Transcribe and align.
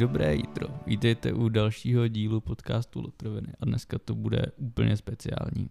Dobré 0.00 0.34
jítro, 0.34 0.68
vítejte 0.86 1.32
u 1.32 1.48
dalšího 1.48 2.08
dílu 2.08 2.40
podcastu 2.40 3.00
Lotroviny 3.00 3.52
a 3.60 3.64
dneska 3.64 3.98
to 3.98 4.14
bude 4.14 4.42
úplně 4.56 4.96
speciální. 4.96 5.70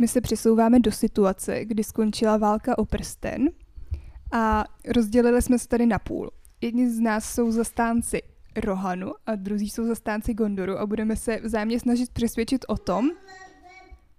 My 0.00 0.08
se 0.08 0.20
přesouváme 0.20 0.80
do 0.80 0.92
situace, 0.92 1.64
kdy 1.64 1.84
skončila 1.84 2.36
válka 2.36 2.78
o 2.78 2.84
prsten 2.84 3.48
a 4.32 4.64
rozdělili 4.96 5.42
jsme 5.42 5.58
se 5.58 5.68
tady 5.68 5.86
na 5.86 5.98
půl. 5.98 6.30
Jedni 6.60 6.90
z 6.90 7.00
nás 7.00 7.34
jsou 7.34 7.50
zastánci 7.50 8.22
Rohanu 8.56 9.12
a 9.26 9.34
druzí 9.34 9.70
jsou 9.70 9.86
zastánci 9.86 10.34
Gondoru 10.34 10.78
a 10.78 10.86
budeme 10.86 11.16
se 11.16 11.40
vzájemně 11.44 11.80
snažit 11.80 12.10
přesvědčit 12.10 12.64
o 12.68 12.76
tom, 12.76 13.10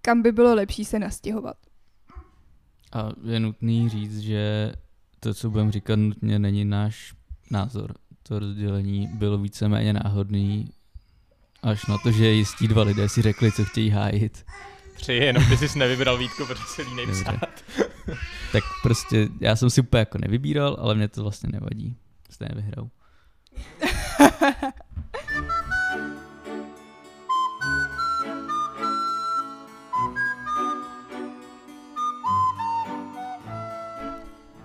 kam 0.02 0.22
by 0.22 0.32
bylo 0.32 0.54
lepší 0.54 0.84
se 0.84 0.98
nastěhovat. 0.98 1.56
A 2.92 3.08
je 3.24 3.40
nutný 3.40 3.88
říct, 3.88 4.18
že 4.18 4.72
to, 5.20 5.34
co 5.34 5.50
budeme 5.50 5.72
říkat, 5.72 5.96
nutně 5.96 6.38
není 6.38 6.64
náš 6.64 7.14
názor. 7.50 7.94
To 8.28 8.38
rozdělení 8.38 9.06
bylo 9.06 9.38
víceméně 9.38 9.92
náhodný, 9.92 10.70
až 11.62 11.86
na 11.86 11.98
to, 11.98 12.10
že 12.10 12.26
jistí 12.26 12.68
dva 12.68 12.82
lidé 12.82 13.08
si 13.08 13.22
řekli, 13.22 13.52
co 13.52 13.64
chtějí 13.64 13.90
hájit. 13.90 14.44
Tři, 14.96 15.12
jenom 15.12 15.44
ty 15.46 15.56
jsi 15.68 15.78
nevybral 15.78 16.18
Vítko, 16.18 16.46
protože 16.46 16.64
se 16.66 16.82
línej 16.82 17.06
psát. 17.06 17.64
Tak 18.52 18.64
prostě 18.82 19.28
já 19.40 19.56
jsem 19.56 19.70
si 19.70 19.80
úplně 19.80 19.98
jako 19.98 20.18
nevybíral, 20.18 20.76
ale 20.80 20.94
mě 20.94 21.08
to 21.08 21.22
vlastně 21.22 21.48
nevadí. 21.52 21.96
Jste 22.30 22.48
nevyhrál. 22.48 22.88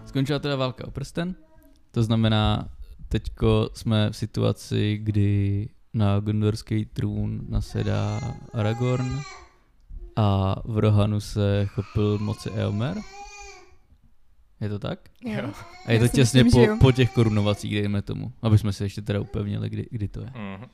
Skončila 0.05 0.39
teda 0.39 0.55
válka 0.55 0.87
o 0.87 0.91
prsten, 0.91 1.35
to 1.91 2.03
znamená, 2.03 2.69
teďko 3.09 3.69
jsme 3.73 4.09
v 4.09 4.15
situaci, 4.15 4.99
kdy 5.03 5.69
na 5.93 6.19
gondorský 6.19 6.85
trůn 6.85 7.45
nasedá 7.49 8.19
Aragorn 8.53 9.19
a 10.15 10.55
v 10.65 10.77
Rohanu 10.77 11.19
se 11.19 11.65
chopil 11.65 12.17
moci 12.17 12.49
Eomer. 12.49 12.97
Je 14.61 14.69
to 14.69 14.79
tak? 14.79 15.09
Jo. 15.25 15.51
A 15.85 15.91
je 15.91 15.99
to 15.99 16.07
těsně 16.07 16.43
myslím, 16.43 16.69
po, 16.69 16.85
po 16.85 16.91
těch 16.91 17.13
korunovacích, 17.13 17.73
dejme 17.73 18.01
tomu, 18.01 18.33
aby 18.41 18.57
jsme 18.57 18.73
si 18.73 18.83
ještě 18.83 19.01
teda 19.01 19.19
upevnili, 19.19 19.69
kdy, 19.69 19.87
kdy 19.91 20.07
to 20.07 20.21
je. 20.21 20.31
Mhm. 20.35 20.65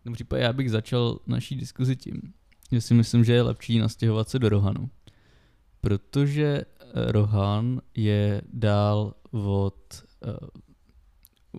V 0.00 0.04
tom 0.04 0.12
případě 0.12 0.42
já 0.42 0.52
bych 0.52 0.70
začal 0.70 1.18
naší 1.26 1.56
diskuzi 1.56 1.96
tím, 1.96 2.22
že 2.72 2.80
si 2.80 2.94
myslím, 2.94 3.24
že 3.24 3.32
je 3.32 3.42
lepší 3.42 3.78
nastěhovat 3.78 4.28
se 4.28 4.38
do 4.38 4.48
Rohanu. 4.48 4.90
Protože 5.80 6.44
eh, 6.44 7.12
Rohan 7.12 7.80
je 7.94 8.42
dál 8.52 9.14
od 9.30 10.04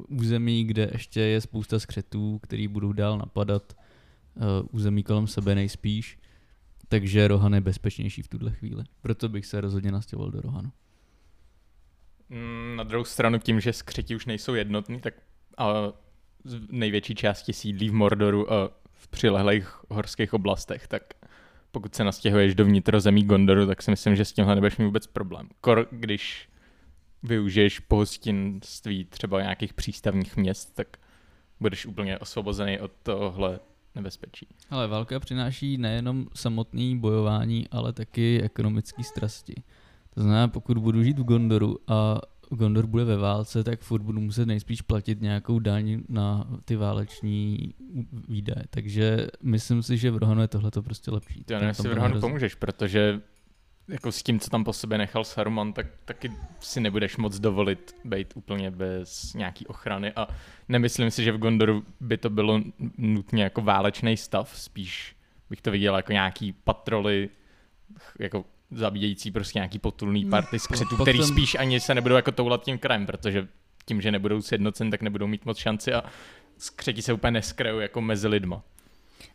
území, 0.08 0.64
kde 0.64 0.90
ještě 0.94 1.22
je 1.22 1.42
spousta 1.42 1.80
skřetů, 1.80 2.40
který 2.40 2.68
budou 2.68 2.94
dál 2.94 3.18
napadat 3.18 3.78
uh, 4.36 4.44
území 4.72 5.04
kolem 5.04 5.28
sebe 5.28 5.56
nejspíš. 5.56 6.18
Takže 6.88 7.28
Rohan 7.28 7.54
je 7.54 7.62
bezpečnější 7.62 8.22
v 8.22 8.28
tuhle 8.28 8.52
chvíli. 8.52 8.84
Proto 9.02 9.30
bych 9.30 9.46
se 9.46 9.62
rozhodně 9.62 9.92
nastěhoval 9.92 10.32
do 10.32 10.42
Rohanu. 10.42 10.72
Mm, 12.30 12.76
Na 12.76 12.84
druhou 12.84 13.04
stranu 13.04 13.40
tím, 13.40 13.60
že 13.60 13.74
skřeti 13.74 14.16
už 14.16 14.26
nejsou 14.26 14.54
jednotní, 14.54 15.00
tak 15.00 15.14
a 15.58 15.74
největší 16.70 17.16
části 17.16 17.54
sídlí 17.54 17.90
v 17.90 17.94
Mordoru 17.94 18.54
a 18.54 18.70
v 18.92 19.08
přilehlých 19.08 19.76
horských 19.90 20.34
oblastech, 20.34 20.88
tak 20.88 21.04
pokud 21.72 21.96
se 21.96 22.04
nastěhuješ 22.04 22.56
do 22.56 22.66
vnitrozemí 22.66 23.24
Gondoru, 23.24 23.68
tak 23.68 23.82
si 23.82 23.92
myslím, 23.92 24.16
že 24.16 24.26
s 24.26 24.34
tímhle 24.34 24.56
nebudeš 24.56 24.78
mít 24.78 24.86
vůbec 24.86 25.08
problém. 25.08 25.50
Kor, 25.62 25.88
když 25.92 26.50
využiješ 27.24 27.80
pohostinství 27.80 29.06
třeba 29.06 29.42
nějakých 29.42 29.74
přístavních 29.74 30.38
měst, 30.38 30.76
tak 30.76 30.98
budeš 31.60 31.86
úplně 31.86 32.20
osvobozený 32.20 32.80
od 32.80 32.92
tohle 33.04 33.60
nebezpečí. 33.96 34.48
Ale 34.70 34.88
válka 34.88 35.20
přináší 35.20 35.78
nejenom 35.78 36.28
samotné 36.36 36.96
bojování, 36.96 37.68
ale 37.72 37.94
taky 37.94 38.42
ekonomické 38.42 39.04
strasti. 39.04 39.56
To 40.14 40.22
znamená, 40.22 40.48
pokud 40.48 40.78
budu 40.78 41.04
žít 41.04 41.20
v 41.20 41.24
Gondoru 41.24 41.78
a 41.88 42.22
Gondor 42.50 42.88
bude 42.88 43.04
ve 43.04 43.18
válce, 43.18 43.64
tak 43.64 43.82
furt 43.82 44.02
budu 44.02 44.22
muset 44.22 44.46
nejspíš 44.46 44.82
platit 44.82 45.22
nějakou 45.22 45.60
daň 45.60 46.04
na 46.10 46.48
ty 46.66 46.76
váleční 46.76 47.74
výdaje. 48.28 48.64
Takže 48.70 49.28
myslím 49.44 49.84
si, 49.84 49.98
že 49.98 50.12
v 50.12 50.18
Rohanu 50.18 50.42
je 50.42 50.48
tohle 50.48 50.72
prostě 50.72 51.12
lepší. 51.12 51.44
Tam- 51.44 51.62
nevím, 51.62 51.76
to 51.76 51.84
v 51.84 51.94
Rohanu 51.94 52.20
pomůžeš, 52.20 52.56
protože 52.56 53.22
jako 53.88 54.12
s 54.12 54.24
tím, 54.24 54.40
co 54.40 54.50
tam 54.50 54.64
po 54.64 54.74
sobě 54.74 54.98
nechal 54.98 55.24
Saruman, 55.24 55.74
tak 55.74 55.88
taky 56.06 56.32
si 56.60 56.80
nebudeš 56.82 57.18
moc 57.18 57.40
dovolit 57.40 57.96
být 58.06 58.34
úplně 58.36 58.72
bez 58.72 59.34
nějaký 59.34 59.68
ochrany 59.68 60.12
a 60.16 60.28
nemyslím 60.70 61.12
si, 61.12 61.24
že 61.24 61.32
v 61.32 61.38
Gondoru 61.38 61.84
by 62.00 62.18
to 62.18 62.30
bylo 62.30 62.62
nutně 62.98 63.44
jako 63.44 63.62
válečný 63.62 64.18
stav, 64.18 64.58
spíš 64.58 65.16
bych 65.50 65.62
to 65.62 65.72
viděl 65.72 65.96
jako 65.96 66.12
nějaký 66.12 66.52
patroly, 66.52 67.30
jako 68.20 68.46
zabíjející 68.72 69.32
prostě 69.32 69.60
nějaký 69.60 69.80
potulný 69.80 70.24
No, 70.24 70.30
party 70.30 70.60
skřetů, 70.60 70.90
potom- 70.90 71.04
který 71.06 71.24
spíš 71.24 71.56
ani 71.56 71.80
se 71.80 71.96
nebudou 71.96 72.16
jako 72.16 72.32
toulat 72.32 72.64
tím 72.64 72.78
krajem, 72.78 73.06
protože 73.06 73.48
tím, 73.86 74.02
že 74.02 74.12
nebudou 74.12 74.42
sjednocen, 74.42 74.92
tak 74.92 75.02
nebudou 75.02 75.28
mít 75.28 75.46
moc 75.46 75.58
šanci 75.58 75.94
a 75.94 76.04
skřeti 76.58 77.02
se 77.02 77.14
úplně 77.14 77.32
neskrajou 77.32 77.80
jako 77.80 78.02
mezi 78.02 78.28
lidma. 78.28 78.64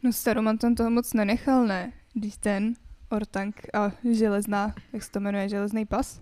No 0.02 0.12
Saruman 0.12 0.58
tam 0.58 0.74
toho 0.74 0.90
moc 0.90 1.12
nenechal, 1.14 1.66
ne? 1.66 1.92
Když 2.14 2.36
ten 2.36 2.74
Ortank 3.10 3.66
a 3.74 3.92
železná, 4.12 4.74
jak 4.92 5.02
se 5.02 5.10
to 5.10 5.20
jmenuje, 5.20 5.48
železný 5.48 5.86
pas, 5.86 6.20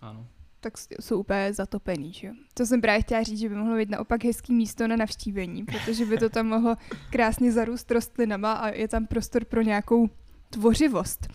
Ano. 0.00 0.26
tak 0.60 0.72
jsou 1.00 1.20
úplně 1.20 1.52
zatopený, 1.52 2.12
že 2.12 2.26
jo? 2.26 2.32
To 2.54 2.66
jsem 2.66 2.80
právě 2.80 3.02
chtěla 3.02 3.22
říct, 3.22 3.38
že 3.38 3.48
by 3.48 3.54
mohlo 3.54 3.76
být 3.76 3.90
naopak 3.90 4.24
hezký 4.24 4.54
místo 4.54 4.88
na 4.88 4.96
navštívení, 4.96 5.64
protože 5.64 6.06
by 6.06 6.18
to 6.18 6.28
tam 6.28 6.46
mohlo 6.46 6.76
krásně 7.10 7.52
zarůst 7.52 7.90
rostlinama 7.90 8.52
a 8.52 8.68
je 8.68 8.88
tam 8.88 9.06
prostor 9.06 9.44
pro 9.44 9.62
nějakou 9.62 10.10
tvořivost. 10.50 11.26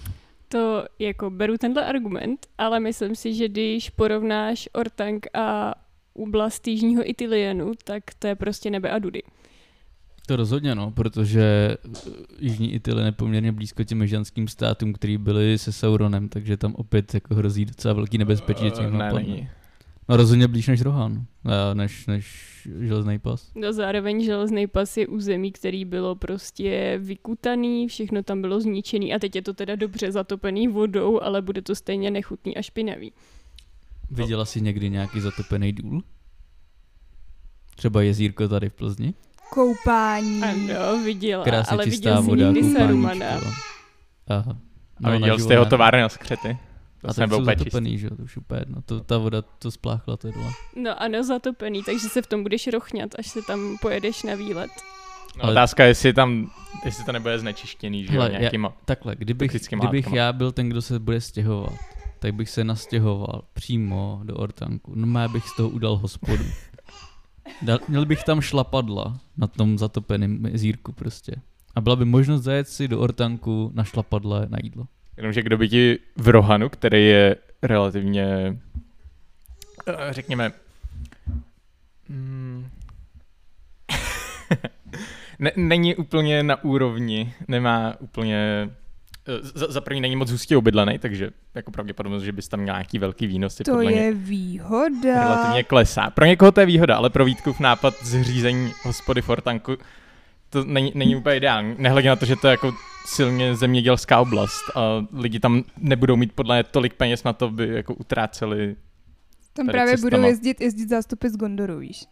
To 0.48 0.86
jako 1.00 1.30
beru 1.30 1.58
tenhle 1.58 1.86
argument, 1.86 2.48
ale 2.58 2.80
myslím 2.80 3.16
si, 3.16 3.34
že 3.34 3.48
když 3.50 3.90
porovnáš 3.90 4.70
Ortank 4.74 5.28
a 5.34 5.76
oblast 6.14 6.68
Jižního 6.68 7.10
Itilienu, 7.10 7.72
tak 7.84 8.04
to 8.20 8.28
je 8.28 8.36
prostě 8.36 8.70
nebe 8.70 8.92
a 8.92 9.00
dudy. 9.00 9.22
To 10.28 10.36
rozhodně 10.36 10.76
no, 10.76 10.92
protože 10.92 11.78
eh, 11.86 12.10
Jižní 12.40 12.74
Itálie 12.74 13.08
je 13.08 13.12
poměrně 13.12 13.52
blízko 13.52 13.84
těm 13.84 14.08
ženským 14.08 14.48
státům, 14.48 14.94
který 14.94 15.18
byli 15.18 15.58
se 15.58 15.72
Sauronem, 15.72 16.30
takže 16.30 16.58
tam 16.58 16.76
opět 16.76 17.14
jako 17.14 17.36
hrozí 17.36 17.66
docela 17.66 17.94
velký 17.94 18.18
nebezpečí, 18.18 18.64
že 18.64 18.72
tě 18.72 18.82
někdo 18.82 18.98
ne, 18.98 19.06
napadne. 19.06 19.30
není. 19.30 19.50
No 20.10 20.18
rozhodně 20.18 20.48
blíž 20.48 20.68
než 20.68 20.82
Rohan, 20.82 21.26
eh, 21.46 21.76
než, 21.76 22.08
než 22.08 22.68
železný 22.80 23.20
pas. 23.20 23.52
No 23.56 23.74
zároveň 23.74 24.24
železný 24.24 24.68
pas 24.68 24.98
je 24.98 25.08
území, 25.08 25.52
který 25.52 25.86
bylo 25.86 26.16
prostě 26.16 27.00
vykutaný, 27.04 27.88
všechno 27.88 28.24
tam 28.24 28.42
bylo 28.42 28.62
zničený 28.62 29.14
a 29.14 29.20
teď 29.20 29.36
je 29.36 29.42
to 29.42 29.54
teda 29.54 29.76
dobře 29.76 30.12
zatopený 30.12 30.68
vodou, 30.68 31.22
ale 31.22 31.42
bude 31.42 31.62
to 31.62 31.76
stejně 31.76 32.12
nechutný 32.12 32.58
a 32.58 32.62
špinavý. 32.62 33.14
Viděla 34.12 34.46
jsi 34.46 34.62
někdy 34.62 34.90
nějaký 34.90 35.20
zatopený 35.20 35.74
důl? 35.74 36.02
Třeba 37.76 38.02
jezírko 38.02 38.48
tady 38.48 38.70
v 38.70 38.74
Plzni? 38.74 39.14
Koupání. 39.54 40.42
Ano, 40.44 41.04
viděla, 41.06 41.44
Krásně 41.44 41.72
ale 41.78 41.86
viděl 41.86 42.24
jsi 42.24 42.30
voda, 42.30 42.46
někdy 42.46 42.62
koupání. 42.62 42.74
Sarumana. 42.88 43.26
Aha. 44.28 44.58
A 45.04 45.10
viděl 45.10 45.40
jste 45.40 45.54
jeho 45.54 45.66
továrny 45.66 46.02
na 46.02 46.10
skřety? 46.10 46.58
To 47.02 47.10
A 47.10 47.14
jsem 47.14 47.30
byl 47.30 47.42
úplně 47.42 47.56
čistý. 47.56 47.64
zatopený, 47.70 47.98
že 47.98 48.08
jo, 48.08 48.16
to 48.16 48.24
už 48.24 48.38
úplně 48.38 48.62
jedno. 48.62 48.82
To, 48.86 49.00
ta 49.00 49.18
voda 49.18 49.42
to 49.60 49.72
spláchla, 49.72 50.18
to 50.18 50.28
je 50.28 50.34
dole. 50.34 50.52
No 50.76 51.02
ano, 51.02 51.24
zatopený, 51.24 51.84
takže 51.84 52.10
se 52.10 52.22
v 52.22 52.28
tom 52.28 52.44
budeš 52.44 52.68
rochňat, 52.68 53.10
až 53.20 53.28
se 53.28 53.40
tam 53.48 53.78
pojedeš 53.82 54.24
na 54.24 54.36
výlet. 54.36 54.72
No, 55.38 55.44
Ale- 55.44 55.52
Otázka 55.52 55.84
je, 55.84 55.90
jestli 55.90 56.14
tam, 56.14 56.52
jestli 56.86 57.04
to 57.06 57.12
nebude 57.12 57.40
znečištěný, 57.40 58.06
že 58.06 58.16
jo, 58.16 58.22
Hele, 58.22 58.34
já- 58.34 58.40
nějakýma... 58.40 58.74
Takhle, 58.86 59.16
kdybych, 59.16 59.52
kdybych 59.72 60.14
já 60.14 60.34
byl 60.34 60.52
ten, 60.52 60.70
kdo 60.70 60.82
se 60.82 61.00
bude 61.00 61.22
stěhovat, 61.22 61.74
tak 62.20 62.34
bych 62.34 62.50
se 62.50 62.64
nastěhoval 62.64 63.42
přímo 63.54 64.20
do 64.24 64.36
Ortanku. 64.36 64.92
No 64.96 65.20
já 65.22 65.28
bych 65.28 65.48
z 65.48 65.56
toho 65.56 65.70
udal 65.70 65.98
hospodu. 65.98 66.44
Dal, 67.62 67.80
měl 67.88 68.06
bych 68.06 68.24
tam 68.24 68.42
šlapadla 68.42 69.20
na 69.38 69.48
tom 69.48 69.78
zatopeném 69.78 70.46
jezírku 70.46 70.92
prostě. 70.92 71.36
A 71.76 71.82
byla 71.82 71.96
by 71.96 72.06
možnost 72.06 72.44
zajet 72.44 72.68
si 72.68 72.88
do 72.88 73.00
Ortanku 73.00 73.72
na 73.74 73.84
šlapadle 73.84 74.48
na 74.50 74.58
jídlo. 74.64 74.88
Jenomže 75.18 75.42
kdo 75.42 75.58
by 75.58 75.70
ti 75.70 76.00
v 76.16 76.28
Rohanu, 76.28 76.70
který 76.70 77.08
je 77.08 77.36
relativně, 77.62 78.58
eh, 79.88 80.14
řekněme, 80.14 80.52
mm, 82.10 82.70
ne, 85.40 85.52
není 85.56 85.96
úplně 85.96 86.44
na 86.44 86.64
úrovni, 86.64 87.34
nemá 87.48 87.96
úplně, 88.00 88.70
za, 89.42 89.72
za 89.72 89.82
první 89.82 90.02
není 90.02 90.16
moc 90.16 90.32
hustě 90.32 90.58
obydlený, 90.58 91.00
takže 91.00 91.30
jako 91.56 91.72
pravděpodobnost, 91.72 92.24
že 92.24 92.32
bys 92.32 92.48
tam 92.48 92.60
měl 92.60 92.76
nějaký 92.76 93.00
velký 93.00 93.28
výnosy, 93.28 93.64
To 93.64 93.82
je 93.82 94.14
výhoda. 94.14 95.24
relativně 95.24 95.64
klesá. 95.64 96.10
Pro 96.10 96.26
někoho 96.26 96.52
to 96.52 96.60
je 96.60 96.66
výhoda, 96.66 96.96
ale 96.98 97.10
pro 97.10 97.26
Vítkův 97.26 97.60
nápad 97.60 97.94
zřízení 98.04 98.72
hospody 98.84 99.22
Fortanku 99.22 99.78
to 100.50 100.64
není, 100.64 100.92
není 100.96 101.16
úplně 101.16 101.38
ideální. 101.38 101.76
Nehledě 101.78 102.10
na 102.10 102.16
to, 102.16 102.26
že 102.26 102.36
to 102.36 102.48
je 102.48 102.52
jako 102.52 102.72
silně 103.06 103.56
zemědělská 103.56 104.20
oblast 104.20 104.64
a 104.76 105.06
lidi 105.14 105.40
tam 105.40 105.64
nebudou 105.78 106.16
mít 106.16 106.32
podle 106.34 106.56
mě 106.56 106.64
tolik 106.64 106.94
peněz 106.94 107.24
na 107.24 107.34
to, 107.34 107.50
by 107.50 107.68
jako 107.68 107.94
utráceli 107.94 108.76
Tam 109.54 109.68
právě 109.68 109.94
cestama. 109.94 110.10
budou 110.10 110.24
jezdit, 110.30 110.62
jezdit 110.62 110.90
zástupy 110.90 111.28
z 111.30 111.38
Gondoru, 111.38 111.78
víš. 111.80 112.06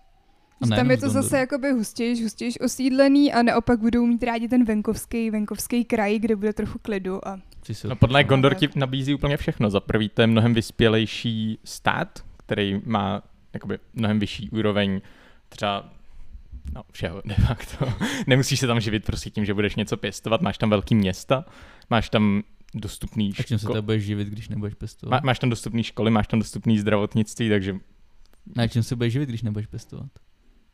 A 0.62 0.66
Že 0.66 0.76
tam 0.76 0.92
je 0.92 0.98
to 0.98 1.10
zase 1.10 1.38
jakoby 1.38 1.72
hustějš, 1.72 2.22
hustějš 2.24 2.60
osídlený 2.60 3.34
a 3.34 3.44
naopak 3.44 3.80
budou 3.80 4.06
mít 4.06 4.24
rádi 4.24 4.48
ten 4.48 4.66
venkovský, 4.66 5.32
venkovský 5.32 5.86
kraj, 5.86 6.20
kde 6.20 6.36
bude 6.36 6.54
trochu 6.54 6.80
klidu 6.82 7.28
a 7.28 7.40
No 7.88 7.96
podle 7.96 8.20
mě 8.20 8.28
Gondor 8.28 8.56
ti 8.56 8.70
nabízí 8.76 9.14
úplně 9.14 9.38
všechno. 9.38 9.70
Za 9.70 9.80
prvý 9.80 10.10
to 10.10 10.22
je 10.22 10.28
mnohem 10.28 10.54
vyspělejší 10.54 11.60
stát, 11.64 12.20
který 12.38 12.82
má 12.86 13.22
jakoby 13.54 13.80
mnohem 13.94 14.20
vyšší 14.20 14.50
úroveň 14.50 15.02
třeba 15.50 15.90
no, 16.76 16.84
všeho 16.92 17.22
de 17.26 17.36
facto. 17.36 17.94
Nemusíš 18.28 18.60
se 18.60 18.68
tam 18.68 18.80
živit 18.80 19.06
prostě 19.06 19.30
tím, 19.30 19.46
že 19.46 19.54
budeš 19.54 19.76
něco 19.76 19.98
pěstovat, 19.98 20.42
máš 20.42 20.58
tam 20.58 20.70
velký 20.70 20.96
města, 20.96 21.46
máš 21.90 22.10
tam 22.10 22.44
dostupný 22.74 23.32
A 23.40 23.44
čím 23.44 23.60
se 23.60 23.68
to 23.68 23.82
budeš 23.82 24.04
živit, 24.04 24.28
když 24.28 24.50
nebudeš 24.50 24.74
má, 24.74 24.78
pestovat? 24.80 25.24
máš 25.24 25.40
tam 25.40 25.50
dostupné 25.50 25.84
školy, 25.84 26.12
máš 26.12 26.28
tam 26.28 26.40
dostupné 26.40 26.80
zdravotnictví, 26.80 27.50
takže 27.50 27.76
Na 28.56 28.68
čím 28.68 28.84
se 28.84 28.96
budeš 28.96 29.14
živit, 29.14 29.30
když 29.30 29.42
nebudeš 29.42 29.68
pestovat? 29.68 30.10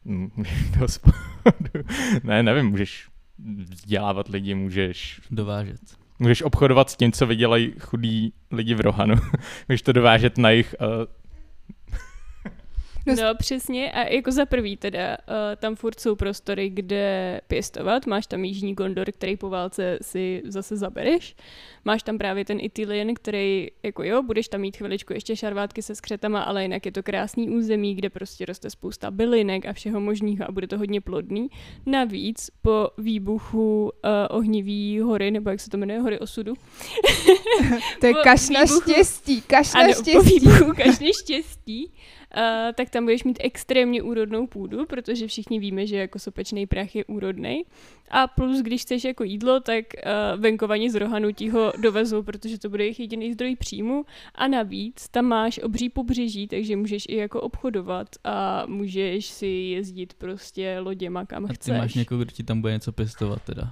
do 0.73 0.79
hospodu. 0.79 1.17
ne, 2.23 2.43
nevím, 2.43 2.65
můžeš 2.65 3.07
vzdělávat 3.57 4.29
lidi, 4.29 4.55
můžeš 4.55 5.21
Dovážet. 5.31 5.81
Můžeš 6.19 6.41
obchodovat 6.41 6.89
s 6.89 6.95
tím, 6.95 7.11
co 7.11 7.25
vydělají 7.25 7.73
chudí 7.79 8.33
lidi 8.51 8.75
v 8.75 8.81
Rohanu. 8.81 9.15
Můžeš 9.69 9.81
to 9.81 9.91
dovážet 9.91 10.37
na 10.37 10.49
jich. 10.49 10.75
Uh, 10.81 10.87
No, 13.07 13.13
No 13.15 13.35
přesně. 13.35 13.91
A 13.91 14.13
jako 14.13 14.31
za 14.31 14.45
prvý 14.45 14.77
teda 14.77 15.17
uh, 15.29 15.35
tam 15.57 15.75
furt 15.75 15.99
jsou 15.99 16.15
prostory, 16.15 16.69
kde 16.69 17.41
pěstovat, 17.47 18.05
máš 18.07 18.27
tam 18.27 18.43
Jižní 18.45 18.73
Gondor, 18.73 19.11
který 19.11 19.37
po 19.37 19.49
válce 19.49 19.97
si 20.01 20.41
zase 20.45 20.77
zabereš, 20.77 21.35
máš 21.85 22.03
tam 22.03 22.17
právě 22.17 22.45
ten 22.45 22.57
Itilien, 22.61 23.13
který 23.13 23.67
jako 23.83 24.03
jo, 24.03 24.23
budeš 24.23 24.47
tam 24.47 24.61
mít 24.61 24.77
chviličku 24.77 25.13
ještě 25.13 25.35
šarvátky 25.35 25.81
se 25.81 25.95
skřetama, 25.95 26.41
ale 26.41 26.61
jinak 26.61 26.85
je 26.85 26.91
to 26.91 27.03
krásný 27.03 27.49
území, 27.49 27.95
kde 27.95 28.09
prostě 28.09 28.45
roste 28.45 28.69
spousta 28.69 29.11
bylinek 29.11 29.65
a 29.65 29.73
všeho 29.73 29.99
možného 29.99 30.45
a 30.47 30.51
bude 30.51 30.67
to 30.67 30.77
hodně 30.77 31.01
plodný. 31.01 31.47
Navíc 31.85 32.49
po 32.61 32.89
výbuchu 32.97 33.83
uh, 33.83 34.37
ohnivý 34.37 34.99
hory, 34.99 35.31
nebo 35.31 35.49
jak 35.49 35.59
se 35.59 35.69
to 35.69 35.77
jmenuje, 35.77 35.99
hory 35.99 36.19
osudu, 36.19 36.53
to 37.99 38.05
je 38.07 38.13
Po 38.13 38.19
kaš 38.23 38.49
na 38.49 38.63
výbuchu- 38.63 38.81
štěstí, 38.91 39.41
kaš 39.41 39.73
na 39.73 39.79
ano, 39.81 39.93
po 39.93 40.01
štěstí. 40.01 40.39
výbuchu 40.39 40.73
každé 40.75 41.13
štěstí, 41.13 41.93
uh, 42.37 42.73
tak 42.75 42.89
tam 42.89 43.03
budeš 43.03 43.23
mít 43.23 43.37
extrémně 43.41 44.01
úrodnou 44.01 44.47
půdu, 44.47 44.85
protože 44.85 45.27
všichni 45.27 45.59
víme, 45.59 45.87
že 45.87 45.97
jako 45.97 46.19
sopečný 46.19 46.67
prach 46.67 46.95
je 46.95 47.05
úrodný. 47.05 47.63
A 48.09 48.27
plus, 48.27 48.61
když 48.61 48.81
chceš 48.81 49.03
jako 49.03 49.23
jídlo, 49.23 49.59
tak 49.59 49.85
uh, 49.95 50.41
venkovaní 50.41 50.89
z 50.89 50.95
Rohanu 50.95 51.31
ti 51.31 51.49
ho 51.49 51.73
dovezou, 51.81 52.23
protože 52.23 52.59
to 52.59 52.69
bude 52.69 52.83
jejich 52.83 52.99
jediný 52.99 53.33
zdroj 53.33 53.55
příjmu. 53.55 54.05
A 54.35 54.47
navíc 54.47 55.09
tam 55.09 55.25
máš 55.25 55.59
obří 55.59 55.89
pobřeží, 55.89 56.47
takže 56.47 56.75
můžeš 56.75 57.03
i 57.09 57.15
jako 57.15 57.41
obchodovat 57.41 58.07
a 58.23 58.65
můžeš 58.65 59.25
si 59.25 59.47
jezdit 59.47 60.13
prostě 60.13 60.79
loděma 60.79 61.25
kam 61.25 61.45
A 61.45 61.47
ty 61.47 61.53
chceš. 61.53 61.77
máš 61.77 61.93
někoho, 61.93 62.21
kdo 62.21 62.31
ti 62.31 62.43
tam 62.43 62.61
bude 62.61 62.73
něco 62.73 62.91
pěstovat 62.91 63.41
teda. 63.43 63.71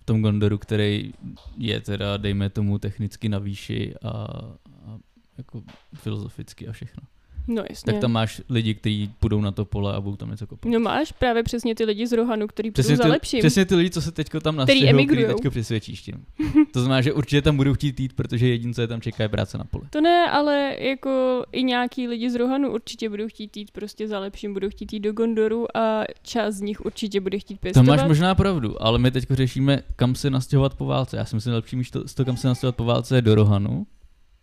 V 0.00 0.04
tom 0.04 0.22
Gondoru, 0.22 0.58
který 0.58 1.12
je 1.58 1.80
teda, 1.80 2.16
dejme 2.16 2.50
tomu, 2.50 2.78
technicky 2.78 3.28
na 3.28 3.38
výši 3.38 3.94
a, 4.02 4.08
a 4.08 4.98
jako 5.38 5.62
filozoficky 5.94 6.68
a 6.68 6.72
všechno. 6.72 7.02
No 7.48 7.62
jasně. 7.70 7.92
Tak 7.92 8.00
tam 8.00 8.12
máš 8.12 8.40
lidi, 8.48 8.74
kteří 8.74 9.10
půjdou 9.20 9.40
na 9.40 9.52
to 9.52 9.64
pole 9.64 9.94
a 9.94 10.00
budou 10.00 10.16
tam 10.16 10.30
něco 10.30 10.46
kopat. 10.46 10.72
No 10.72 10.80
máš 10.80 11.12
právě 11.12 11.42
přesně 11.42 11.74
ty 11.74 11.84
lidi 11.84 12.06
z 12.06 12.12
Rohanu, 12.12 12.46
který 12.46 12.70
půjdou 12.70 12.74
Přesně 12.82 12.96
za 12.96 13.02
ty, 13.02 13.08
lepším. 13.08 13.38
přesně 13.40 13.64
ty 13.64 13.74
lidi, 13.74 13.90
co 13.90 14.02
se 14.02 14.12
teďko 14.12 14.40
tam 14.40 14.56
nastěhují, 14.56 15.06
který 15.06 15.24
teďko 15.26 15.50
přesvědčíš 15.50 16.02
tím. 16.02 16.24
To 16.72 16.80
znamená, 16.80 17.00
že 17.00 17.12
určitě 17.12 17.42
tam 17.42 17.56
budou 17.56 17.74
chtít 17.74 18.00
jít, 18.00 18.12
protože 18.12 18.48
jediné, 18.48 18.74
co 18.74 18.80
je 18.80 18.86
tam 18.86 19.00
čeká, 19.00 19.22
je 19.22 19.28
práce 19.28 19.58
na 19.58 19.64
poli. 19.64 19.84
To 19.90 20.00
ne, 20.00 20.30
ale 20.30 20.76
jako 20.78 21.44
i 21.52 21.62
nějaký 21.62 22.08
lidi 22.08 22.30
z 22.30 22.34
Rohanu 22.34 22.72
určitě 22.72 23.08
budou 23.08 23.28
chtít 23.28 23.56
jít 23.56 23.70
prostě 23.70 24.08
za 24.08 24.18
lepším, 24.18 24.52
budou 24.52 24.68
chtít 24.70 24.92
jít 24.92 25.00
do 25.00 25.12
Gondoru 25.12 25.76
a 25.76 26.04
část 26.22 26.54
z 26.54 26.60
nich 26.60 26.80
určitě 26.86 27.20
bude 27.20 27.38
chtít 27.38 27.54
To 27.54 27.60
pěstovat. 27.60 27.86
máš 27.96 28.08
možná 28.08 28.34
pravdu, 28.34 28.82
ale 28.82 28.98
my 28.98 29.10
teď 29.10 29.24
řešíme, 29.30 29.82
kam 29.96 30.14
se 30.14 30.30
nastěhovat 30.30 30.74
po 30.74 30.84
válce. 30.86 31.16
Já 31.16 31.24
si 31.24 31.34
myslím, 31.36 31.50
že 31.50 31.54
lepší 31.54 31.76
místo, 31.76 32.04
to, 32.14 32.24
kam 32.24 32.36
se 32.36 32.48
nastěhovat 32.48 32.76
po 32.76 32.84
válce, 32.84 33.16
je 33.16 33.22
do 33.22 33.34
Rohanu, 33.34 33.86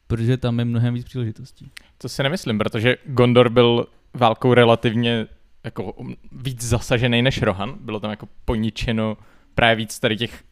protože 0.10 0.38
tam 0.38 0.60
je 0.60 0.66
mnohem 0.66 0.94
víc 0.94 1.06
příležitostí. 1.06 1.72
to 1.98 2.10
si 2.10 2.24
nemyslím, 2.24 2.58
protože 2.58 2.98
Gondor 3.06 3.50
byl 3.50 3.88
válkou 4.14 4.54
relativně 4.54 5.28
jako 5.64 5.84
um, 5.84 6.16
víc 6.32 6.64
zasažený 6.64 7.22
než 7.22 7.42
Rohan. 7.42 7.76
Bylo 7.80 8.00
tam 8.00 8.12
jako 8.12 8.28
poničeno 8.46 9.18
právě 9.56 9.76
víc 9.76 10.00
tady 10.00 10.18
těch 10.18 10.44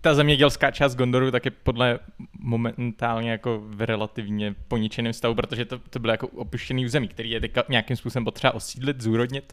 ta 0.00 0.14
zemědělská 0.14 0.70
část 0.70 0.94
Gondoru 0.94 1.30
tak 1.30 1.44
je 1.44 1.50
podle 1.50 1.98
momentálně 2.38 3.30
jako 3.30 3.62
v 3.66 3.86
relativně 3.86 4.54
poničeném 4.68 5.12
stavu, 5.12 5.34
protože 5.34 5.64
to, 5.64 5.78
to 5.78 5.98
bylo 5.98 6.12
jako 6.12 6.28
opuštěný 6.28 6.86
území, 6.86 7.08
který 7.08 7.30
je 7.30 7.40
teďka 7.40 7.64
nějakým 7.68 7.96
způsobem 7.96 8.24
potřeba 8.24 8.54
osídlit, 8.54 9.00
zúrodnit, 9.00 9.52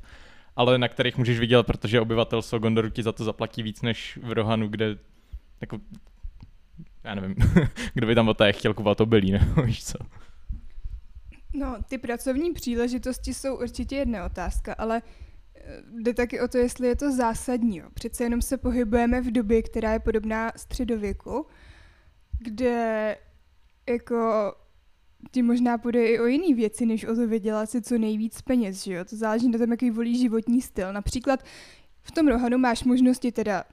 ale 0.56 0.78
na 0.78 0.88
kterých 0.88 1.18
můžeš 1.18 1.40
vydělat, 1.40 1.66
protože 1.66 2.02
obyvatelstvo 2.02 2.60
Gondoru 2.60 2.90
ti 2.90 3.04
za 3.04 3.12
to 3.12 3.24
zaplatí 3.24 3.64
víc 3.64 3.82
než 3.82 4.20
v 4.24 4.32
Rohanu, 4.32 4.68
kde 4.68 4.98
jako 5.62 5.80
já 7.04 7.16
nevím, 7.16 7.36
kdo 7.94 8.08
by 8.08 8.16
tam 8.16 8.28
o 8.28 8.34
té 8.34 8.54
chtěl 8.54 8.74
kupovat 8.74 9.02
obilí, 9.02 9.32
nebo 9.32 9.62
víš 9.66 9.86
co. 9.86 9.98
No, 11.54 11.78
ty 11.90 11.98
pracovní 11.98 12.54
příležitosti 12.54 13.34
jsou 13.34 13.56
určitě 13.56 13.96
jedna 13.96 14.26
otázka, 14.26 14.74
ale 14.74 15.02
eh, 15.56 15.82
jde 16.02 16.14
taky 16.14 16.42
o 16.42 16.48
to, 16.48 16.58
jestli 16.58 16.88
je 16.88 16.96
to 16.96 17.12
zásadní. 17.12 17.82
Přece 17.94 18.24
jenom 18.24 18.42
se 18.42 18.58
pohybujeme 18.58 19.22
v 19.22 19.32
době, 19.32 19.62
která 19.62 19.94
je 19.94 20.00
podobná 20.00 20.52
středověku, 20.56 21.46
kde 22.40 23.18
jako 23.90 24.54
ti 25.32 25.42
možná 25.42 25.78
půjde 25.78 26.08
i 26.08 26.20
o 26.20 26.26
jiné 26.26 26.56
věci, 26.56 26.86
než 26.86 27.06
o 27.06 27.16
to 27.16 27.28
vydělat 27.28 27.70
si 27.70 27.82
co 27.82 27.98
nejvíc 27.98 28.42
peněz, 28.42 28.84
že 28.84 28.94
jo? 28.94 29.06
To 29.06 29.16
záleží 29.16 29.50
na 29.50 29.60
tom, 29.60 29.72
jaký 29.72 29.90
volí 29.92 30.18
životní 30.18 30.62
styl. 30.62 30.94
Například 30.94 31.44
v 32.02 32.12
tom 32.12 32.28
Rohanu 32.28 32.58
máš 32.58 32.84
možnosti 32.84 33.32
teda 33.32 33.64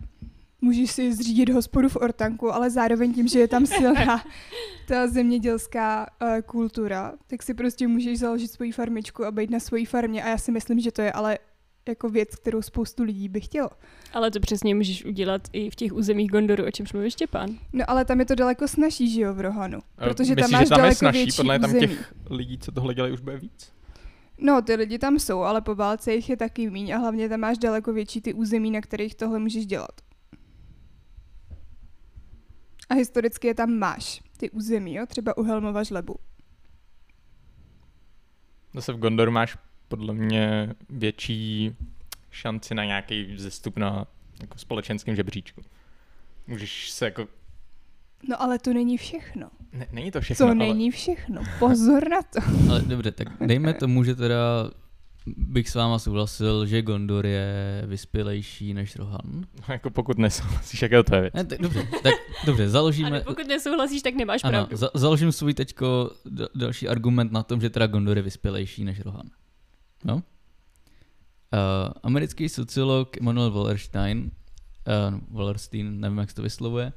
můžeš 0.60 0.90
si 0.90 1.12
zřídit 1.12 1.48
hospodu 1.48 1.88
v 1.88 1.96
Ortanku, 1.96 2.54
ale 2.54 2.70
zároveň 2.70 3.14
tím, 3.14 3.28
že 3.28 3.38
je 3.38 3.48
tam 3.48 3.66
silná 3.66 4.24
ta 4.88 5.06
zemědělská 5.06 6.06
uh, 6.22 6.40
kultura, 6.40 7.12
tak 7.26 7.42
si 7.42 7.54
prostě 7.54 7.88
můžeš 7.88 8.18
založit 8.18 8.48
svoji 8.48 8.72
farmičku 8.72 9.24
a 9.24 9.30
být 9.30 9.50
na 9.50 9.60
svojí 9.60 9.84
farmě 9.84 10.24
a 10.24 10.28
já 10.28 10.38
si 10.38 10.52
myslím, 10.52 10.80
že 10.80 10.92
to 10.92 11.02
je 11.02 11.12
ale 11.12 11.38
jako 11.88 12.08
věc, 12.08 12.36
kterou 12.36 12.62
spoustu 12.62 13.02
lidí 13.02 13.28
by 13.28 13.40
chtělo. 13.40 13.70
Ale 14.12 14.30
to 14.30 14.40
přesně 14.40 14.74
můžeš 14.74 15.04
udělat 15.04 15.42
i 15.52 15.70
v 15.70 15.74
těch 15.74 15.92
územích 15.92 16.30
Gondoru, 16.30 16.64
o 16.66 16.70
čemž 16.70 16.92
mluví 16.92 17.10
Štěpán. 17.10 17.50
No 17.72 17.84
ale 17.88 18.04
tam 18.04 18.20
je 18.20 18.26
to 18.26 18.34
daleko 18.34 18.68
snaží, 18.68 19.10
že 19.10 19.20
jo, 19.20 19.34
v 19.34 19.40
Rohanu. 19.40 19.78
Protože 19.96 20.36
tam 20.36 20.42
Myslíš, 20.42 20.52
máš 20.52 20.62
že 20.62 20.68
tam 20.68 20.78
je 20.78 20.82
daleko 20.82 20.98
snažší, 20.98 21.18
větší 21.18 21.36
podle 21.36 21.58
mě 21.58 21.68
tam 21.68 21.76
území. 21.76 21.86
těch 21.86 22.14
lidí, 22.30 22.58
co 22.58 22.72
tohle 22.72 22.94
dělají, 22.94 23.14
už 23.14 23.20
bude 23.20 23.36
víc. 23.36 23.72
No, 24.38 24.62
ty 24.62 24.74
lidi 24.74 24.98
tam 24.98 25.18
jsou, 25.18 25.40
ale 25.40 25.60
po 25.60 25.74
válce 25.74 26.14
jich 26.14 26.30
je 26.30 26.36
taky 26.36 26.70
míň 26.70 26.90
a 26.90 26.98
hlavně 26.98 27.28
tam 27.28 27.40
máš 27.40 27.58
daleko 27.58 27.92
větší 27.92 28.20
ty 28.20 28.34
území, 28.34 28.70
na 28.70 28.80
kterých 28.80 29.14
tohle 29.14 29.38
můžeš 29.38 29.66
dělat. 29.66 30.05
A 32.88 32.94
historicky 32.94 33.46
je 33.46 33.54
tam 33.54 33.70
máš, 33.70 34.22
ty 34.36 34.50
území, 34.50 34.94
jo, 34.94 35.06
třeba 35.06 35.36
u 35.36 35.42
Helmova 35.42 35.82
žlebu. 35.82 36.16
Zase 38.74 38.92
v 38.92 38.98
Gondoru 38.98 39.30
máš 39.30 39.56
podle 39.88 40.14
mě 40.14 40.74
větší 40.88 41.76
šanci 42.30 42.74
na 42.74 42.84
nějaký 42.84 43.34
vzestup 43.34 43.76
na 43.76 44.06
jako 44.40 44.58
společenském 44.58 45.16
žebříčku. 45.16 45.62
Můžeš 46.46 46.90
se 46.90 47.04
jako... 47.04 47.28
No 48.28 48.42
ale 48.42 48.58
to 48.58 48.72
není 48.72 48.98
všechno. 48.98 49.50
Ne, 49.72 49.86
není 49.92 50.10
to 50.10 50.20
všechno, 50.20 50.46
Co 50.46 50.50
ale... 50.50 50.54
není 50.54 50.90
všechno? 50.90 51.42
Pozor 51.58 52.08
na 52.10 52.22
to. 52.22 52.40
Ale 52.70 52.82
dobře, 52.82 53.12
tak 53.12 53.28
dejme 53.46 53.74
tomu, 53.74 54.04
že 54.04 54.14
teda 54.14 54.70
bych 55.36 55.70
s 55.70 55.74
váma 55.74 55.98
souhlasil, 55.98 56.66
že 56.66 56.82
Gondor 56.82 57.26
je 57.26 57.82
vyspělejší 57.86 58.74
než 58.74 58.96
Rohan. 58.96 59.44
Jako 59.68 59.90
pokud 59.90 60.18
nesouhlasíš, 60.18 60.82
jak 60.82 60.92
je 60.92 60.98
to 60.98 61.02
tvoje 61.04 61.20
věc. 61.22 61.34
Ne, 61.34 61.44
tak 61.44 61.60
dobře, 61.60 61.88
tak 62.02 62.14
dobře, 62.46 62.68
založíme... 62.68 63.10
Ale 63.10 63.20
pokud 63.20 63.46
nesouhlasíš, 63.48 64.02
tak 64.02 64.14
nemáš 64.14 64.44
Ano, 64.44 64.52
pravdu. 64.52 64.76
za, 64.76 64.90
založím 64.94 65.32
svůj 65.32 65.54
teďko 65.54 66.10
d- 66.24 66.48
další 66.54 66.88
argument 66.88 67.32
na 67.32 67.42
tom, 67.42 67.60
že 67.60 67.70
teda 67.70 67.86
Gondor 67.86 68.16
je 68.16 68.22
vyspělejší 68.22 68.84
než 68.84 69.00
Rohan. 69.00 69.26
No? 70.04 70.14
Uh, 70.14 70.20
americký 72.02 72.48
sociolog 72.48 73.16
Emanuel 73.16 73.50
Wallerstein, 73.50 74.30
uh, 75.12 75.20
Wallerstein, 75.30 76.00
nevím, 76.00 76.18
jak 76.18 76.30
se 76.30 76.36
to 76.36 76.42
vyslovuje, 76.42 76.92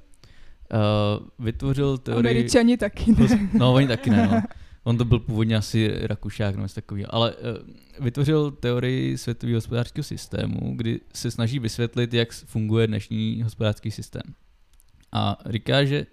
uh, 0.74 1.45
vytvořil 1.45 1.98
teorii... 1.98 2.19
Američani 2.31 2.77
taky 2.77 3.12
ne. 3.12 3.50
No, 3.53 3.74
oni 3.74 3.88
taky 3.88 4.09
ne, 4.09 4.27
no. 4.27 4.41
On 4.89 4.98
to 4.98 5.05
byl 5.05 5.19
původně 5.19 5.58
asi 5.58 5.91
Rakušák 6.08 6.55
nebo 6.55 6.67
takového, 6.67 7.15
ale 7.15 7.36
uh, 7.36 8.03
vytvořil 8.03 8.51
teorii 8.51 9.17
světového 9.17 9.58
hospodářského 9.58 10.03
systému, 10.03 10.75
kdy 10.75 11.00
se 11.13 11.31
snaží 11.31 11.60
vysvětlit, 11.60 12.13
jak 12.13 12.34
funguje 12.34 12.88
dnešní 12.88 13.41
hospodářský 13.43 13.91
systém. 13.91 14.22
A 15.12 15.38
říká, 15.50 15.86
že 15.86 16.05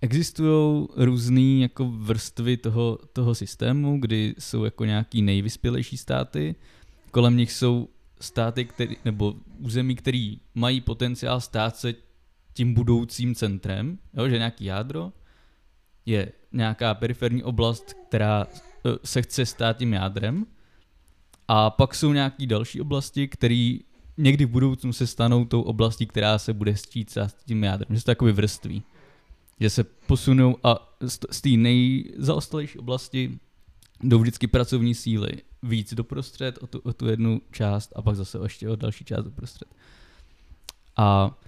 existují 0.00 0.86
různé 0.96 1.60
jako 1.60 1.84
vrstvy 1.90 2.56
toho, 2.56 2.98
toho 3.12 3.34
systému, 3.34 4.00
kdy 4.00 4.34
jsou 4.38 4.64
jako 4.64 4.84
nějaký 4.84 5.22
nejvyspělejší 5.22 5.96
státy, 5.96 6.54
kolem 7.10 7.36
nich 7.36 7.52
jsou 7.52 7.88
státy, 8.20 8.64
který, 8.64 8.96
nebo 9.04 9.34
území, 9.58 9.96
který 9.96 10.40
mají 10.54 10.80
potenciál 10.80 11.40
stát 11.40 11.76
se 11.76 11.94
tím 12.52 12.74
budoucím 12.74 13.34
centrem, 13.34 13.98
jo, 14.14 14.28
že 14.28 14.38
nějaký 14.38 14.64
jádro, 14.64 15.12
je 16.10 16.32
nějaká 16.52 16.94
periferní 16.94 17.42
oblast, 17.42 17.94
která 18.08 18.46
eh, 18.46 18.90
se 19.04 19.22
chce 19.22 19.46
stát 19.46 19.76
tím 19.76 19.92
jádrem. 19.92 20.46
A 21.48 21.70
pak 21.70 21.94
jsou 21.94 22.12
nějaký 22.12 22.46
další 22.46 22.80
oblasti, 22.80 23.28
které 23.28 23.76
někdy 24.16 24.44
v 24.44 24.50
budoucnu 24.50 24.92
se 24.92 25.06
stanou 25.06 25.44
tou 25.44 25.62
oblastí, 25.62 26.06
která 26.06 26.38
se 26.38 26.52
bude 26.52 26.76
stít 26.76 27.10
s 27.10 27.34
tím 27.46 27.64
jádrem. 27.64 27.88
Že 27.90 27.98
se 27.98 28.04
to 28.04 28.10
jakoby 28.10 28.32
vrství. 28.32 28.82
Že 29.60 29.70
se 29.70 29.84
posunou 29.84 30.56
a 30.64 30.96
z 31.30 31.40
té 31.40 31.48
nejzaostalejší 31.48 32.78
oblasti 32.78 33.38
jdou 34.02 34.18
vždycky 34.18 34.46
pracovní 34.46 34.94
síly 34.94 35.32
víc 35.62 35.94
doprostřed 35.94 36.58
o 36.62 36.66
tu, 36.66 36.78
o 36.78 36.92
tu 36.92 37.06
jednu 37.06 37.40
část 37.50 37.92
a 37.96 38.02
pak 38.02 38.16
zase 38.16 38.38
ještě 38.42 38.68
o 38.68 38.76
další 38.76 39.04
část 39.04 39.24
doprostřed. 39.24 39.68
A 40.96 41.38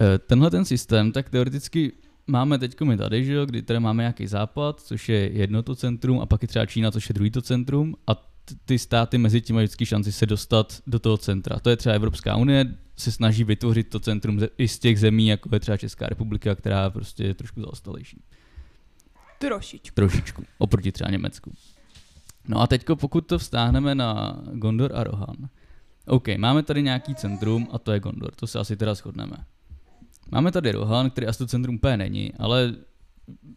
e, 0.00 0.18
tenhle 0.18 0.50
ten 0.50 0.64
systém, 0.64 1.12
tak 1.12 1.30
teoreticky 1.30 1.92
máme 2.26 2.58
teď 2.58 2.80
my 2.80 2.96
tady, 2.96 3.24
že 3.24 3.32
jo, 3.32 3.46
kdy 3.46 3.62
tady 3.62 3.80
máme 3.80 4.02
nějaký 4.02 4.26
západ, 4.26 4.80
což 4.80 5.08
je 5.08 5.32
jedno 5.32 5.62
to 5.62 5.74
centrum, 5.74 6.20
a 6.20 6.26
pak 6.26 6.42
je 6.42 6.48
třeba 6.48 6.66
Čína, 6.66 6.90
což 6.90 7.08
je 7.08 7.12
druhý 7.12 7.30
to 7.30 7.42
centrum, 7.42 7.96
a 8.06 8.32
ty 8.64 8.78
státy 8.78 9.18
mezi 9.18 9.40
tím 9.40 9.54
mají 9.54 9.64
vždycky 9.64 9.86
šanci 9.86 10.12
se 10.12 10.26
dostat 10.26 10.82
do 10.86 10.98
toho 10.98 11.16
centra. 11.16 11.58
To 11.58 11.70
je 11.70 11.76
třeba 11.76 11.94
Evropská 11.94 12.36
unie, 12.36 12.78
se 12.96 13.12
snaží 13.12 13.44
vytvořit 13.44 13.88
to 13.90 14.00
centrum 14.00 14.40
ze- 14.40 14.48
i 14.58 14.68
z 14.68 14.78
těch 14.78 15.00
zemí, 15.00 15.26
jako 15.26 15.48
je 15.52 15.60
třeba 15.60 15.76
Česká 15.76 16.06
republika, 16.06 16.54
která 16.54 16.90
prostě 16.90 17.24
je 17.24 17.34
trošku 17.34 17.60
zaostalejší. 17.60 18.22
Trošičku. 19.38 19.94
Trošičku, 19.94 20.44
oproti 20.58 20.92
třeba 20.92 21.10
Německu. 21.10 21.52
No 22.48 22.60
a 22.60 22.66
teďko, 22.66 22.96
pokud 22.96 23.26
to 23.26 23.38
vztáhneme 23.38 23.94
na 23.94 24.40
Gondor 24.52 24.92
a 24.94 25.04
Rohan, 25.04 25.36
OK, 26.06 26.28
máme 26.36 26.62
tady 26.62 26.82
nějaký 26.82 27.14
centrum 27.14 27.68
a 27.72 27.78
to 27.78 27.92
je 27.92 28.00
Gondor, 28.00 28.34
to 28.34 28.46
se 28.46 28.58
asi 28.58 28.76
teda 28.76 28.94
shodneme. 28.94 29.36
Máme 30.32 30.52
tady 30.52 30.72
Rohan, 30.72 31.10
který 31.10 31.26
asi 31.26 31.38
to 31.38 31.46
centrum 31.46 31.74
úplně 31.74 31.96
není, 31.96 32.32
ale 32.38 32.74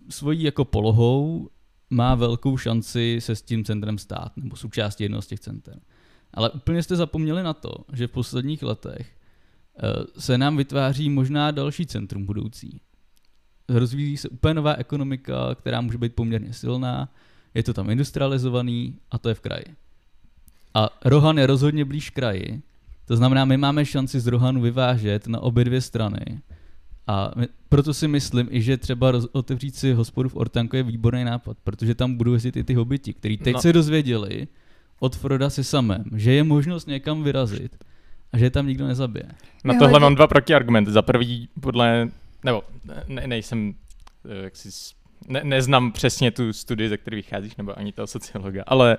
svojí 0.10 0.44
jako 0.44 0.66
polohou 0.66 1.50
má 1.90 2.16
velkou 2.16 2.58
šanci 2.58 3.18
se 3.20 3.36
s 3.36 3.42
tím 3.42 3.64
centrem 3.64 3.98
stát, 3.98 4.38
nebo 4.38 4.56
součástí 4.56 5.04
jednoho 5.04 5.22
z 5.22 5.28
těch 5.28 5.40
center. 5.40 5.80
Ale 6.34 6.50
úplně 6.50 6.84
jste 6.84 6.96
zapomněli 6.96 7.44
na 7.44 7.54
to, 7.54 7.72
že 7.94 8.08
v 8.08 8.12
posledních 8.12 8.64
letech 8.64 9.08
eh, 9.78 10.22
se 10.22 10.38
nám 10.38 10.58
vytváří 10.58 11.10
možná 11.10 11.52
další 11.52 11.86
centrum 11.86 12.26
budoucí. 12.26 12.82
Rozvíjí 13.70 14.18
se 14.18 14.30
úplně 14.30 14.54
nová 14.54 14.74
ekonomika, 14.74 15.56
která 15.56 15.82
může 15.82 15.98
být 15.98 16.16
poměrně 16.16 16.54
silná, 16.54 17.14
je 17.54 17.64
to 17.64 17.74
tam 17.74 17.90
industrializovaný 17.90 19.00
a 19.12 19.18
to 19.18 19.30
je 19.30 19.36
v 19.36 19.40
kraji. 19.42 19.66
A 20.74 20.90
Rohan 21.06 21.38
je 21.38 21.48
rozhodně 21.48 21.86
blíž 21.86 22.10
kraji, 22.10 22.62
to 23.06 23.16
znamená, 23.16 23.46
my 23.46 23.58
máme 23.58 23.86
šanci 23.86 24.20
z 24.20 24.28
Rohanu 24.28 24.62
vyvážet 24.62 25.28
na 25.28 25.40
obě 25.40 25.66
dvě 25.66 25.82
strany. 25.82 26.42
A 27.08 27.32
my, 27.36 27.48
proto 27.70 27.94
si 27.94 28.08
myslím 28.08 28.48
i, 28.52 28.62
že 28.62 28.78
třeba 28.78 29.12
roz, 29.12 29.28
otevřít 29.32 29.76
si 29.76 29.94
hospodu 29.94 30.30
v 30.30 30.36
Ortanko 30.36 30.78
je 30.78 30.84
výborný 30.84 31.24
nápad, 31.24 31.58
protože 31.64 31.96
tam 31.96 32.16
budou 32.16 32.34
jezdit 32.34 32.56
i 32.58 32.64
ty 32.64 32.74
hobiti, 32.74 33.14
kteří 33.14 33.38
teď 33.38 33.54
No. 33.54 33.62
se 33.62 33.74
dozvěděli 33.74 34.48
od 35.00 35.16
Froda 35.16 35.50
se 35.50 35.64
samém, 35.64 36.04
že 36.16 36.32
je 36.34 36.44
možnost 36.44 36.88
někam 36.88 37.24
vyrazit 37.24 37.76
a 38.34 38.38
že 38.38 38.46
je 38.46 38.50
tam 38.50 38.68
nikdo 38.68 38.88
nezabije. 38.88 39.26
Na 39.64 39.74
tohle 39.80 40.00
mám 40.00 40.16
dva 40.16 40.28
protiargumenty. 40.28 40.92
Za 40.92 41.02
prvý, 41.02 41.50
podle, 41.62 42.10
nebo 42.44 42.64
ne, 43.08 43.28
nejsem, 43.28 43.74
eh, 44.30 44.44
jak 44.44 44.56
si, 44.56 44.70
ne, 45.28 45.42
neznám 45.44 45.92
přesně 45.92 46.32
tu 46.32 46.54
studii, 46.54 46.90
ze 46.90 46.98
které 46.98 47.16
vycházíš, 47.16 47.56
nebo 47.56 47.80
ani 47.80 47.92
toho 47.92 48.08
sociologa, 48.08 48.64
ale 48.68 48.98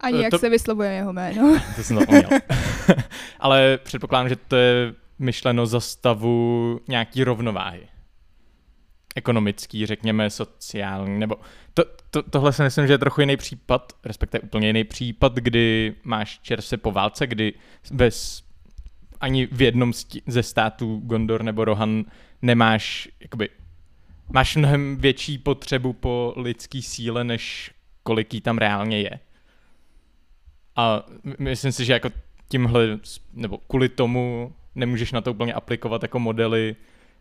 Ani 0.00 0.18
Eh, 0.18 0.22
jak 0.22 0.30
to- 0.30 0.38
se 0.38 0.48
vyslovuje 0.50 0.92
jeho 0.92 1.12
jméno. 1.12 1.58
to 1.76 1.82
jsem 1.82 1.98
zapomněl. 1.98 2.28
ale 3.40 3.78
předpokládám, 3.82 4.28
že 4.28 4.36
to 4.36 4.56
je 4.56 4.94
myšleno 5.18 5.66
za 5.66 5.80
stavu 5.80 6.80
nějaký 6.88 7.24
rovnováhy. 7.24 7.88
Ekonomický, 9.14 9.86
řekněme, 9.86 10.30
sociální, 10.30 11.18
nebo 11.18 11.36
to, 11.74 11.84
to, 12.10 12.22
tohle 12.22 12.52
si 12.52 12.62
myslím, 12.62 12.86
že 12.86 12.92
je 12.92 12.98
trochu 12.98 13.20
jiný 13.20 13.36
případ, 13.36 13.92
respektive 14.04 14.40
úplně 14.40 14.66
jiný 14.66 14.84
případ, 14.84 15.34
kdy 15.34 15.94
máš 16.04 16.38
čerstvě 16.38 16.78
po 16.78 16.92
válce, 16.92 17.26
kdy 17.26 17.54
bez 17.92 18.44
ani 19.20 19.46
v 19.46 19.62
jednom 19.62 19.92
ze 20.26 20.42
států 20.42 21.00
Gondor 21.04 21.42
nebo 21.42 21.64
Rohan 21.64 22.04
nemáš, 22.42 23.08
jakoby, 23.20 23.48
máš 24.28 24.56
mnohem 24.56 24.96
větší 24.96 25.38
potřebu 25.38 25.92
po 25.92 26.34
lidský 26.36 26.82
síle, 26.82 27.24
než 27.24 27.70
kolik 28.02 28.34
jí 28.34 28.40
tam 28.40 28.58
reálně 28.58 29.00
je. 29.00 29.20
A 30.76 31.04
my- 31.24 31.36
myslím 31.38 31.72
si, 31.72 31.84
že 31.84 31.92
jako 31.92 32.10
tímhle, 32.48 32.98
nebo 33.32 33.58
kvůli 33.58 33.88
tomu 33.88 34.54
nemůžeš 34.76 35.12
na 35.12 35.20
to 35.20 35.30
úplně 35.30 35.54
aplikovat 35.54 36.02
jako 36.02 36.18
modely 36.18 36.76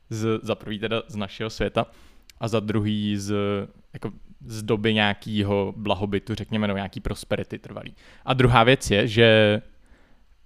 z, 0.09 0.39
za 0.41 0.55
prvý 0.55 0.79
teda 0.79 1.03
z 1.07 1.15
našeho 1.15 1.49
světa 1.49 1.85
a 2.39 2.47
za 2.47 2.59
druhý 2.59 3.17
z, 3.17 3.33
jako 3.93 4.11
z 4.45 4.63
doby 4.63 4.93
nějakého 4.93 5.73
blahobytu, 5.77 6.35
řekněme, 6.35 6.67
nebo 6.67 6.77
nějaký 6.77 6.99
prosperity 6.99 7.59
trvalý. 7.59 7.95
A 8.25 8.33
druhá 8.33 8.63
věc 8.63 8.91
je, 8.91 9.07
že 9.07 9.61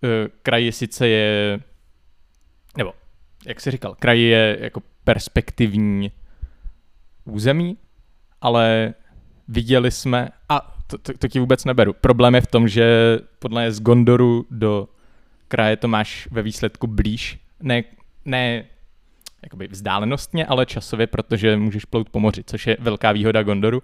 uh, 0.04 0.10
kraj 0.42 0.72
sice 0.72 1.08
je, 1.08 1.60
nebo 2.78 2.94
jak 3.46 3.62
jsi 3.62 3.72
říkal, 3.72 3.96
kraj 4.00 4.22
je 4.22 4.58
jako 4.62 4.82
perspektivní 5.04 6.12
území, 7.26 7.78
ale 8.42 8.94
viděli 9.48 9.92
jsme, 9.92 10.30
a 10.50 10.76
to, 10.88 10.98
to, 10.98 11.14
to 11.14 11.28
ti 11.28 11.40
vůbec 11.40 11.66
neberu, 11.66 11.94
problém 11.94 12.36
je 12.36 12.42
v 12.42 12.48
tom, 12.48 12.68
že 12.68 13.18
podle 13.40 13.72
z 13.72 13.80
Gondoru 13.80 14.46
do 14.52 14.88
kraje 15.50 15.78
to 15.78 15.88
máš 15.88 16.28
ve 16.32 16.42
výsledku 16.42 16.88
blíž, 16.88 17.40
ne, 17.62 17.84
ne 18.26 18.66
jakoby 19.44 19.68
vzdálenostně, 19.68 20.46
ale 20.46 20.66
časově, 20.66 21.08
protože 21.08 21.58
můžeš 21.58 21.86
plout 21.86 22.10
po 22.10 22.20
moři, 22.20 22.44
což 22.44 22.68
je 22.68 22.78
velká 22.80 23.12
výhoda 23.12 23.44
Gondoru, 23.44 23.84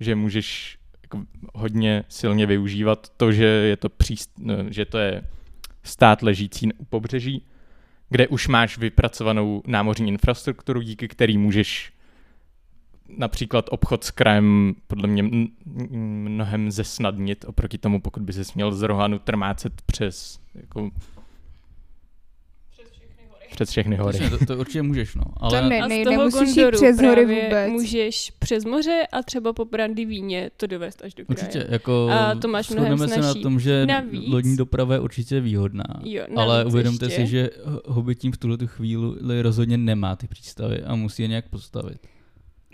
že 0.00 0.14
můžeš 0.14 0.78
jako 1.02 1.20
hodně 1.54 2.04
silně 2.08 2.46
využívat 2.46 3.08
to, 3.16 3.32
že 3.32 3.44
je 3.44 3.76
to, 3.76 3.88
příst, 3.88 4.30
no, 4.38 4.54
že 4.70 4.84
to 4.84 4.98
je 4.98 5.22
stát 5.82 6.22
ležící 6.22 6.72
u 6.78 6.84
pobřeží, 6.84 7.46
kde 8.10 8.28
už 8.28 8.48
máš 8.48 8.78
vypracovanou 8.78 9.62
námořní 9.66 10.08
infrastrukturu, 10.08 10.80
díky 10.80 11.08
který 11.08 11.38
můžeš 11.38 11.92
například 13.18 13.66
obchod 13.70 14.04
s 14.04 14.10
krajem 14.10 14.74
podle 14.86 15.08
mě 15.08 15.22
mnohem 16.28 16.70
zesnadnit 16.70 17.44
oproti 17.48 17.78
tomu, 17.78 18.00
pokud 18.00 18.22
by 18.22 18.32
se 18.32 18.44
směl 18.44 18.72
z 18.72 18.82
Rohanu 18.82 19.18
trmácet 19.18 19.72
přes 19.86 20.38
jako 20.54 20.90
přes 23.54 23.70
všechny 23.70 23.96
hory. 23.96 24.18
Přesně, 24.18 24.38
to, 24.38 24.46
to 24.46 24.56
určitě 24.58 24.82
můžeš, 24.82 25.14
no. 25.14 25.22
Ale 25.36 25.60
To 25.62 25.68
ne- 25.68 25.80
A 25.80 25.88
z 25.88 26.04
toho 26.04 26.16
nemusíš 26.16 26.56
jít 26.56 26.70
přes 26.72 27.00
hory 27.02 27.24
vůbec. 27.26 27.70
můžeš 27.72 28.32
přes 28.38 28.64
moře 28.64 29.02
a 29.12 29.22
třeba 29.22 29.52
po 29.52 29.64
Brandy 29.64 30.04
víně 30.04 30.50
to 30.56 30.66
dovést 30.66 31.02
až 31.04 31.14
do 31.14 31.24
kraje. 31.24 31.38
určitě, 31.48 31.66
jako 31.68 32.08
A 32.12 32.34
to 32.34 32.48
máš 32.48 32.70
mnohem 32.70 32.98
shodneme 32.98 33.22
se 33.22 33.34
na 33.34 33.42
tom, 33.42 33.60
že 33.60 33.86
Navíc- 33.86 34.28
lodní 34.28 34.56
doprava 34.56 34.94
je 34.94 35.00
určitě 35.00 35.40
výhodná. 35.40 35.84
Jo, 36.04 36.24
Ale 36.36 36.64
uvědomte 36.64 37.04
ještě. 37.06 37.20
si, 37.20 37.26
že 37.26 37.50
Ho- 37.64 37.82
Hobbitín 37.86 38.32
v 38.32 38.36
tuhle 38.36 38.56
tu 38.58 38.66
chvíli 38.66 39.42
rozhodně 39.42 39.76
nemá 39.78 40.16
ty 40.16 40.26
přístavy 40.28 40.82
a 40.82 40.94
musí 40.94 41.22
je 41.22 41.28
nějak 41.28 41.48
postavit. 41.48 42.06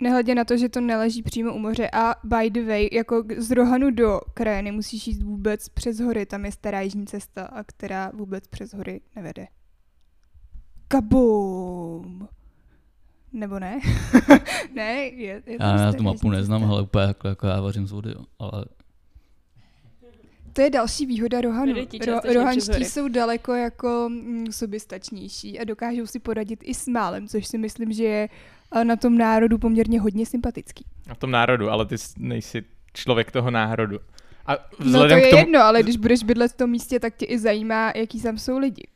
Nehledě 0.01 0.35
na 0.35 0.43
to, 0.43 0.57
že 0.57 0.69
to 0.69 0.81
neleží 0.81 1.23
přímo 1.23 1.53
u 1.53 1.59
moře 1.59 1.89
a 1.93 2.15
by 2.23 2.49
the 2.49 2.65
way, 2.65 2.89
jako 2.91 3.23
z 3.37 3.51
Rohanu 3.51 3.91
do 3.91 4.19
kraje 4.33 4.61
nemusíš 4.61 5.07
jít 5.07 5.23
vůbec 5.23 5.69
přes 5.69 5.99
hory, 5.99 6.25
tam 6.25 6.45
je 6.45 6.51
stará 6.51 6.81
jižní 6.81 7.07
cesta, 7.07 7.45
a 7.45 7.63
která 7.63 8.11
vůbec 8.13 8.47
přes 8.47 8.73
hory 8.73 9.01
nevede. 9.15 9.47
Kabum! 10.87 12.27
Nebo 13.33 13.59
ne? 13.59 13.79
ne, 14.75 14.93
je, 14.93 15.41
je 15.45 15.53
Já, 15.53 15.57
tam 15.57 15.69
já 15.69 15.77
stará 15.77 15.93
tu 15.93 16.03
mapu 16.03 16.29
neznám, 16.29 16.63
ale 16.63 16.81
úplně 16.81 17.03
jako, 17.03 17.27
jako 17.27 17.47
já 17.47 17.61
vařím 17.61 17.87
z 17.87 17.91
vody, 17.91 18.13
ale 18.39 18.65
To 20.53 20.61
je 20.61 20.69
další 20.69 21.05
výhoda 21.05 21.41
Rohanu. 21.41 21.73
Ro- 21.73 22.33
rohanští 22.33 22.85
jsou 22.85 23.07
daleko 23.07 23.53
jako 23.53 24.09
mm, 24.09 24.51
soběstačnější 24.51 25.59
a 25.59 25.63
dokážou 25.63 26.05
si 26.05 26.19
poradit 26.19 26.59
i 26.63 26.73
s 26.73 26.87
málem, 26.87 27.27
což 27.27 27.47
si 27.47 27.57
myslím, 27.57 27.91
že 27.93 28.03
je 28.03 28.29
a, 28.29 28.60
na 28.83 28.95
tom 28.95 29.17
národu 29.17 29.57
poměrně 29.57 30.01
hodně 30.01 30.25
sympatický. 30.25 30.85
Na 31.07 31.15
tom 31.15 31.31
národu, 31.31 31.69
ale 31.69 31.85
ty 31.85 31.95
nejsi 32.17 32.63
člověk 32.93 33.31
toho 33.31 33.51
národu. 33.51 33.99
A 34.45 34.57
No 34.85 34.99
to 34.99 35.05
je 35.07 35.21
k 35.21 35.29
tomu, 35.29 35.39
jedno, 35.39 35.59
ale 35.59 35.83
když 35.83 35.97
budeš 35.97 36.23
bydlet 36.23 36.51
v 36.51 36.57
tom 36.57 36.69
místě, 36.69 36.99
tak 36.99 37.15
tě 37.15 37.25
i 37.25 37.39
zajímá, 37.39 37.91
jaký 37.95 38.21
tam 38.21 38.37
jsou 38.37 38.57
lidi. 38.57 38.87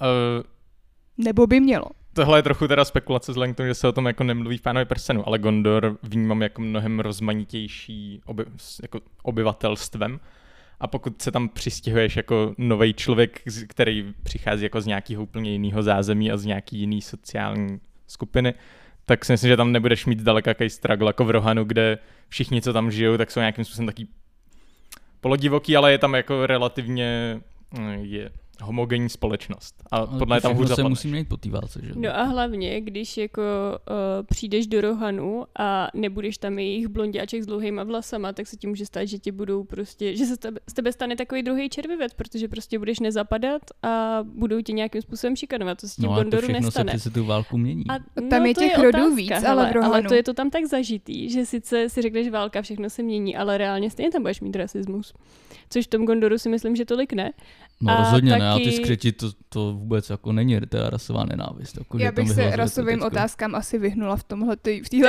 uh, 0.00 1.24
Nebo 1.24 1.46
by 1.46 1.60
mělo. 1.60 1.84
tohle 2.12 2.38
je 2.38 2.42
trochu 2.42 2.68
teda 2.68 2.84
spekulace 2.84 3.32
vzhledem 3.32 3.54
k 3.54 3.56
tomu, 3.56 3.66
že 3.66 3.74
se 3.74 3.88
o 3.88 3.92
tom 3.92 4.06
jako 4.06 4.24
nemluví 4.24 4.58
v 4.58 4.62
Pánovi 4.62 4.84
Persenu, 4.84 5.26
ale 5.28 5.38
Gondor 5.38 5.98
vnímám 6.02 6.42
jako 6.42 6.62
mnohem 6.62 7.00
rozmanitější 7.00 8.20
oby, 8.26 8.44
jako 8.82 9.00
obyvatelstvem. 9.22 10.20
A 10.80 10.86
pokud 10.86 11.22
se 11.22 11.30
tam 11.30 11.48
přistěhuješ 11.48 12.16
jako 12.16 12.54
nový 12.58 12.94
člověk, 12.94 13.42
který 13.68 14.14
přichází 14.22 14.62
jako 14.62 14.80
z 14.80 14.86
nějakého 14.86 15.22
úplně 15.22 15.52
jiného 15.52 15.82
zázemí 15.82 16.32
a 16.32 16.36
z 16.36 16.44
nějaký 16.44 16.78
jiný 16.78 17.02
sociální 17.02 17.80
skupiny, 18.06 18.54
tak 19.06 19.24
si 19.24 19.32
myslím, 19.32 19.48
že 19.48 19.56
tam 19.56 19.72
nebudeš 19.72 20.06
mít 20.06 20.20
zdaleka 20.20 20.50
jaký 20.50 20.70
struggle 20.70 21.08
jako 21.08 21.24
v 21.24 21.30
Rohanu, 21.30 21.64
kde 21.64 21.98
všichni, 22.28 22.62
co 22.62 22.72
tam 22.72 22.90
žijou, 22.90 23.16
tak 23.16 23.30
jsou 23.30 23.40
nějakým 23.40 23.64
způsobem 23.64 23.86
taký 23.86 24.08
polodivoký, 25.20 25.76
ale 25.76 25.92
je 25.92 25.98
tam 25.98 26.14
jako 26.14 26.46
relativně 26.46 27.40
mm, 27.78 27.98
je, 28.02 28.30
homogenní 28.62 29.08
společnost. 29.08 29.74
A 29.90 29.96
Ale 29.96 30.18
podle 30.18 30.40
to 30.40 30.48
tam 30.48 30.56
hůř 30.56 30.74
se 30.74 30.82
musí 30.82 31.08
měnit 31.08 31.28
po 31.28 31.36
té 31.36 31.50
válce, 31.50 31.80
že? 31.84 31.92
No 31.96 32.16
a 32.16 32.22
hlavně, 32.22 32.80
když 32.80 33.16
jako 33.16 33.42
uh, 33.90 34.26
přijdeš 34.26 34.66
do 34.66 34.80
Rohanu 34.80 35.44
a 35.58 35.88
nebudeš 35.94 36.38
tam 36.38 36.58
jejich 36.58 36.88
blondiáček 36.88 37.42
s 37.42 37.46
dlouhýma 37.46 37.84
vlasama, 37.84 38.32
tak 38.32 38.46
se 38.46 38.56
ti 38.56 38.66
může 38.66 38.86
stát, 38.86 39.04
že 39.04 39.18
ti 39.18 39.32
budou 39.32 39.64
prostě, 39.64 40.16
že 40.16 40.26
se 40.26 40.34
z 40.34 40.38
tebe, 40.38 40.60
z 40.68 40.72
tebe 40.72 40.92
stane 40.92 41.16
takový 41.16 41.42
druhý 41.42 41.68
červivec, 41.68 42.14
protože 42.14 42.48
prostě 42.48 42.78
budeš 42.78 43.00
nezapadat 43.00 43.62
a 43.82 44.18
budou 44.22 44.60
tě 44.60 44.72
nějakým 44.72 45.02
způsobem 45.02 45.36
šikanovat. 45.36 45.80
To 45.80 45.88
se 45.88 45.94
ti 45.94 46.02
No 46.02 46.14
Gondoru 46.14 46.48
nestane. 46.52 46.98
se 46.98 47.10
tu 47.10 47.24
válku 47.24 47.58
mění. 47.58 47.84
A 47.88 48.20
Tam 48.30 48.46
je 48.46 48.54
těch 48.54 48.78
rodů 48.78 48.98
otázka, 48.98 49.14
víc, 49.16 49.30
hele, 49.30 49.46
ale 49.48 49.62
v 49.62 49.66
ale 49.66 49.72
Rohanu. 49.72 50.08
to 50.08 50.14
je 50.14 50.22
to 50.22 50.34
tam 50.34 50.50
tak 50.50 50.64
zažitý, 50.64 51.30
že 51.30 51.46
sice 51.46 51.88
si 51.88 52.02
řekneš 52.02 52.28
válka, 52.28 52.62
všechno 52.62 52.90
se 52.90 53.02
mění, 53.02 53.36
ale 53.36 53.58
reálně 53.58 53.90
stejně 53.90 54.10
tam 54.10 54.22
budeš 54.22 54.40
mít 54.40 54.56
rasismus. 54.56 55.14
Což 55.70 55.84
v 55.86 55.88
tom 55.90 56.06
Gondoru 56.06 56.38
si 56.38 56.48
myslím, 56.48 56.76
že 56.76 56.84
tolik 56.84 57.12
ne. 57.12 57.32
No 57.80 57.92
a 57.98 58.04
rozhodně 58.04 58.30
ne, 58.38 58.50
a 58.50 58.58
ty 58.58 58.64
taky- 58.64 58.76
skřeti, 58.76 59.12
to, 59.12 59.26
to 59.48 59.72
vůbec 59.74 60.10
jako 60.10 60.32
není 60.32 60.60
teda 60.60 60.90
rasová 60.90 61.24
nenávist. 61.24 61.78
Jako, 61.78 61.98
Já 61.98 62.12
bych 62.12 62.30
se 62.30 62.56
rasovým 62.56 63.02
otázkám 63.02 63.54
asi 63.54 63.78
vyhnula 63.78 64.16
v 64.16 64.22
tomhle, 64.24 64.56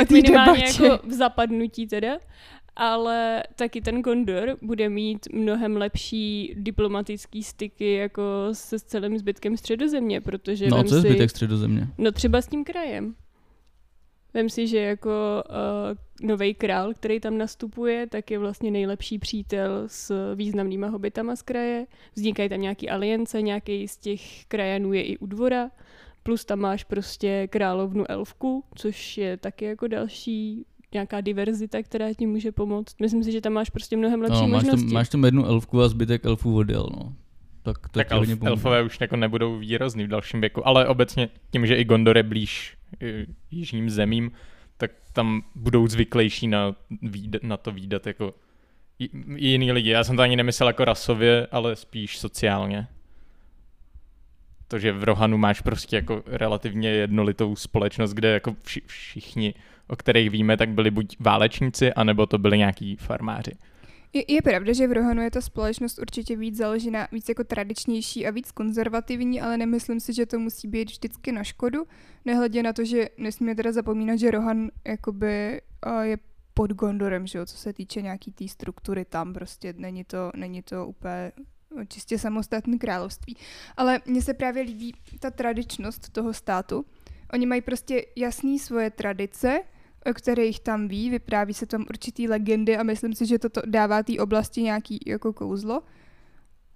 v 0.07 0.09
minimálně 0.11 0.61
debatě. 0.61 0.83
jako 0.83 1.07
v 1.07 1.11
zapadnutí 1.13 1.87
teda, 1.87 2.17
ale 2.75 3.43
taky 3.55 3.81
ten 3.81 4.01
Gondor 4.01 4.57
bude 4.61 4.89
mít 4.89 5.19
mnohem 5.33 5.77
lepší 5.77 6.53
diplomatický 6.57 7.43
styky 7.43 7.93
jako 7.93 8.23
se 8.51 8.79
s 8.79 8.83
celým 8.83 9.17
zbytkem 9.17 9.57
středozemě, 9.57 10.21
protože 10.21 10.67
No 10.67 10.77
a 10.77 10.83
co 10.83 10.95
je 10.95 11.01
si, 11.01 11.07
zbytek 11.07 11.29
středozemě? 11.29 11.87
no 11.97 12.11
třeba 12.11 12.41
s 12.41 12.47
tím 12.47 12.63
krajem. 12.63 13.15
Vem 14.33 14.49
si, 14.49 14.67
že 14.67 14.79
jako 14.79 15.43
uh, 15.49 16.27
nový 16.27 16.53
král, 16.53 16.93
který 16.93 17.19
tam 17.19 17.37
nastupuje, 17.37 18.07
tak 18.07 18.31
je 18.31 18.39
vlastně 18.39 18.71
nejlepší 18.71 19.19
přítel 19.19 19.83
s 19.87 20.35
významnýma 20.35 20.87
hobitama 20.87 21.35
z 21.35 21.41
kraje. 21.41 21.85
Vznikají 22.15 22.49
tam 22.49 22.61
nějaký 22.61 22.89
aliance, 22.89 23.41
nějaký 23.41 23.87
z 23.87 23.97
těch 23.97 24.45
krajanů 24.45 24.93
je 24.93 25.03
i 25.03 25.17
u 25.17 25.25
dvora. 25.25 25.71
Plus 26.23 26.45
tam 26.45 26.59
máš 26.59 26.83
prostě 26.83 27.47
královnu 27.47 28.11
elfku, 28.11 28.63
což 28.75 29.17
je 29.17 29.37
taky 29.37 29.65
jako 29.65 29.87
další 29.87 30.65
nějaká 30.93 31.21
diverzita, 31.21 31.83
která 31.83 32.13
ti 32.13 32.27
může 32.27 32.51
pomoct. 32.51 32.95
Myslím 32.99 33.23
si, 33.23 33.31
že 33.31 33.41
tam 33.41 33.53
máš 33.53 33.69
prostě 33.69 33.97
mnohem 33.97 34.21
lepší 34.21 34.41
No, 34.41 34.47
máš, 34.47 34.63
možnosti. 34.63 34.85
tam, 34.85 34.93
máš 34.93 35.09
tam 35.09 35.25
jednu 35.25 35.45
elfku 35.45 35.81
a 35.81 35.87
zbytek 35.89 36.25
elfů 36.25 36.57
odjel, 36.57 36.89
no. 36.91 37.13
Tak 37.63 37.89
to 37.89 37.99
Tak 37.99 38.11
elf, 38.11 38.29
elfové 38.45 38.83
už 38.83 39.01
jako 39.01 39.15
nebudou 39.15 39.57
výrazný 39.57 40.03
v 40.03 40.07
dalším 40.07 40.41
věku, 40.41 40.67
ale 40.67 40.87
obecně 40.87 41.29
tím, 41.51 41.65
že 41.65 41.75
i 41.75 41.85
Gondor 41.85 42.17
je 42.17 42.23
blíž 42.23 42.73
eh, 42.73 42.76
jižním 43.51 43.89
zemím, 43.89 44.31
tak 44.77 44.91
tam 45.13 45.43
budou 45.55 45.87
zvyklejší 45.87 46.47
na, 46.47 46.75
na 47.41 47.57
to 47.57 47.71
výdat 47.71 48.07
jako 48.07 48.33
jiný 49.35 49.71
lidi. 49.71 49.89
Já 49.89 50.03
jsem 50.03 50.15
to 50.15 50.21
ani 50.21 50.35
nemyslel 50.35 50.69
jako 50.69 50.85
rasově, 50.85 51.47
ale 51.51 51.75
spíš 51.75 52.17
sociálně. 52.17 52.87
To, 54.67 54.79
že 54.79 54.91
v 54.91 55.03
Rohanu 55.03 55.37
máš 55.37 55.61
prostě 55.61 55.95
jako 55.95 56.23
relativně 56.25 56.89
jednolitou 56.89 57.55
společnost, 57.55 58.13
kde 58.13 58.31
jako 58.31 58.55
vši, 58.63 58.81
všichni, 58.85 59.53
o 59.87 59.95
kterých 59.95 60.29
víme, 60.29 60.57
tak 60.57 60.69
byli 60.69 60.91
buď 60.91 61.15
válečníci, 61.19 61.93
anebo 61.93 62.25
to 62.25 62.37
byli 62.37 62.57
nějaký 62.57 62.95
farmáři. 62.95 63.51
Je, 64.13 64.33
je 64.33 64.41
pravda, 64.41 64.73
že 64.73 64.87
v 64.87 64.91
Rohanu 64.91 65.21
je 65.21 65.31
ta 65.31 65.41
společnost 65.41 65.99
určitě 65.99 66.35
víc 66.35 66.57
založená, 66.57 67.07
víc 67.11 67.29
jako 67.29 67.43
tradičnější 67.43 68.27
a 68.27 68.31
víc 68.31 68.51
konzervativní, 68.51 69.41
ale 69.41 69.57
nemyslím 69.57 69.99
si, 69.99 70.13
že 70.13 70.25
to 70.25 70.39
musí 70.39 70.67
být 70.67 70.89
vždycky 70.89 71.31
na 71.31 71.43
škodu. 71.43 71.87
Nehledě 72.25 72.63
na 72.63 72.73
to, 72.73 72.85
že 72.85 73.09
nesmíme 73.17 73.55
teda 73.55 73.71
zapomínat, 73.71 74.19
že 74.19 74.31
Rohan 74.31 74.69
jakoby 74.87 75.61
je 76.01 76.17
pod 76.53 76.71
Gondorem, 76.71 77.27
že 77.27 77.37
jo, 77.37 77.45
co 77.45 77.57
se 77.57 77.73
týče 77.73 78.01
nějaký 78.01 78.31
té 78.31 78.37
tý 78.37 78.49
struktury 78.49 79.05
tam, 79.05 79.33
prostě 79.33 79.73
není 79.77 80.03
to, 80.03 80.31
není 80.35 80.61
to 80.61 80.87
úplně 80.87 81.31
čistě 81.87 82.19
samostatné 82.19 82.77
království. 82.77 83.37
Ale 83.77 84.01
mně 84.05 84.21
se 84.21 84.33
právě 84.33 84.63
líbí 84.63 84.93
ta 85.19 85.31
tradičnost 85.31 86.09
toho 86.09 86.33
státu. 86.33 86.85
Oni 87.33 87.45
mají 87.45 87.61
prostě 87.61 88.05
jasný 88.15 88.59
svoje 88.59 88.89
tradice, 88.91 89.59
o 90.05 90.13
kterých 90.13 90.59
tam 90.59 90.87
ví, 90.87 91.09
vypráví 91.09 91.53
se 91.53 91.65
tam 91.65 91.85
určitý 91.89 92.27
legendy 92.27 92.77
a 92.77 92.83
myslím 92.83 93.13
si, 93.13 93.25
že 93.25 93.39
to 93.39 93.49
dává 93.65 94.03
té 94.03 94.19
oblasti 94.19 94.61
nějaký 94.61 94.99
jako 95.05 95.33
kouzlo. 95.33 95.83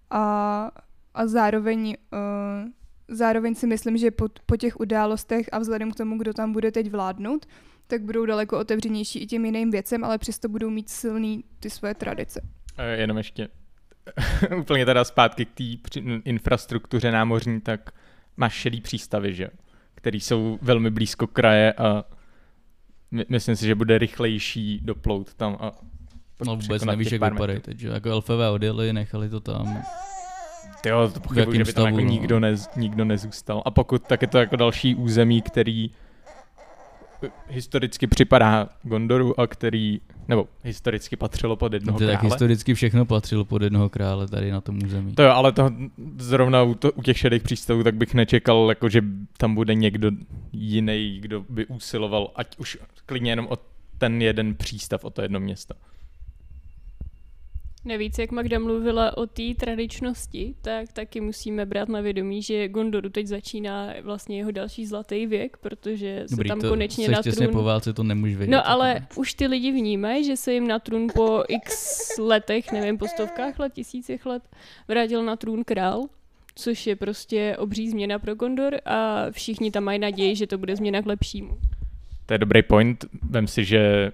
A, 0.09 0.71
a 1.13 1.27
zároveň, 1.27 1.97
uh, 2.13 2.69
zároveň 3.07 3.55
si 3.55 3.67
myslím, 3.67 3.97
že 3.97 4.11
po, 4.11 4.27
po 4.45 4.57
těch 4.57 4.79
událostech 4.79 5.49
a 5.51 5.59
vzhledem 5.59 5.91
k 5.91 5.95
tomu, 5.95 6.17
kdo 6.17 6.33
tam 6.33 6.53
bude 6.53 6.71
teď 6.71 6.91
vládnout, 6.91 7.45
tak 7.87 8.03
budou 8.03 8.25
daleko 8.25 8.59
otevřenější 8.59 9.19
i 9.19 9.25
těm 9.25 9.45
jiným 9.45 9.71
věcem, 9.71 10.03
ale 10.03 10.17
přesto 10.17 10.49
budou 10.49 10.69
mít 10.69 10.89
silný 10.89 11.43
ty 11.59 11.69
svoje 11.69 11.93
tradice. 11.93 12.41
Jenom 12.93 13.17
ještě 13.17 13.47
úplně 14.57 14.85
teda 14.85 15.03
zpátky 15.03 15.45
k 15.45 15.89
té 15.89 15.99
infrastruktuře 16.25 17.11
námořní, 17.11 17.61
tak 17.61 17.91
máš 18.37 18.53
šedý 18.53 18.81
přístavy, 18.81 19.33
že 19.33 19.49
který 19.95 20.19
jsou 20.19 20.59
velmi 20.61 20.89
blízko 20.89 21.27
kraje 21.27 21.73
a 21.73 22.03
my, 23.11 23.25
myslím 23.29 23.55
si, 23.55 23.65
že 23.65 23.75
bude 23.75 23.97
rychlejší 23.97 24.79
doplout 24.83 25.33
tam 25.33 25.57
a 25.59 25.71
No 26.45 26.55
vůbec 26.55 26.85
nevíš, 26.85 27.11
jak 27.11 27.31
vypadají 27.31 27.59
teď, 27.59 27.79
že? 27.79 27.87
Jako 27.87 28.09
elfové 28.09 28.49
odjeli, 28.49 28.93
nechali 28.93 29.29
to 29.29 29.39
tam. 29.39 29.83
Jo, 30.85 31.11
to 31.13 31.19
pochybuji, 31.19 31.57
že 31.57 31.63
by 31.63 31.73
tam 31.73 31.85
jako 31.85 31.97
stavu, 31.97 32.07
no. 32.07 32.11
nikdo, 32.11 32.39
nez, 32.39 32.69
nikdo 32.75 33.05
nezůstal. 33.05 33.61
A 33.65 33.71
pokud, 33.71 34.03
tak 34.07 34.21
je 34.21 34.27
to 34.27 34.37
jako 34.37 34.55
další 34.55 34.95
území, 34.95 35.41
který 35.41 35.91
eh, 37.23 37.29
historicky 37.47 38.07
připadá 38.07 38.69
Gondoru 38.83 39.39
a 39.39 39.47
který, 39.47 40.01
nebo 40.31 40.47
historicky 40.63 41.15
patřilo 41.15 41.55
pod 41.55 41.73
jednoho 41.73 41.99
To 41.99 42.05
tak 42.05 42.19
krále. 42.19 42.33
historicky 42.33 42.73
všechno 42.73 43.05
patřilo 43.05 43.45
pod 43.45 43.61
jednoho 43.61 43.89
krále 43.89 44.27
tady 44.27 44.51
na 44.51 44.61
tom 44.61 44.79
území. 44.85 45.15
To 45.15 45.23
jo, 45.23 45.29
ale 45.31 45.51
to 45.51 45.69
zrovna 46.17 46.63
u, 46.63 46.73
to, 46.75 46.91
u 46.91 47.01
těch 47.01 47.17
šedých 47.17 47.43
přístavů, 47.43 47.83
tak 47.83 47.95
bych 47.95 48.13
nečekal, 48.13 48.69
jako, 48.69 48.89
že 48.89 49.01
tam 49.37 49.55
bude 49.55 49.75
někdo 49.75 50.11
jiný, 50.53 51.17
kdo 51.21 51.45
by 51.49 51.65
usiloval, 51.65 52.31
ať 52.35 52.57
už 52.57 52.77
klidně 53.05 53.31
jenom 53.31 53.47
o 53.49 53.57
ten 53.97 54.21
jeden 54.21 54.55
přístav, 54.55 55.05
o 55.05 55.09
to 55.09 55.21
jedno 55.21 55.39
město. 55.39 55.73
Navíc, 57.85 58.19
jak 58.19 58.31
Magda 58.31 58.59
mluvila 58.59 59.17
o 59.17 59.25
té 59.25 59.43
tradičnosti, 59.59 60.55
tak 60.61 60.93
taky 60.93 61.21
musíme 61.21 61.65
brát 61.65 61.89
na 61.89 62.01
vědomí, 62.01 62.41
že 62.41 62.67
Gondoru 62.67 63.09
teď 63.09 63.27
začíná 63.27 63.93
vlastně 64.01 64.37
jeho 64.37 64.51
další 64.51 64.85
zlatý 64.85 65.25
věk, 65.25 65.57
protože 65.57 66.23
se 66.25 66.35
Dobrý, 66.35 66.49
tam 66.49 66.59
to 66.59 66.69
konečně 66.69 67.09
na 67.09 67.21
trůn... 67.21 67.51
po 67.51 67.63
válce, 67.63 67.93
to 67.93 68.03
nemůžeš 68.03 68.35
vědět. 68.35 68.51
No 68.51 68.69
ale 68.69 68.89
jako. 68.89 69.21
už 69.21 69.33
ty 69.33 69.47
lidi 69.47 69.71
vnímají, 69.71 70.23
že 70.23 70.37
se 70.37 70.53
jim 70.53 70.67
na 70.67 70.79
trůn 70.79 71.07
po 71.15 71.43
x 71.47 72.17
letech, 72.17 72.71
nevím, 72.71 72.97
po 72.97 73.07
stovkách 73.07 73.59
let, 73.59 73.73
tisících 73.73 74.25
let, 74.25 74.43
vrátil 74.87 75.23
na 75.23 75.35
trůn 75.35 75.63
král, 75.63 76.03
což 76.55 76.87
je 76.87 76.95
prostě 76.95 77.55
obří 77.59 77.89
změna 77.89 78.19
pro 78.19 78.35
Gondor 78.35 78.75
a 78.85 79.25
všichni 79.31 79.71
tam 79.71 79.83
mají 79.83 79.99
naději, 79.99 80.35
že 80.35 80.47
to 80.47 80.57
bude 80.57 80.75
změna 80.75 81.01
k 81.01 81.05
lepšímu. 81.05 81.57
To 82.25 82.33
je 82.33 82.37
dobrý 82.37 82.63
point. 82.63 83.05
Vem 83.29 83.47
si, 83.47 83.65
že 83.65 84.11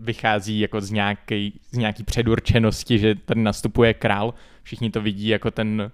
vychází 0.00 0.60
jako 0.60 0.80
z 0.80 0.90
nějaký, 0.90 1.60
z 1.70 1.76
nějaký 1.76 2.04
předurčenosti, 2.04 2.98
že 2.98 3.14
tady 3.14 3.42
nastupuje 3.42 3.94
král. 3.94 4.34
Všichni 4.62 4.90
to 4.90 5.00
vidí 5.00 5.28
jako 5.28 5.50
ten 5.50 5.90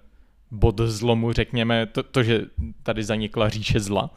bod 0.51 0.81
zlomu, 0.81 1.33
řekněme, 1.33 1.87
to, 1.87 2.03
to 2.03 2.23
že 2.23 2.41
tady 2.83 3.05
zanikla 3.05 3.49
říše 3.49 3.81
zla. 3.81 4.15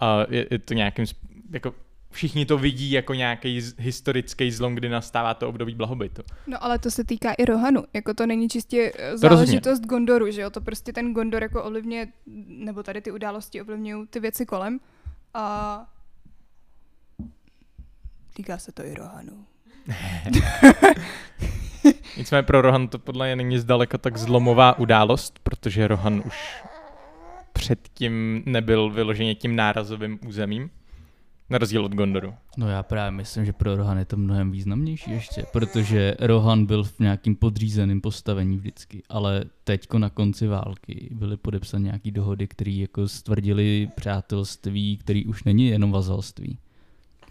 A 0.00 0.26
je, 0.30 0.46
je 0.50 0.58
to 0.58 0.74
nějakým, 0.74 1.06
jako 1.50 1.74
všichni 2.10 2.46
to 2.46 2.58
vidí 2.58 2.90
jako 2.90 3.14
nějaký 3.14 3.62
historický 3.78 4.50
zlom, 4.50 4.74
kdy 4.74 4.88
nastává 4.88 5.34
to 5.34 5.48
období 5.48 5.74
blahobytu. 5.74 6.22
No 6.46 6.64
ale 6.64 6.78
to 6.78 6.90
se 6.90 7.04
týká 7.04 7.32
i 7.32 7.44
Rohanu, 7.44 7.84
jako 7.92 8.14
to 8.14 8.26
není 8.26 8.48
čistě 8.48 8.92
eh, 8.98 9.10
To 9.10 9.18
záležitost 9.18 9.80
Gondoru, 9.80 10.30
že 10.30 10.40
jo, 10.40 10.50
to 10.50 10.60
prostě 10.60 10.92
ten 10.92 11.14
Gondor 11.14 11.42
jako 11.42 11.62
ovlivňuje, 11.62 12.06
nebo 12.48 12.82
tady 12.82 13.00
ty 13.00 13.10
události 13.10 13.60
ovlivňují 13.60 14.06
ty 14.06 14.20
věci 14.20 14.46
kolem 14.46 14.80
a 15.34 15.95
týká 18.36 18.58
se 18.58 18.72
to 18.72 18.84
i 18.84 18.94
Rohanu. 18.94 19.46
Nicméně 22.16 22.42
pro 22.42 22.62
Rohan 22.62 22.88
to 22.88 22.98
podle 22.98 23.26
mě 23.26 23.36
není 23.36 23.58
zdaleka 23.58 23.98
tak 23.98 24.16
zlomová 24.16 24.78
událost, 24.78 25.38
protože 25.42 25.88
Rohan 25.88 26.22
už 26.26 26.64
předtím 27.52 28.42
nebyl 28.46 28.90
vyloženě 28.90 29.34
tím 29.34 29.56
nárazovým 29.56 30.18
územím, 30.26 30.70
na 31.50 31.58
rozdíl 31.58 31.84
od 31.84 31.92
Gondoru. 31.92 32.34
No 32.56 32.68
já 32.68 32.82
právě 32.82 33.10
myslím, 33.10 33.44
že 33.44 33.52
pro 33.52 33.76
Rohan 33.76 33.98
je 33.98 34.04
to 34.04 34.16
mnohem 34.16 34.50
významnější 34.50 35.10
ještě, 35.10 35.44
protože 35.52 36.16
Rohan 36.20 36.66
byl 36.66 36.84
v 36.84 36.98
nějakým 36.98 37.36
podřízeným 37.36 38.00
postavení 38.00 38.56
vždycky, 38.56 39.02
ale 39.08 39.44
teďko 39.64 39.98
na 39.98 40.10
konci 40.10 40.46
války 40.46 41.08
byly 41.10 41.36
podepsány 41.36 41.84
nějaký 41.84 42.10
dohody, 42.10 42.48
které 42.48 42.70
jako 42.70 43.08
stvrdili 43.08 43.88
přátelství, 43.96 44.96
který 44.96 45.26
už 45.26 45.44
není 45.44 45.66
jenom 45.66 45.92
vazalství. 45.92 46.58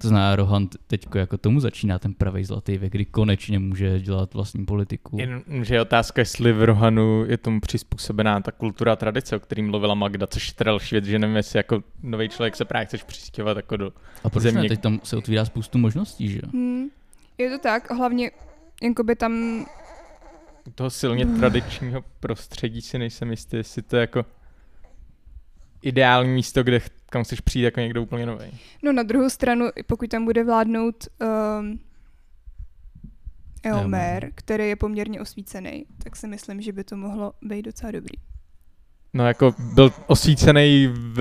To 0.06 0.10
znamená, 0.10 0.36
Rohan 0.36 0.68
t- 0.68 0.78
teďko 0.88 1.18
jako 1.18 1.38
tomu 1.38 1.60
začíná 1.60 2.00
ten 2.00 2.14
pravý 2.14 2.44
zlatý 2.46 2.78
věk, 2.78 2.92
kdy 2.92 3.06
konečně 3.06 3.60
může 3.60 4.00
dělat 4.00 4.34
vlastní 4.34 4.66
politiku. 4.66 5.18
Jenomže 5.20 5.76
je 5.76 5.82
otázka, 5.82 6.22
jestli 6.22 6.54
v 6.54 6.64
Rohanu 6.64 7.26
je 7.28 7.38
tomu 7.38 7.60
přizpůsobená 7.60 8.40
ta 8.42 8.52
kultura 8.52 8.94
a 8.94 8.96
tradice, 8.96 9.36
o 9.36 9.40
který 9.40 9.62
mluvila 9.62 9.94
Magda, 9.96 10.28
což 10.28 10.48
je 10.48 10.54
teda 10.54 10.72
další 10.72 10.96
věc, 10.96 11.06
že 11.06 11.20
nevím, 11.20 11.36
jestli 11.36 11.60
jako 11.60 11.84
nový 12.04 12.30
člověk 12.30 12.56
se 12.56 12.66
právě 12.66 12.86
chceš 12.86 13.04
přistěhovat 13.04 13.58
jako 13.58 13.78
do... 13.78 13.92
A 14.24 14.30
proč 14.30 14.44
země- 14.44 14.62
ne? 14.64 14.70
Teď 14.70 14.82
tam 14.82 15.00
se 15.04 15.18
otvírá 15.18 15.46
spoustu 15.46 15.78
možností, 15.78 16.30
že 16.30 16.40
jo? 16.44 16.50
Hmm, 16.54 16.86
je 17.38 17.50
to 17.50 17.60
tak, 17.60 17.92
hlavně 17.92 18.32
jakoby 18.84 19.16
tam 19.16 19.66
u 20.68 20.72
toho 20.72 20.90
silně 20.90 21.26
tradičního 21.40 22.04
prostředí 22.20 22.82
si 22.82 22.98
nejsem 23.00 23.32
jistý, 23.32 23.58
jestli 23.58 23.82
to 23.82 23.96
je 23.96 24.02
jako 24.02 24.26
ideální 25.82 26.30
místo, 26.34 26.64
kde 26.64 26.80
kam 27.16 27.24
chceš 27.24 27.42
přijít 27.42 27.64
jako 27.64 27.80
někdo 27.80 28.04
úplně 28.04 28.26
nový. 28.26 28.46
No 28.84 28.92
na 28.94 29.04
druhou 29.04 29.30
stranu, 29.30 29.66
pokud 29.88 30.10
tam 30.10 30.26
bude 30.26 30.44
vládnout 30.44 31.08
um, 31.22 31.80
Eomer, 33.64 33.84
Eomer. 33.84 34.32
který 34.36 34.68
je 34.70 34.76
poměrně 34.76 35.22
osvícený, 35.22 35.86
tak 36.04 36.16
si 36.16 36.28
myslím, 36.28 36.62
že 36.62 36.72
by 36.72 36.84
to 36.84 36.98
mohlo 36.98 37.34
být 37.42 37.62
docela 37.62 37.92
dobrý. 37.92 38.18
No 39.14 39.28
jako 39.28 39.56
byl 39.74 39.92
osvícený 40.08 40.88
v... 40.88 41.20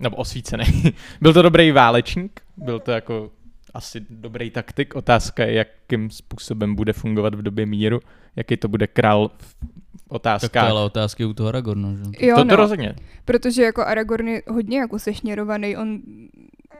nebo 0.00 0.16
osvícený. 0.16 0.64
byl 1.20 1.32
to 1.32 1.42
dobrý 1.42 1.72
válečník, 1.72 2.40
byl 2.56 2.80
to 2.80 2.90
jako 2.90 3.30
asi 3.74 4.06
dobrý 4.10 4.50
taktik. 4.50 4.94
Otázka 4.96 5.44
je, 5.44 5.52
jakým 5.52 6.10
způsobem 6.10 6.74
bude 6.74 6.92
fungovat 6.92 7.34
v 7.34 7.42
době 7.42 7.66
míru, 7.66 8.00
jaký 8.36 8.56
to 8.56 8.68
bude 8.68 8.86
král 8.86 9.30
v 9.38 9.54
Tak 9.54 9.68
otázkách. 10.08 10.68
to 10.68 10.70
ale 10.76 10.84
otázky 10.84 11.24
u 11.24 11.34
toho 11.34 11.48
Aragorna, 11.48 11.88
že? 11.94 12.26
Jo, 12.26 12.36
to, 12.36 12.40
to 12.42 12.48
no, 12.48 12.56
rozhodně. 12.56 12.94
protože 13.24 13.62
jako 13.62 13.82
Aragorn 13.82 14.28
je 14.28 14.42
hodně 14.48 14.78
jako 14.78 14.98
sešněrovaný, 14.98 15.76
on 15.76 16.02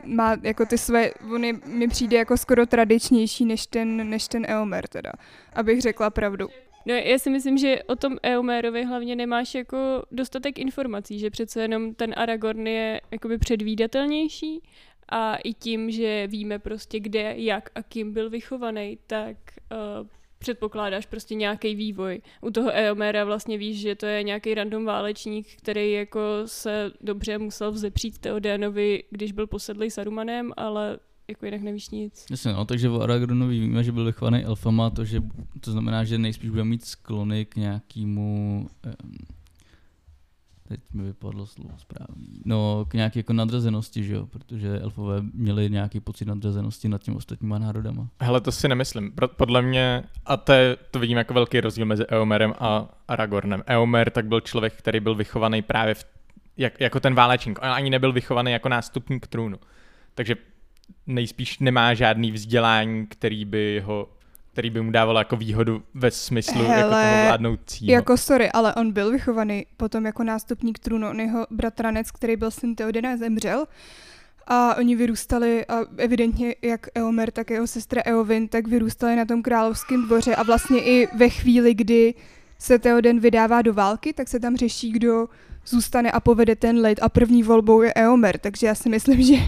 má 0.05 0.37
jako 0.43 0.67
ty 0.67 0.79
své, 0.79 1.11
on 1.35 1.45
je, 1.45 1.53
mi 1.67 1.89
přijde 1.89 2.17
jako 2.17 2.37
skoro 2.37 2.67
tradičnější 2.67 3.45
než 3.45 3.67
ten, 3.67 4.11
než 4.11 4.29
ten 4.29 4.47
Eomer 4.49 4.89
teda, 4.89 5.13
abych 5.53 5.83
řekla 5.83 6.11
pravdu. 6.11 6.49
No 6.87 6.95
já 6.95 7.19
si 7.19 7.31
myslím, 7.31 7.59
že 7.59 7.83
o 7.83 7.97
tom 7.97 8.17
Eomerovi 8.23 8.85
hlavně 8.85 9.17
nemáš 9.17 9.55
jako 9.55 10.03
dostatek 10.13 10.59
informací, 10.59 11.19
že 11.19 11.31
přece 11.31 11.63
jenom 11.63 11.95
ten 11.95 12.15
Aragorn 12.17 12.67
je 12.67 13.01
jakoby 13.11 13.39
předvídatelnější 13.39 14.63
a 15.09 15.37
i 15.37 15.55
tím, 15.55 15.91
že 15.91 16.27
víme 16.27 16.59
prostě 16.59 17.01
kde, 17.01 17.35
jak 17.37 17.71
a 17.75 17.83
kým 17.83 18.13
byl 18.13 18.31
vychovaný, 18.31 18.99
tak 19.07 19.37
uh, 19.73 20.07
předpokládáš 20.39 21.07
prostě 21.07 21.35
nějaký 21.35 21.75
vývoj. 21.75 22.21
U 22.41 22.51
toho 22.51 22.71
Eomera 22.71 23.25
vlastně 23.25 23.59
víš, 23.59 23.81
že 23.81 23.95
to 23.95 24.07
je 24.07 24.23
nějaký 24.23 24.55
random 24.55 24.85
válečník, 24.85 25.47
který 25.57 25.93
jako 25.93 26.21
se 26.45 26.93
dobře 27.01 27.39
musel 27.39 27.73
vzepřít 27.73 28.19
Theodenovi, 28.19 29.03
když 29.11 29.33
byl 29.33 29.47
posedlý 29.47 29.91
Sarumanem, 29.91 30.53
ale 30.57 30.99
jako 31.29 31.45
jinak 31.45 31.63
nevíš 31.63 31.91
nic. 31.91 32.27
Jasně, 32.31 32.53
no, 32.53 32.65
takže 32.65 32.89
o 32.89 33.01
Aragornovi 33.01 33.61
víme, 33.61 33.85
že 33.85 33.93
byl 33.93 34.05
vychovaný 34.05 34.45
elfama, 34.45 34.91
to, 34.91 35.05
že, 35.05 35.23
to 35.61 35.73
znamená, 35.73 36.05
že 36.05 36.19
nejspíš 36.19 36.51
bude 36.51 36.65
mít 36.65 36.85
sklony 36.85 37.45
k 37.45 37.57
nějakému... 37.57 38.67
Um, 38.87 39.38
teď 40.69 40.81
mi 40.93 41.03
vypadlo 41.03 41.47
slovo 41.47 41.71
správný. 41.79 42.43
No, 42.45 42.85
k 42.89 42.95
nějaké 42.95 43.19
jako 43.19 43.33
nadřazenosti, 43.33 44.05
že 44.05 44.15
jo, 44.15 44.27
protože 44.27 44.81
elfové 44.81 45.23
měli 45.33 45.71
nějaký 45.71 46.01
pocit 46.01 46.25
nadřazenosti 46.25 46.89
nad 46.89 47.03
těmi 47.03 47.17
ostatníma 47.17 47.59
národama. 47.59 48.09
Hele, 48.21 48.41
to 48.41 48.53
si 48.53 48.69
nemyslím. 48.69 49.13
Podle 49.37 49.63
mě, 49.63 50.05
a 50.27 50.37
to, 50.37 50.53
je, 50.53 50.77
to 50.91 50.99
vidím 50.99 51.19
jako 51.19 51.35
velký 51.35 51.61
rozdíl 51.61 51.87
mezi 51.87 52.07
Eomerem 52.07 52.55
a 52.59 52.89
Aragornem. 53.09 53.63
Eomer 53.67 54.11
tak 54.11 54.27
byl 54.27 54.41
člověk, 54.41 54.75
který 54.75 55.01
byl 55.01 55.15
vychovaný 55.15 55.63
právě 55.63 55.95
v, 55.95 56.05
jak, 56.57 56.81
jako 56.81 57.01
ten 57.01 57.15
válečník. 57.15 57.59
On 57.63 57.69
ani 57.69 57.91
nebyl 57.91 58.13
vychovaný 58.13 58.53
jako 58.53 58.69
nástupník 58.69 59.27
trůnu. 59.27 59.59
Takže 60.15 60.37
nejspíš 61.07 61.59
nemá 61.59 61.95
žádný 61.95 62.33
vzdělání, 62.33 63.07
který 63.07 63.45
by 63.45 63.83
ho 63.85 64.09
který 64.59 64.71
by 64.71 64.83
mu 64.83 64.91
dával 64.91 65.19
jako 65.19 65.37
výhodu 65.37 65.83
ve 65.95 66.11
smyslu 66.11 66.63
jako 66.63 66.73
Hele, 66.73 67.03
toho 67.03 67.25
vládnoucího. 67.27 67.93
Jako 67.93 68.17
sorry, 68.17 68.51
ale 68.51 68.75
on 68.75 68.93
byl 68.93 69.11
vychovaný 69.11 69.67
potom 69.77 70.07
jako 70.07 70.25
nástupník 70.25 70.79
trůnu, 70.79 71.09
on 71.09 71.21
jeho 71.21 71.47
bratranec, 71.51 72.11
který 72.11 72.37
byl 72.37 72.51
syn 72.51 72.75
Teodena, 72.75 73.17
zemřel 73.17 73.67
a 74.47 74.75
oni 74.75 74.97
vyrůstali 74.97 75.67
a 75.67 75.79
evidentně 75.97 76.55
jak 76.63 76.87
Eomer, 76.95 77.31
tak 77.31 77.51
jeho 77.51 77.67
sestra 77.67 78.03
Eowyn, 78.05 78.49
tak 78.49 78.69
vyrůstali 78.69 79.17
na 79.17 79.25
tom 79.25 79.43
královském 79.43 80.07
dvoře 80.07 80.35
a 80.35 80.43
vlastně 80.43 80.85
i 80.85 81.09
ve 81.17 81.29
chvíli, 81.29 81.75
kdy 81.75 82.15
se 82.59 82.79
Theoden 82.79 83.21
vydává 83.21 83.63
do 83.63 83.75
války, 83.75 84.13
tak 84.13 84.29
se 84.29 84.41
tam 84.41 84.57
řeší, 84.57 84.93
kdo 84.93 85.29
zůstane 85.67 86.11
a 86.11 86.21
povede 86.21 86.57
ten 86.57 86.79
lid 86.79 86.99
a 87.03 87.09
první 87.09 87.43
volbou 87.43 87.83
je 87.83 87.95
Eomer, 87.95 88.39
takže 88.39 88.67
já 88.67 88.75
si 88.75 88.89
myslím, 88.89 89.23
že 89.29 89.35
uh, 89.35 89.43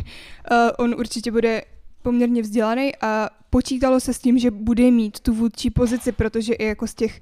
on 0.79 0.95
určitě 0.99 1.31
bude 1.33 1.63
poměrně 2.03 2.43
vzdělaný 2.43 2.93
a 3.01 3.31
počítalo 3.51 4.01
se 4.01 4.15
s 4.15 4.19
tím, 4.19 4.39
že 4.39 4.51
bude 4.51 4.91
mít 4.91 5.21
tu 5.21 5.35
vůdčí 5.35 5.71
pozici, 5.71 6.13
protože 6.13 6.55
i 6.55 6.65
jako 6.67 6.87
z 6.87 6.95
těch 6.95 7.21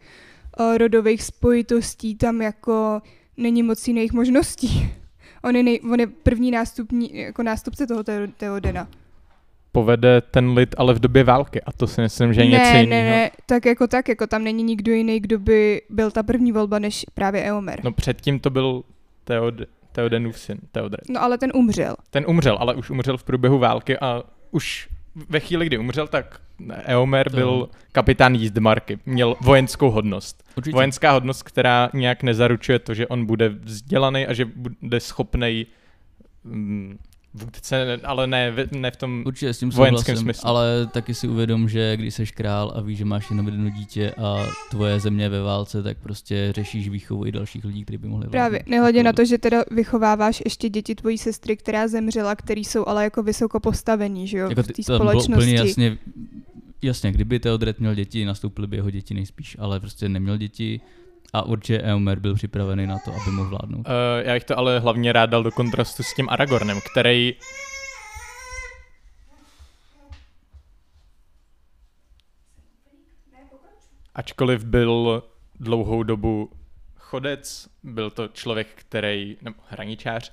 uh, 0.60 0.76
rodových 0.78 1.22
spojitostí 1.22 2.14
tam 2.14 2.42
jako 2.42 3.02
není 3.36 3.62
moc 3.62 3.88
jiných 3.88 4.12
možností. 4.12 4.90
On 5.44 5.56
je, 5.56 5.62
nej, 5.62 5.80
on 5.92 6.00
je 6.00 6.06
první 6.06 6.50
nástupní, 6.50 7.10
jako 7.18 7.42
nástupce 7.42 7.86
toho 7.86 8.02
Teo- 8.02 8.32
Teodena. 8.36 8.88
Povede 9.72 10.20
ten 10.20 10.50
lid 10.50 10.74
ale 10.78 10.94
v 10.94 10.98
době 10.98 11.24
války 11.24 11.62
a 11.62 11.72
to 11.72 11.86
si 11.86 12.00
myslím, 12.00 12.34
že 12.34 12.40
je 12.40 12.44
ne, 12.50 12.58
něco 12.58 12.72
ne, 12.72 12.80
jiného. 12.80 13.10
ne, 13.10 13.30
tak 13.46 13.66
jako 13.66 13.86
tak, 13.86 14.08
jako 14.08 14.26
tam 14.26 14.44
není 14.44 14.62
nikdo 14.62 14.92
jiný, 14.92 15.20
kdo 15.20 15.38
by 15.38 15.82
byl 15.90 16.10
ta 16.10 16.22
první 16.22 16.52
volba, 16.52 16.78
než 16.78 17.06
právě 17.14 17.42
Eomer. 17.42 17.80
No, 17.84 17.92
předtím 17.92 18.40
to 18.40 18.50
byl 18.50 18.82
Theod, 19.24 19.54
Theodenův 19.92 20.38
syn, 20.38 20.58
Theodred. 20.72 21.00
no 21.08 21.22
ale 21.22 21.38
ten 21.38 21.50
umřel. 21.54 21.96
Ten 22.10 22.24
umřel, 22.28 22.56
ale 22.60 22.74
už 22.74 22.90
umřel 22.90 23.16
v 23.16 23.24
průběhu 23.24 23.58
války 23.58 23.98
a 23.98 24.22
už 24.50 24.88
ve 25.28 25.40
chvíli, 25.40 25.66
kdy 25.66 25.78
umřel, 25.78 26.06
tak 26.06 26.40
Eomer 26.84 27.30
To- 27.30 27.37
byl 27.37 27.68
kapitán 27.92 28.34
jízdmarky. 28.34 28.98
Měl 29.06 29.37
vojenskou 29.40 29.90
hodnost. 29.90 30.44
Určitě. 30.56 30.74
Vojenská 30.74 31.12
hodnost, 31.12 31.42
která 31.42 31.90
nějak 31.94 32.22
nezaručuje 32.22 32.78
to, 32.78 32.94
že 32.94 33.06
on 33.06 33.26
bude 33.26 33.48
vzdělaný 33.48 34.26
a 34.26 34.32
že 34.32 34.44
bude 34.82 35.00
schopný 35.00 35.66
vůdce, 37.34 38.00
ale 38.04 38.26
ne, 38.26 38.50
v- 38.50 38.72
ne 38.72 38.90
v 38.90 38.96
tom... 38.96 39.22
Určitě 39.26 39.54
s 39.54 39.58
tím 39.58 39.70
vojenském 39.70 40.16
smyslu. 40.16 40.48
ale 40.48 40.86
taky 40.86 41.14
si 41.14 41.28
uvědom, 41.28 41.68
že 41.68 41.96
když 41.96 42.14
jsi 42.14 42.26
král 42.26 42.72
a 42.76 42.80
víš, 42.80 42.98
že 42.98 43.04
máš 43.04 43.30
jenom 43.30 43.46
jedno 43.46 43.70
dítě 43.70 44.10
a 44.10 44.46
tvoje 44.70 45.00
země 45.00 45.24
je 45.24 45.28
ve 45.28 45.42
válce, 45.42 45.82
tak 45.82 45.98
prostě 45.98 46.52
řešíš 46.54 46.88
výchovu 46.88 47.26
i 47.26 47.32
dalších 47.32 47.64
lidí, 47.64 47.84
kteří 47.84 47.98
by 47.98 48.08
mohli 48.08 48.26
vládnout. 48.26 48.50
Právě, 48.50 48.62
nehledě 48.66 49.02
na 49.02 49.12
to, 49.12 49.24
že 49.24 49.38
teda 49.38 49.64
vychováváš 49.70 50.42
ještě 50.44 50.68
děti 50.68 50.94
tvojí 50.94 51.18
sestry, 51.18 51.56
která 51.56 51.88
zemřela, 51.88 52.36
který 52.36 52.64
jsou 52.64 52.88
ale 52.88 53.04
jako 53.04 53.22
vysoko 53.22 53.60
postavený, 53.60 54.26
že 54.28 54.38
jo, 54.38 54.48
jako 54.48 54.62
v 54.62 54.66
ty, 54.66 54.72
té 54.72 54.82
to 54.82 54.98
bylo 54.98 55.10
společnosti. 55.10 55.42
úplně 55.44 55.54
jasně, 55.56 55.98
jasně, 56.82 57.12
kdyby 57.12 57.40
Theodred 57.40 57.80
měl 57.80 57.94
děti, 57.94 58.24
nastoupily 58.24 58.66
by 58.66 58.76
jeho 58.76 58.90
děti 58.90 59.14
nejspíš, 59.14 59.56
ale 59.60 59.80
prostě 59.80 60.08
neměl 60.08 60.36
děti 60.36 60.80
a 61.32 61.42
určitě 61.42 61.78
Eomer 61.78 62.18
byl 62.18 62.34
připravený 62.34 62.86
na 62.86 62.98
to, 63.04 63.10
aby 63.10 63.30
mohl 63.30 63.48
vládnout. 63.48 63.86
Uh, 63.88 63.94
já 64.24 64.34
bych 64.34 64.44
to 64.44 64.58
ale 64.58 64.80
hlavně 64.80 65.12
rád 65.12 65.26
dal 65.26 65.42
do 65.42 65.50
kontrastu 65.50 66.02
s 66.02 66.14
tím 66.14 66.28
Aragornem, 66.28 66.80
který 66.92 67.34
ačkoliv 74.14 74.64
byl 74.64 75.22
dlouhou 75.60 76.02
dobu 76.02 76.50
chodec, 76.96 77.68
byl 77.82 78.10
to 78.10 78.28
člověk, 78.28 78.68
který, 78.74 79.36
nebo 79.42 79.56
hraničář, 79.68 80.32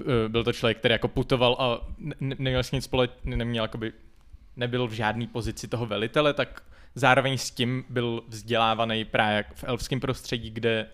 eh, 0.00 0.28
byl 0.28 0.44
to 0.44 0.52
člověk, 0.52 0.78
který 0.78 0.92
jako 0.92 1.08
putoval 1.08 1.56
a 1.58 1.86
ne- 1.98 2.14
ne- 2.20 2.36
neměl 2.38 2.62
s 2.62 2.72
nic 2.72 2.84
společ, 2.84 3.10
neměl 3.24 3.64
jakoby, 3.64 3.92
nebyl 4.56 4.88
v 4.88 4.92
žádné 4.92 5.26
pozici 5.26 5.68
toho 5.68 5.86
velitele, 5.86 6.34
tak 6.34 6.62
zároveň 6.94 7.38
s 7.38 7.50
tím 7.50 7.84
byl 7.88 8.22
vzdělávaný 8.28 9.04
právě 9.04 9.44
v 9.54 9.64
elfském 9.64 10.00
prostředí, 10.00 10.50
kde 10.50 10.86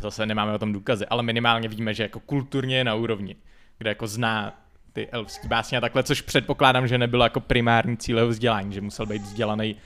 zase 0.00 0.26
nemáme 0.26 0.52
o 0.54 0.58
tom 0.58 0.72
důkazy, 0.72 1.06
ale 1.06 1.22
minimálně 1.22 1.68
víme, 1.68 1.94
že 1.94 2.02
jako 2.02 2.20
kulturně 2.20 2.76
je 2.76 2.84
na 2.84 2.94
úrovni, 2.94 3.36
kde 3.78 3.90
jako 3.90 4.06
zná 4.06 4.62
ty 4.92 5.08
elfský 5.08 5.48
básně 5.48 5.78
a 5.78 5.80
takhle, 5.80 6.02
což 6.02 6.20
předpokládám, 6.20 6.86
že 6.88 6.98
nebylo 6.98 7.24
jako 7.24 7.40
primární 7.40 7.96
cíl 7.96 8.28
vzdělání, 8.28 8.74
že 8.74 8.80
musel 8.80 9.06
být 9.06 9.22
vzdělaný 9.22 9.76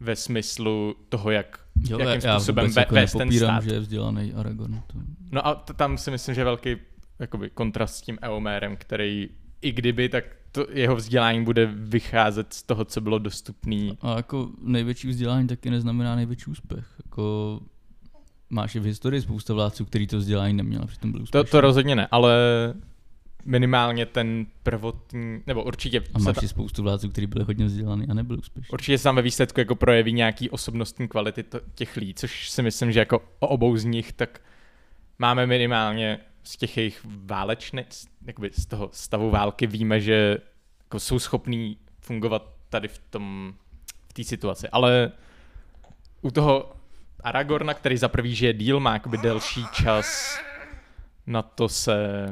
ve 0.00 0.16
smyslu 0.16 0.96
toho, 1.08 1.30
jak, 1.30 1.60
Jo, 1.88 1.98
jakým 1.98 2.28
já 2.28 2.38
způsobem 2.38 2.64
vůbec 2.64 2.74
ve, 2.74 2.82
jako 2.82 2.94
vést 2.94 3.12
ten 3.12 3.32
stát. 3.32 3.64
že 3.64 3.70
je 3.74 3.80
vzdělaný 3.80 4.32
Aragorn. 4.34 4.82
To... 4.86 4.98
No 5.32 5.46
a 5.46 5.54
t- 5.54 5.74
tam 5.74 5.98
si 5.98 6.10
myslím, 6.10 6.34
že 6.34 6.40
je 6.40 6.44
velký 6.44 6.76
jakoby, 7.18 7.50
kontrast 7.50 7.94
s 7.94 8.00
tím 8.00 8.18
Eomérem, 8.22 8.76
který 8.76 9.28
i 9.62 9.72
kdyby, 9.72 10.08
tak 10.08 10.24
to 10.54 10.66
jeho 10.70 10.96
vzdělání 10.96 11.44
bude 11.44 11.66
vycházet 11.66 12.52
z 12.52 12.62
toho, 12.62 12.84
co 12.84 13.00
bylo 13.00 13.18
dostupné. 13.18 13.90
A 14.00 14.16
jako 14.16 14.50
největší 14.62 15.08
vzdělání 15.08 15.48
taky 15.48 15.70
neznamená 15.70 16.16
největší 16.16 16.50
úspěch. 16.50 16.86
Jako 17.06 17.60
máš 18.50 18.74
i 18.74 18.80
v 18.80 18.84
historii 18.84 19.22
spousta 19.22 19.54
vládců, 19.54 19.84
který 19.84 20.06
to 20.06 20.18
vzdělání 20.18 20.54
neměl 20.54 20.86
přitom 20.86 21.12
byl 21.12 21.18
To, 21.18 21.22
úspěšný. 21.22 21.50
to 21.50 21.60
rozhodně 21.60 21.96
ne, 21.96 22.08
ale 22.10 22.34
minimálně 23.44 24.06
ten 24.06 24.46
prvotní, 24.62 25.40
nebo 25.46 25.64
určitě 25.64 26.02
a 26.14 26.18
máš 26.18 26.34
ta, 26.34 26.40
i 26.44 26.48
spoustu 26.48 26.82
vládců, 26.82 27.08
kteří 27.08 27.26
byli 27.26 27.44
hodně 27.44 27.64
vzdělaný 27.64 28.06
a 28.08 28.14
nebyli 28.14 28.38
úspěšní. 28.38 28.72
určitě 28.72 28.98
se 28.98 29.04
tam 29.04 29.16
ve 29.16 29.22
výsledku 29.22 29.60
jako 29.60 29.74
projeví 29.74 30.12
nějaký 30.12 30.50
osobnostní 30.50 31.08
kvality 31.08 31.42
to, 31.42 31.60
těch 31.74 31.96
lidí, 31.96 32.14
což 32.14 32.50
si 32.50 32.62
myslím, 32.62 32.92
že 32.92 32.98
jako 32.98 33.22
o 33.38 33.48
obou 33.48 33.76
z 33.76 33.84
nich 33.84 34.12
tak 34.12 34.40
máme 35.18 35.46
minimálně 35.46 36.18
z 36.44 36.56
těch 36.56 36.76
jejich 36.76 37.00
válečných, 37.04 37.86
jakoby 38.26 38.50
z 38.58 38.66
toho 38.66 38.90
stavu 38.92 39.30
války 39.30 39.66
víme, 39.66 40.00
že 40.00 40.38
jako 40.80 41.00
jsou 41.00 41.18
schopní 41.18 41.78
fungovat 42.00 42.54
tady 42.68 42.88
v 42.88 42.98
tom, 42.98 43.54
v 44.08 44.12
té 44.12 44.24
situaci. 44.24 44.68
Ale 44.68 45.12
u 46.22 46.30
toho 46.30 46.72
Aragorna, 47.20 47.74
který 47.74 47.96
za 47.96 48.08
prvý 48.08 48.34
žije 48.34 48.52
díl, 48.52 48.80
má 48.80 48.92
jakoby 48.92 49.18
delší 49.18 49.64
čas 49.72 50.38
na 51.26 51.42
to 51.42 51.68
se 51.68 52.28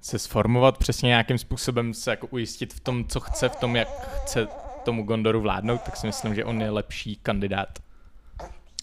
se 0.00 0.18
sformovat, 0.18 0.78
přesně 0.78 1.06
nějakým 1.06 1.38
způsobem 1.38 1.94
se 1.94 2.10
jako 2.10 2.26
ujistit 2.26 2.74
v 2.74 2.80
tom, 2.80 3.04
co 3.04 3.20
chce, 3.20 3.48
v 3.48 3.56
tom, 3.56 3.76
jak 3.76 3.88
chce 4.22 4.48
tomu 4.84 5.02
Gondoru 5.02 5.40
vládnout, 5.40 5.82
tak 5.82 5.96
si 5.96 6.06
myslím, 6.06 6.34
že 6.34 6.44
on 6.44 6.60
je 6.60 6.70
lepší 6.70 7.16
kandidát. 7.16 7.78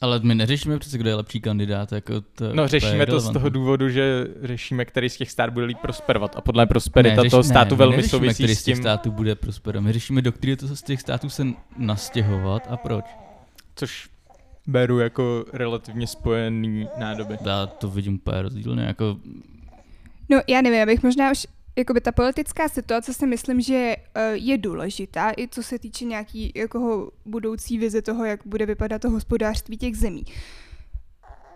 Ale 0.02 0.20
my 0.24 0.36
neřešíme 0.36 0.80
přece, 0.80 0.98
kdo 0.98 1.10
je 1.10 1.16
lepší 1.16 1.42
kandidát. 1.42 1.92
Jako 1.92 2.22
to, 2.22 2.54
No 2.56 2.68
řešíme 2.68 3.06
to 3.06 3.20
z 3.20 3.30
toho 3.34 3.50
důvodu, 3.50 3.90
že 3.90 4.28
řešíme, 4.44 4.86
který 4.86 5.10
z 5.10 5.18
těch 5.18 5.32
států 5.32 5.52
bude 5.54 5.66
líp 5.66 5.78
prosperovat 5.82 6.36
a 6.36 6.42
podle 6.42 6.66
prosperita 6.66 7.22
řeš- 7.24 7.32
toho 7.32 7.44
státu 7.44 7.76
my 7.76 7.80
velmi 7.80 8.04
souvisí 8.04 8.34
který 8.44 8.56
s 8.56 8.60
z 8.60 8.64
těch 8.64 8.76
tím, 8.76 8.84
států 8.84 9.12
bude 9.12 9.36
prosperovat. 9.36 9.86
My 9.86 9.94
řešíme, 9.94 10.22
do 10.22 10.32
kterého 10.32 10.58
to 10.58 10.68
z 10.76 10.82
těch 10.82 11.02
států 11.02 11.30
se 11.30 11.48
nastěhovat 11.78 12.68
a 12.70 12.78
proč. 12.78 13.06
což 13.76 14.10
beru 14.68 15.00
jako 15.00 15.46
relativně 15.54 16.08
spojený 16.08 16.88
nádoby. 16.98 17.38
Já 17.46 17.66
to 17.66 17.90
vidím 17.90 18.16
úplně 18.16 18.42
rozdílně. 18.42 18.84
Jako, 18.84 19.18
No 20.30 20.42
já 20.48 20.62
nevím, 20.62 20.82
abych 20.84 21.04
možná 21.04 21.32
už, 21.32 21.48
jakoby 21.78 22.02
ta 22.02 22.12
politická 22.12 22.70
situace 22.70 23.14
si 23.14 23.28
myslím, 23.28 23.62
že 23.62 23.96
eh, 24.16 24.32
je 24.34 24.58
důležitá, 24.58 25.32
i 25.38 25.48
co 25.48 25.64
se 25.64 25.80
týče 25.80 26.06
nějaký 26.06 26.52
jako 26.56 27.12
budoucí 27.26 27.78
vize 27.78 28.02
toho, 28.02 28.26
jak 28.26 28.40
bude 28.46 28.66
vypadat 28.66 29.02
to 29.02 29.10
hospodářství 29.10 29.78
těch 29.78 29.98
zemí. 29.98 30.24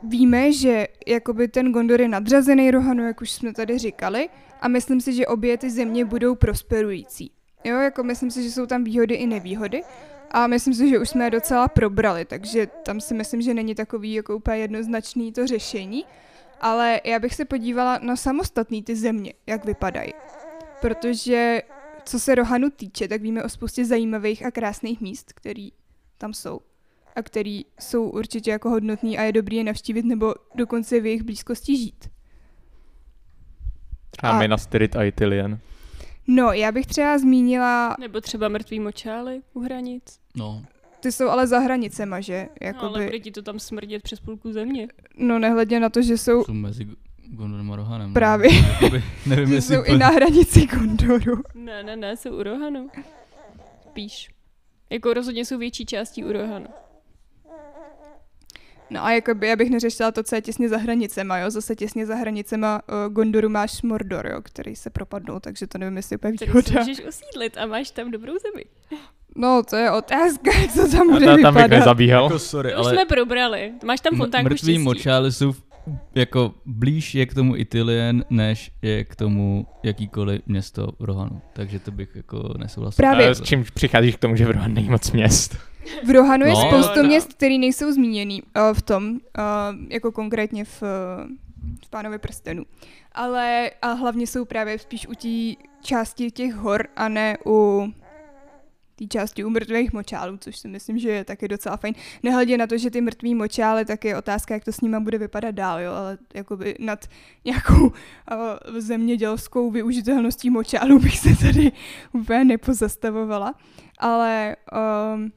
Víme, 0.03 0.53
že 0.53 0.87
jakoby 1.07 1.47
ten 1.47 1.71
Gondor 1.71 2.01
je 2.01 2.07
nadřazený 2.07 2.71
Rohanu, 2.71 3.03
jak 3.03 3.21
už 3.21 3.31
jsme 3.31 3.53
tady 3.53 3.77
říkali, 3.77 4.29
a 4.61 4.67
myslím 4.67 5.01
si, 5.01 5.13
že 5.13 5.27
obě 5.27 5.57
ty 5.57 5.69
země 5.69 6.05
budou 6.05 6.35
prosperující. 6.35 7.31
Jo, 7.63 7.77
jako 7.77 8.03
myslím 8.03 8.31
si, 8.31 8.43
že 8.43 8.51
jsou 8.51 8.65
tam 8.65 8.83
výhody 8.83 9.15
i 9.15 9.27
nevýhody. 9.27 9.81
A 10.31 10.47
myslím 10.47 10.73
si, 10.73 10.89
že 10.89 10.99
už 10.99 11.09
jsme 11.09 11.23
je 11.23 11.29
docela 11.29 11.67
probrali, 11.67 12.25
takže 12.25 12.67
tam 12.67 13.01
si 13.01 13.13
myslím, 13.13 13.41
že 13.41 13.53
není 13.53 13.75
takový 13.75 14.13
jako 14.13 14.35
úplně 14.35 14.57
jednoznačný 14.57 15.31
to 15.31 15.47
řešení. 15.47 16.05
Ale 16.61 17.01
já 17.05 17.19
bych 17.19 17.35
se 17.35 17.45
podívala 17.45 17.99
na 18.03 18.15
samostatný 18.15 18.83
ty 18.83 18.95
země, 18.95 19.33
jak 19.47 19.65
vypadají. 19.65 20.13
Protože 20.81 21.61
co 22.05 22.19
se 22.19 22.35
Rohanu 22.35 22.69
týče, 22.69 23.07
tak 23.07 23.21
víme 23.21 23.43
o 23.43 23.49
spoustě 23.49 23.85
zajímavých 23.85 24.45
a 24.45 24.51
krásných 24.51 25.01
míst, 25.01 25.33
které 25.33 25.67
tam 26.17 26.33
jsou. 26.33 26.59
A 27.15 27.21
který 27.21 27.65
jsou 27.79 28.09
určitě 28.09 28.51
jako 28.51 28.69
hodnotný 28.69 29.17
a 29.17 29.23
je 29.23 29.31
dobrý 29.31 29.55
je 29.55 29.63
navštívit 29.63 30.05
nebo 30.05 30.33
dokonce 30.55 30.99
v 30.99 31.05
jejich 31.05 31.23
blízkosti 31.23 31.77
žít. 31.77 32.09
Třeba 34.11 34.33
A- 34.33 34.39
Minas 34.39 34.67
Tirith 34.67 34.95
a 34.97 35.03
Ithilien. 35.03 35.59
No, 36.27 36.51
já 36.51 36.71
bych 36.71 36.85
třeba 36.85 37.17
zmínila, 37.17 37.95
Nebo 37.99 38.21
třeba 38.21 38.47
mrtvý 38.49 38.79
močály 38.79 39.41
u 39.53 39.59
hranic. 39.59 40.19
no, 40.35 40.63
ty 41.01 41.11
jsou 41.11 41.27
ale 41.29 41.47
za 41.47 41.59
hranicema, 41.59 42.21
že? 42.21 42.47
No, 42.73 42.79
ale 42.79 42.89
bude 42.89 43.03
Jakoby, 43.03 43.19
ti 43.19 43.31
to 43.31 43.41
tam 43.41 43.59
smrdět 43.59 44.03
přes 44.03 44.19
půlku 44.19 44.51
země. 44.53 44.87
no 45.17 45.39
nehledě 45.39 45.79
na 45.79 45.89
to, 45.89 46.01
že 46.01 46.17
jsou, 46.17 46.43
jsou 46.43 46.53
mezi 46.53 46.87
Gondorem 47.27 47.71
a 47.71 47.75
Rohanem. 47.75 48.13
Právě. 48.13 48.49
No, 48.51 48.57
jakoby, 48.81 49.03
nevím, 49.25 49.47
že 49.47 49.53
jestli 49.55 49.75
jsou 49.75 49.83
i 49.83 49.97
na 49.97 50.07
hranici 50.07 50.65
Gondoru. 50.67 51.41
Ne, 51.55 51.83
ne, 51.83 51.95
ne, 51.95 52.17
jsou 52.17 52.39
u 52.39 52.43
Rohanu. 52.43 52.89
Spíš. 53.89 54.29
Jako 54.89 55.13
rozhodně 55.13 55.45
jsou 55.45 55.57
větší 55.57 55.85
částí 55.85 56.23
u 56.23 56.31
Rohanu. 56.31 56.67
No 58.89 59.03
a 59.05 59.11
jakoby 59.11 59.47
já 59.47 59.55
bych 59.55 59.69
neřešila 59.69 60.11
to, 60.11 60.23
co 60.23 60.35
je 60.35 60.41
těsně 60.41 60.69
za 60.69 60.77
hranicema, 60.77 61.37
jo. 61.37 61.49
Zase 61.51 61.75
těsně 61.75 62.05
za 62.05 62.15
hranicema 62.15 62.81
uh, 62.87 63.13
Gondoru 63.13 63.49
máš 63.49 63.81
Mordor, 63.81 64.27
jo, 64.27 64.41
který 64.41 64.75
se 64.75 64.89
propadnul, 64.89 65.39
takže 65.39 65.67
to 65.67 65.77
nevím, 65.77 65.97
jestli 65.97 66.13
je 66.13 66.17
úplně 66.17 66.37
Tady 66.37 66.51
si 66.51 66.57
výhoda. 66.57 66.79
můžeš 66.79 67.05
osídlit 67.05 67.57
a 67.57 67.65
máš 67.65 67.91
tam 67.91 68.11
dobrou 68.11 68.33
zemi. 68.39 68.65
No, 69.35 69.63
to 69.69 69.75
je 69.75 69.91
otázka, 69.91 70.51
jak 70.61 70.73
to 70.73 70.91
tam 70.91 71.09
bude 71.11 71.25
ta, 71.25 71.31
tam 71.31 71.37
bych 71.37 71.47
vypadat. 71.63 71.67
nezabíhal. 71.79 72.23
Jako 72.23 72.39
sorry, 72.39 72.71
To 72.71 72.79
už 72.79 72.85
ale 72.85 72.95
jsme 72.95 73.05
probrali. 73.05 73.71
Máš 73.85 73.99
tam 74.01 74.17
fontánku 74.17 74.43
mrtví 74.43 74.57
štěstí. 74.57 74.77
močály 74.77 75.31
jsou 75.31 75.53
jako 76.15 76.53
blíž 76.65 77.15
je 77.15 77.25
k 77.25 77.33
tomu 77.33 77.55
Itilien, 77.55 78.25
než 78.29 78.71
je 78.81 79.03
k 79.03 79.15
tomu 79.15 79.67
jakýkoliv 79.83 80.41
město 80.45 80.87
v 80.99 81.03
Rohanu. 81.03 81.41
Takže 81.53 81.79
to 81.79 81.91
bych 81.91 82.09
jako 82.15 82.53
nesouhlasil. 82.57 82.97
Právě. 82.97 83.29
A 83.29 83.33
s 83.33 83.41
čím 83.41 83.65
přicházíš 83.73 84.15
k 84.15 84.19
tomu, 84.19 84.35
že 84.35 84.45
v 84.45 84.51
Rohan 84.51 84.73
není 84.73 84.89
moc 84.89 85.11
měst? 85.11 85.57
V 86.05 86.09
Rohanu 86.09 86.45
je 86.45 86.51
No, 86.51 86.61
spoustu 86.69 87.01
no. 87.01 87.07
měst, 87.07 87.33
které 87.33 87.57
nejsou 87.57 87.91
zmíněný 87.91 88.41
uh, 88.43 88.73
v 88.73 88.81
tom, 88.81 89.09
uh, 89.11 89.19
jako 89.89 90.11
konkrétně 90.11 90.65
v, 90.65 90.81
uh, 90.81 90.87
v 91.85 91.89
Pánovi 91.89 92.17
prstenu. 92.19 92.63
Ale 93.11 93.71
a 93.81 93.91
hlavně 93.91 94.27
jsou 94.27 94.45
právě 94.45 94.79
spíš 94.79 95.07
u 95.07 95.13
té 95.15 95.63
části 95.81 96.31
těch 96.31 96.53
hor 96.53 96.87
a 96.95 97.07
ne 97.09 97.37
u 97.45 97.87
té 99.07 99.07
části 99.07 99.43
u 99.43 99.49
mrtvých 99.49 99.93
močálů, 99.93 100.37
což 100.37 100.57
si 100.57 100.67
myslím, 100.67 100.99
že 100.99 101.09
je 101.09 101.23
taky 101.23 101.47
docela 101.47 101.77
fajn. 101.77 101.93
Nehledě 102.23 102.57
na 102.57 102.67
to, 102.67 102.77
že 102.77 102.91
ty 102.91 103.01
mrtví 103.01 103.35
močály, 103.35 103.85
tak 103.85 104.05
je 104.05 104.17
otázka, 104.17 104.53
jak 104.53 104.63
to 104.63 104.71
s 104.71 104.81
nima 104.81 104.99
bude 104.99 105.17
vypadat 105.17 105.51
dál, 105.51 105.79
jo, 105.79 105.91
ale 105.91 106.17
jakoby 106.33 106.75
nad 106.79 107.05
nějakou 107.45 107.85
uh, 107.85 107.93
zemědělskou 108.77 109.71
využitelností 109.71 110.49
močálů 110.49 110.99
bych 110.99 111.17
se 111.17 111.29
tady 111.45 111.71
úplně 112.13 112.45
nepozastavovala. 112.45 113.55
Ale 113.99 114.55
um, 115.15 115.31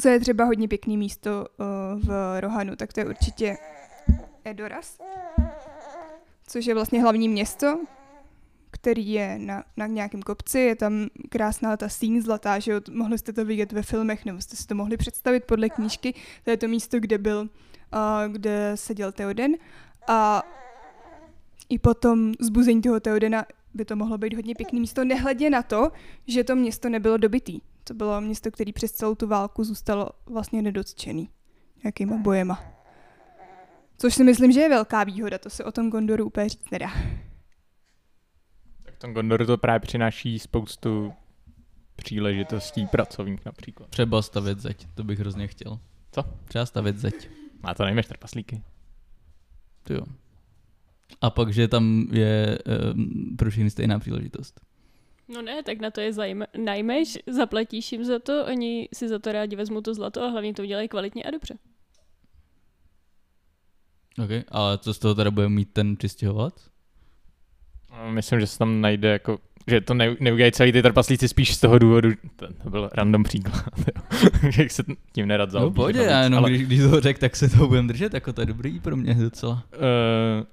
co 0.00 0.08
je 0.08 0.20
třeba 0.20 0.44
hodně 0.44 0.68
pěkný 0.68 0.96
místo 0.96 1.46
uh, 1.58 1.66
v 2.00 2.40
Rohanu, 2.40 2.76
tak 2.76 2.92
to 2.92 3.00
je 3.00 3.06
určitě 3.06 3.56
Edoras, 4.44 4.98
což 6.46 6.66
je 6.66 6.74
vlastně 6.74 7.02
hlavní 7.02 7.28
město, 7.28 7.80
který 8.76 9.10
je 9.12 9.38
na, 9.38 9.64
na 9.76 9.86
nějakém 9.86 10.22
kopci, 10.22 10.58
je 10.58 10.76
tam 10.76 11.06
krásná 11.28 11.76
ta 11.76 11.88
síň 11.88 12.22
zlatá, 12.22 12.58
že 12.58 12.72
jo, 12.72 12.80
mohli 12.90 13.18
jste 13.18 13.32
to 13.32 13.44
vidět 13.44 13.72
ve 13.72 13.82
filmech, 13.82 14.24
nebo 14.24 14.40
jste 14.40 14.56
si 14.56 14.66
to 14.66 14.74
mohli 14.74 14.96
představit 14.96 15.44
podle 15.44 15.68
knížky, 15.68 16.14
to 16.44 16.50
je 16.50 16.56
to 16.56 16.68
místo, 16.68 17.00
kde 17.00 17.18
byl, 17.18 17.40
uh, 17.40 18.32
kde 18.32 18.72
seděl 18.74 19.12
Teoden 19.12 19.54
a 20.08 20.42
i 21.68 21.78
potom 21.78 22.32
zbuzení 22.40 22.82
toho 22.82 23.00
Teodena 23.00 23.46
by 23.74 23.84
to 23.84 23.96
mohlo 23.96 24.18
být 24.18 24.34
hodně 24.34 24.54
pěkné 24.54 24.80
místo, 24.80 25.04
nehledě 25.04 25.50
na 25.50 25.62
to, 25.62 25.92
že 26.26 26.44
to 26.44 26.56
město 26.56 26.88
nebylo 26.88 27.16
dobitý. 27.16 27.60
To 27.84 27.94
bylo 27.94 28.20
město, 28.20 28.50
které 28.50 28.72
přes 28.72 28.92
celou 28.92 29.14
tu 29.14 29.26
válku 29.26 29.64
zůstalo 29.64 30.08
vlastně 30.26 30.62
nedotčený 30.62 31.28
nějakýma 31.84 32.16
bojema. 32.16 32.64
Což 33.98 34.14
si 34.14 34.24
myslím, 34.24 34.52
že 34.52 34.60
je 34.60 34.68
velká 34.68 35.04
výhoda, 35.04 35.38
to 35.38 35.50
se 35.50 35.64
o 35.64 35.72
tom 35.72 35.90
Gondoru 35.90 36.26
úplně 36.26 36.48
říct 36.48 36.70
nedá. 36.70 36.88
Tak 38.96 39.00
v 39.00 39.02
tom 39.02 39.14
Gondoru 39.14 39.46
to 39.46 39.58
právě 39.58 39.80
přináší 39.80 40.38
spoustu 40.38 41.12
příležitostí 41.96 42.86
pracovních 42.86 43.44
například. 43.44 43.90
Třeba 43.90 44.22
stavět 44.22 44.60
zeď, 44.60 44.86
to 44.94 45.04
bych 45.04 45.18
hrozně 45.18 45.46
chtěl. 45.48 45.78
Co? 46.12 46.24
Třeba 46.44 46.66
stavět 46.66 46.98
zeď, 46.98 47.30
Má 47.62 47.74
to 47.74 47.84
nejmeš 47.84 48.06
trpaslíky. 48.06 48.62
to 49.82 49.94
jo. 49.94 50.00
A 51.20 51.30
pak, 51.30 51.52
že 51.52 51.68
tam 51.68 52.06
je 52.12 52.58
um, 52.94 53.36
pro 53.38 53.50
všechny 53.50 53.70
stejná 53.70 53.98
příležitost. 53.98 54.60
No 55.28 55.42
ne, 55.42 55.62
tak 55.62 55.80
na 55.80 55.90
to 55.90 56.00
je 56.00 56.12
zajme, 56.12 56.46
najmeš, 56.64 57.18
zaplatíš 57.26 57.92
jim 57.92 58.04
za 58.04 58.18
to, 58.18 58.46
oni 58.46 58.88
si 58.94 59.08
za 59.08 59.18
to 59.18 59.32
rádi 59.32 59.56
vezmou 59.56 59.80
to 59.80 59.94
zlato 59.94 60.22
a 60.22 60.28
hlavně 60.28 60.54
to 60.54 60.62
udělají 60.62 60.88
kvalitně 60.88 61.22
a 61.22 61.30
dobře. 61.30 61.58
OK, 64.24 64.44
ale 64.48 64.78
co 64.78 64.94
z 64.94 64.98
toho 64.98 65.14
teda 65.14 65.30
bude 65.30 65.48
mít 65.48 65.72
ten 65.72 65.96
přistěhovat? 65.96 66.70
Myslím, 68.10 68.40
že 68.40 68.46
se 68.46 68.58
tam 68.58 68.80
najde 68.80 69.08
jako 69.08 69.38
že 69.70 69.80
to 69.80 69.94
ne, 69.94 70.16
neudělají 70.20 70.52
celý 70.52 70.72
ty 70.72 70.82
trpaslíci 70.82 71.28
spíš 71.28 71.54
z 71.54 71.60
toho 71.60 71.78
důvodu, 71.78 72.10
to, 72.36 72.46
to 72.62 72.70
byl 72.70 72.90
random 72.94 73.22
příklad, 73.22 73.64
že 74.50 74.66
se 74.70 74.82
tím 75.12 75.26
nerad 75.26 75.48
No 75.48 75.52
zaobíral 75.52 75.84
pojď, 75.84 75.96
já 75.96 76.22
jenom 76.22 76.38
ale, 76.38 76.50
když, 76.50 76.62
když 76.66 76.80
to 76.80 77.00
řek, 77.00 77.18
tak 77.18 77.36
se 77.36 77.48
toho 77.48 77.68
budem 77.68 77.86
držet, 77.86 78.14
jako 78.14 78.32
to 78.32 78.40
je 78.40 78.46
dobrý 78.46 78.80
pro 78.80 78.96
mě 78.96 79.14
docela. 79.14 79.64
eh, 79.72 80.44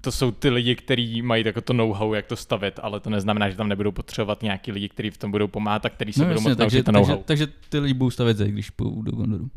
to 0.00 0.12
jsou 0.12 0.30
ty 0.30 0.50
lidi, 0.50 0.76
kteří 0.76 1.22
mají 1.22 1.46
jako 1.46 1.60
to 1.60 1.72
know-how, 1.72 2.14
jak 2.14 2.26
to 2.26 2.36
stavět, 2.36 2.80
ale 2.82 3.00
to 3.00 3.10
neznamená, 3.10 3.50
že 3.50 3.56
tam 3.56 3.68
nebudou 3.68 3.92
potřebovat 3.92 4.42
nějaký 4.42 4.72
lidi, 4.72 4.88
kteří 4.88 5.10
v 5.10 5.18
tom 5.18 5.30
budou 5.30 5.48
pomáhat 5.48 5.86
a 5.86 5.90
kteří 5.90 6.12
se 6.12 6.20
No 6.20 6.26
budou 6.26 6.34
jasně, 6.38 6.48
moct 6.50 6.58
takže, 6.58 6.82
to 6.82 6.92
takže, 6.92 6.98
know-how. 7.10 7.22
takže 7.24 7.46
ty 7.68 7.78
lidi 7.78 7.94
budou 7.94 8.10
stavět 8.10 8.36
když 8.38 8.70
půjdou 8.70 9.02
do 9.02 9.12
Gondoru. 9.12 9.50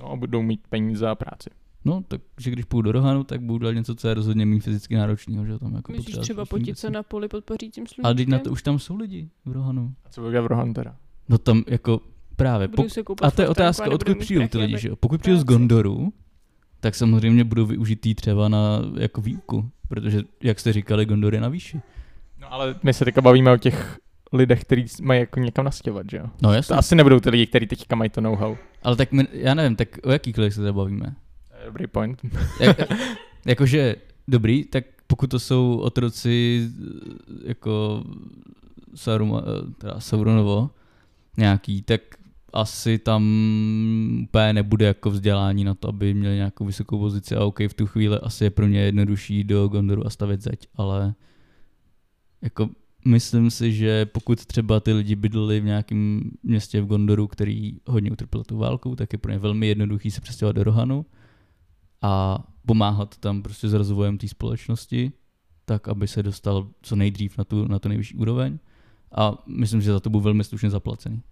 No 0.00 0.12
a 0.12 0.16
budou 0.16 0.42
mít 0.42 0.60
peníze 0.68 1.08
a 1.08 1.14
práci. 1.14 1.50
No, 1.84 2.02
takže 2.34 2.50
když 2.50 2.64
půjdu 2.64 2.82
do 2.82 2.92
Rohanu, 2.92 3.24
tak 3.24 3.40
budu 3.40 3.58
dělat 3.58 3.72
něco, 3.72 3.94
co 3.94 4.08
je 4.08 4.14
rozhodně 4.14 4.46
méně 4.46 4.60
fyzicky 4.60 4.94
náročného, 4.96 5.46
že 5.46 5.58
tam 5.58 5.74
jako 5.74 5.92
Myslíš 5.92 6.16
třeba 6.18 6.44
potit 6.44 6.78
se 6.78 6.86
věcí. 6.86 6.94
na 6.94 7.02
poli 7.02 7.28
pod 7.28 7.44
pařícím 7.44 7.86
sluníčkem? 7.86 8.06
Ale 8.06 8.14
teď 8.14 8.28
na 8.28 8.38
to 8.38 8.50
už 8.50 8.62
tam 8.62 8.78
jsou 8.78 8.96
lidi 8.96 9.28
v 9.44 9.52
Rohanu. 9.52 9.94
A 10.04 10.08
co 10.08 10.20
bude 10.20 10.40
v 10.40 10.46
Rohan 10.46 10.74
teda? 10.74 10.96
No 11.28 11.38
tam 11.38 11.62
jako 11.66 12.00
právě, 12.36 12.68
pok- 12.68 13.14
a 13.22 13.30
to 13.30 13.42
je 13.42 13.48
otázka, 13.48 13.90
odkud 13.90 14.18
přijdou 14.18 14.48
ty 14.48 14.58
lidi, 14.58 14.78
že 14.78 14.88
jo? 14.88 14.96
Pokud 14.96 15.20
přijdou 15.20 15.38
z. 15.38 15.44
Gondoru, 15.44 16.12
tak 16.80 16.94
samozřejmě 16.94 17.44
budou 17.44 17.66
využitý 17.66 18.14
třeba 18.14 18.48
na 18.48 18.78
jako 18.98 19.20
výuku, 19.20 19.70
protože, 19.88 20.22
jak 20.42 20.60
jste 20.60 20.72
říkali, 20.72 21.06
Gondor 21.06 21.34
je 21.34 21.40
na 21.40 21.48
výši. 21.48 21.80
No 22.40 22.52
ale 22.52 22.74
my 22.82 22.94
se 22.94 23.04
teďka 23.04 23.20
bavíme 23.20 23.52
o 23.52 23.56
těch 23.56 23.98
lidech, 24.32 24.60
kteří 24.64 24.84
mají 25.02 25.20
jako 25.20 25.40
někam 25.40 25.64
nastěhovat, 25.64 26.06
že 26.10 26.16
jo? 26.16 26.26
No 26.42 26.52
jasně, 26.52 26.72
To 26.74 26.78
asi 26.78 26.94
nebudou 26.94 27.20
ty 27.20 27.30
lidi, 27.30 27.46
kteří 27.46 27.66
teďka 27.66 27.96
mají 27.96 28.10
to 28.10 28.20
know-how. 28.20 28.56
ale 28.82 28.96
tak 28.96 29.12
my, 29.12 29.26
já 29.32 29.54
nevím, 29.54 29.76
tak 29.76 29.88
o 30.04 30.10
jakých 30.12 30.38
lidech 30.38 30.54
se 30.54 30.60
tady 30.60 30.72
bavíme? 30.72 31.14
Dobrý 31.68 31.86
point. 31.86 32.20
Jak, 32.60 32.78
jakože, 33.46 33.96
dobrý, 34.28 34.64
tak 34.64 34.84
pokud 35.06 35.30
to 35.30 35.38
jsou 35.38 35.78
otroci 35.78 36.68
jako 37.44 38.04
Sarum, 38.94 39.40
teda 39.78 40.00
Sauronovo 40.00 40.70
nějaký, 41.36 41.82
tak 41.82 42.00
asi 42.52 42.98
tam 42.98 43.22
úplně 44.22 44.52
nebude 44.52 44.86
jako 44.86 45.10
vzdělání 45.10 45.64
na 45.64 45.74
to, 45.74 45.88
aby 45.88 46.14
měli 46.14 46.36
nějakou 46.36 46.64
vysokou 46.64 46.98
pozici 46.98 47.36
a 47.36 47.44
OK, 47.44 47.60
v 47.68 47.74
tu 47.74 47.86
chvíli 47.86 48.18
asi 48.18 48.44
je 48.44 48.50
pro 48.50 48.66
ně 48.66 48.80
jednodušší 48.80 49.44
do 49.44 49.68
Gondoru 49.68 50.06
a 50.06 50.10
stavět 50.10 50.42
zeď, 50.42 50.68
ale 50.74 51.14
jako 52.42 52.68
myslím 53.04 53.50
si, 53.50 53.72
že 53.72 54.06
pokud 54.06 54.46
třeba 54.46 54.80
ty 54.80 54.92
lidi 54.92 55.16
bydleli 55.16 55.60
v 55.60 55.64
nějakém 55.64 56.30
městě 56.42 56.80
v 56.80 56.86
Gondoru, 56.86 57.26
který 57.26 57.76
hodně 57.86 58.10
utrpěl 58.10 58.44
tu 58.44 58.58
válkou, 58.58 58.94
tak 58.94 59.12
je 59.12 59.18
pro 59.18 59.32
ně 59.32 59.38
velmi 59.38 59.66
jednoduchý 59.66 60.10
se 60.10 60.20
přestěhovat 60.20 60.56
do 60.56 60.64
Rohanu 60.64 61.06
a 62.02 62.44
pomáhat 62.66 63.18
tam 63.18 63.42
prostě 63.42 63.68
s 63.68 63.74
rozvojem 63.74 64.18
té 64.18 64.28
společnosti, 64.28 65.12
tak 65.64 65.88
aby 65.88 66.08
se 66.08 66.22
dostal 66.22 66.68
co 66.82 66.96
nejdřív 66.96 67.38
na 67.38 67.44
tu, 67.44 67.68
na 67.68 67.78
tu 67.78 67.88
nejvyšší 67.88 68.14
úroveň. 68.14 68.58
A 69.12 69.32
myslím, 69.46 69.80
že 69.80 69.92
za 69.92 70.00
to 70.00 70.10
byl 70.10 70.20
velmi 70.20 70.44
slušně 70.44 70.70
zaplacený. 70.70 71.22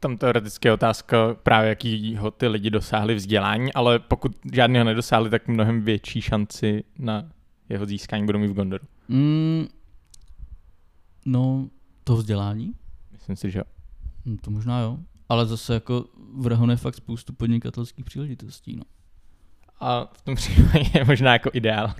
Tam 0.00 0.16
teoreticky 0.16 0.68
je 0.68 0.72
otázka 0.72 1.36
právě, 1.42 1.68
jakýho 1.68 2.30
ty 2.30 2.48
lidi 2.48 2.70
dosáhli 2.70 3.14
vzdělání, 3.14 3.72
ale 3.72 3.98
pokud 3.98 4.36
žádného 4.52 4.84
nedosáhli, 4.84 5.30
tak 5.30 5.48
mnohem 5.48 5.82
větší 5.82 6.20
šanci 6.20 6.84
na 6.98 7.30
jeho 7.68 7.86
získání 7.86 8.26
budou 8.26 8.38
mít 8.38 8.50
v 8.50 8.54
Gondoru. 8.54 8.84
Mm, 9.08 9.66
no, 11.26 11.68
to 12.04 12.16
vzdělání? 12.16 12.72
Myslím 13.12 13.36
si, 13.36 13.50
že 13.50 13.58
jo. 13.58 13.64
No, 14.24 14.36
to 14.40 14.50
možná 14.50 14.80
jo. 14.80 14.98
Ale 15.28 15.46
zase 15.46 15.74
jako 15.74 16.04
v 16.34 16.46
Rahonu 16.46 16.70
je 16.70 16.76
fakt 16.76 16.94
spoustu 16.94 17.32
podnikatelských 17.32 18.04
příležitostí, 18.04 18.76
no. 18.76 18.82
A 19.80 20.10
v 20.12 20.22
tom 20.22 20.34
případě 20.40 20.90
je 20.94 21.04
možná 21.04 21.32
jako 21.32 21.50
ideální 21.52 21.94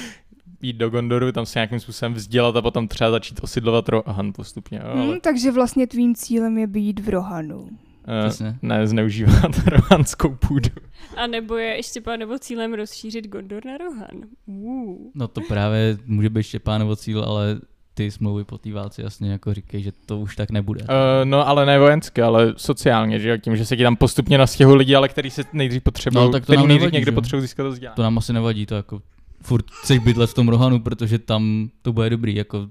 jít 0.62 0.76
do 0.76 0.90
Gondoru, 0.90 1.32
tam 1.32 1.46
se 1.46 1.58
nějakým 1.58 1.80
způsobem 1.80 2.14
vzdělat 2.14 2.56
a 2.56 2.62
potom 2.62 2.88
třeba 2.88 3.10
začít 3.10 3.40
osidlovat 3.42 3.88
Rohan 3.88 4.32
postupně. 4.32 4.80
Jo, 4.84 4.90
ale, 4.90 5.02
Hmm, 5.06 5.20
takže 5.20 5.52
vlastně 5.52 5.86
tvým 5.86 6.14
cílem 6.14 6.58
je 6.58 6.66
být 6.66 7.00
v 7.00 7.08
Rohanu. 7.08 7.68
eh, 8.08 8.28
Přesně. 8.28 8.58
ne 8.62 8.86
zneužívat 8.86 9.50
rohanskou 9.66 10.34
půdu. 10.34 10.70
A 11.16 11.26
nebo 11.26 11.56
je 11.56 11.76
ještě 11.76 12.02
nebo 12.16 12.38
cílem 12.38 12.74
rozšířit 12.74 13.28
Gondor 13.28 13.64
na 13.64 13.76
Rohan. 13.76 14.22
Uh. 14.46 14.96
No 15.14 15.28
to 15.28 15.40
právě 15.48 15.98
může 16.06 16.30
být 16.30 16.42
Štěpánovo 16.42 16.96
cíl, 16.96 17.24
ale 17.24 17.60
ty 17.96 18.10
smlouvy 18.10 18.44
po 18.44 18.58
té 18.58 18.72
válce 18.72 19.02
jasně 19.02 19.30
jako 19.30 19.54
říkají, 19.54 19.82
že 19.82 19.92
to 20.06 20.18
už 20.18 20.36
tak 20.36 20.50
nebude. 20.50 20.80
Uh, 20.80 20.88
no 21.24 21.48
ale 21.48 21.66
ne 21.66 21.78
vojensky, 21.78 22.22
ale 22.22 22.54
sociálně, 22.56 23.18
že 23.20 23.28
jo, 23.30 23.36
tím, 23.36 23.56
že 23.56 23.64
se 23.64 23.76
ti 23.76 23.82
tam 23.82 23.96
postupně 23.96 24.38
nastěhují 24.38 24.78
lidi, 24.78 24.94
ale 24.94 25.08
který 25.08 25.30
se 25.30 25.44
nejdřív 25.52 25.82
potřebují, 25.82 26.24
No, 26.24 26.32
tak 26.32 26.42
to 26.42 26.44
který 26.44 26.56
nám 26.56 26.68
nejdřív 26.68 26.80
nevadí, 26.82 26.96
někde 26.96 27.12
potřebují 27.12 27.42
získat 27.42 27.62
to 27.62 27.70
vzdělání. 27.70 27.96
To 27.96 28.02
nám 28.02 28.18
asi 28.18 28.32
nevadí, 28.32 28.66
to 28.66 28.74
jako 28.74 29.02
furt 29.42 29.70
chceš 29.70 29.98
bydlet 29.98 30.30
v 30.30 30.34
tom 30.34 30.48
Rohanu, 30.48 30.80
protože 30.80 31.18
tam 31.18 31.68
to 31.82 31.92
bude 31.92 32.10
dobrý, 32.10 32.34
jako 32.34 32.68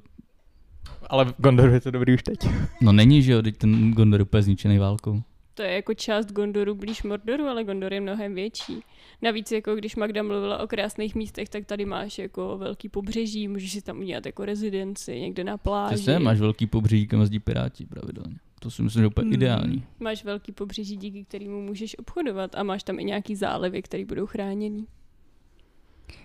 Ale 1.08 1.26
v 1.26 1.34
Gondoru 1.38 1.74
je 1.74 1.82
to 1.82 1.92
dobrý 1.92 2.14
už 2.14 2.24
teď. 2.24 2.38
no 2.82 2.92
není, 2.92 3.22
že 3.22 3.32
jo, 3.32 3.42
teď 3.42 3.58
ten 3.58 3.92
Gondor 3.94 4.20
je 4.20 4.24
úplně 4.26 4.44
zničený 4.44 4.78
válkou. 4.78 5.22
To 5.56 5.63
je 5.63 5.72
jako 5.72 5.94
část 5.94 6.32
Gondoru 6.32 6.76
blíž 6.76 7.04
Mordoru, 7.04 7.48
ale 7.48 7.63
Gondor 7.63 7.94
je 7.94 8.02
mnohem 8.02 8.36
větší. 8.36 8.80
Navíc 9.22 9.52
jako 9.52 9.76
když 9.76 9.96
Magda 9.96 10.24
mluvila 10.24 10.58
o 10.58 10.68
krásných 10.68 11.15
místech, 11.15 11.50
tak 11.50 11.65
tady 11.65 11.86
máš 11.86 12.18
jako 12.20 12.58
velký 12.58 12.89
pobřeží, 12.89 13.48
můžeš 13.48 13.72
si 13.72 13.82
tam 13.82 14.00
udělat 14.00 14.26
jako 14.26 14.46
rezidenci 14.46 15.20
někde 15.22 15.44
na 15.44 15.58
pláži. 15.58 15.96
Přesně, 15.96 16.20
máš 16.20 16.39
velký 16.39 16.68
pobřeží, 16.68 17.08
kam 17.08 17.20
jezdí 17.22 17.39
piráti 17.39 17.86
pravidelně. 17.86 18.36
To 18.60 18.72
si 18.72 18.82
myslím, 18.82 19.00
že 19.00 19.04
je 19.04 19.08
úplně 19.08 19.26
Hmm. 19.26 19.34
ideální. 19.34 19.84
Máš 20.00 20.24
velký 20.24 20.52
pobřeží, 20.52 20.98
díky 20.98 21.24
kterému 21.26 21.62
můžeš 21.62 22.00
obchodovat 22.00 22.56
a 22.56 22.63
máš 22.63 22.84
tam 22.84 23.00
i 23.00 23.04
nějaký 23.04 23.36
zálivy, 23.36 23.82
které 23.82 24.06
budou 24.06 24.26
chráněný. 24.26 24.88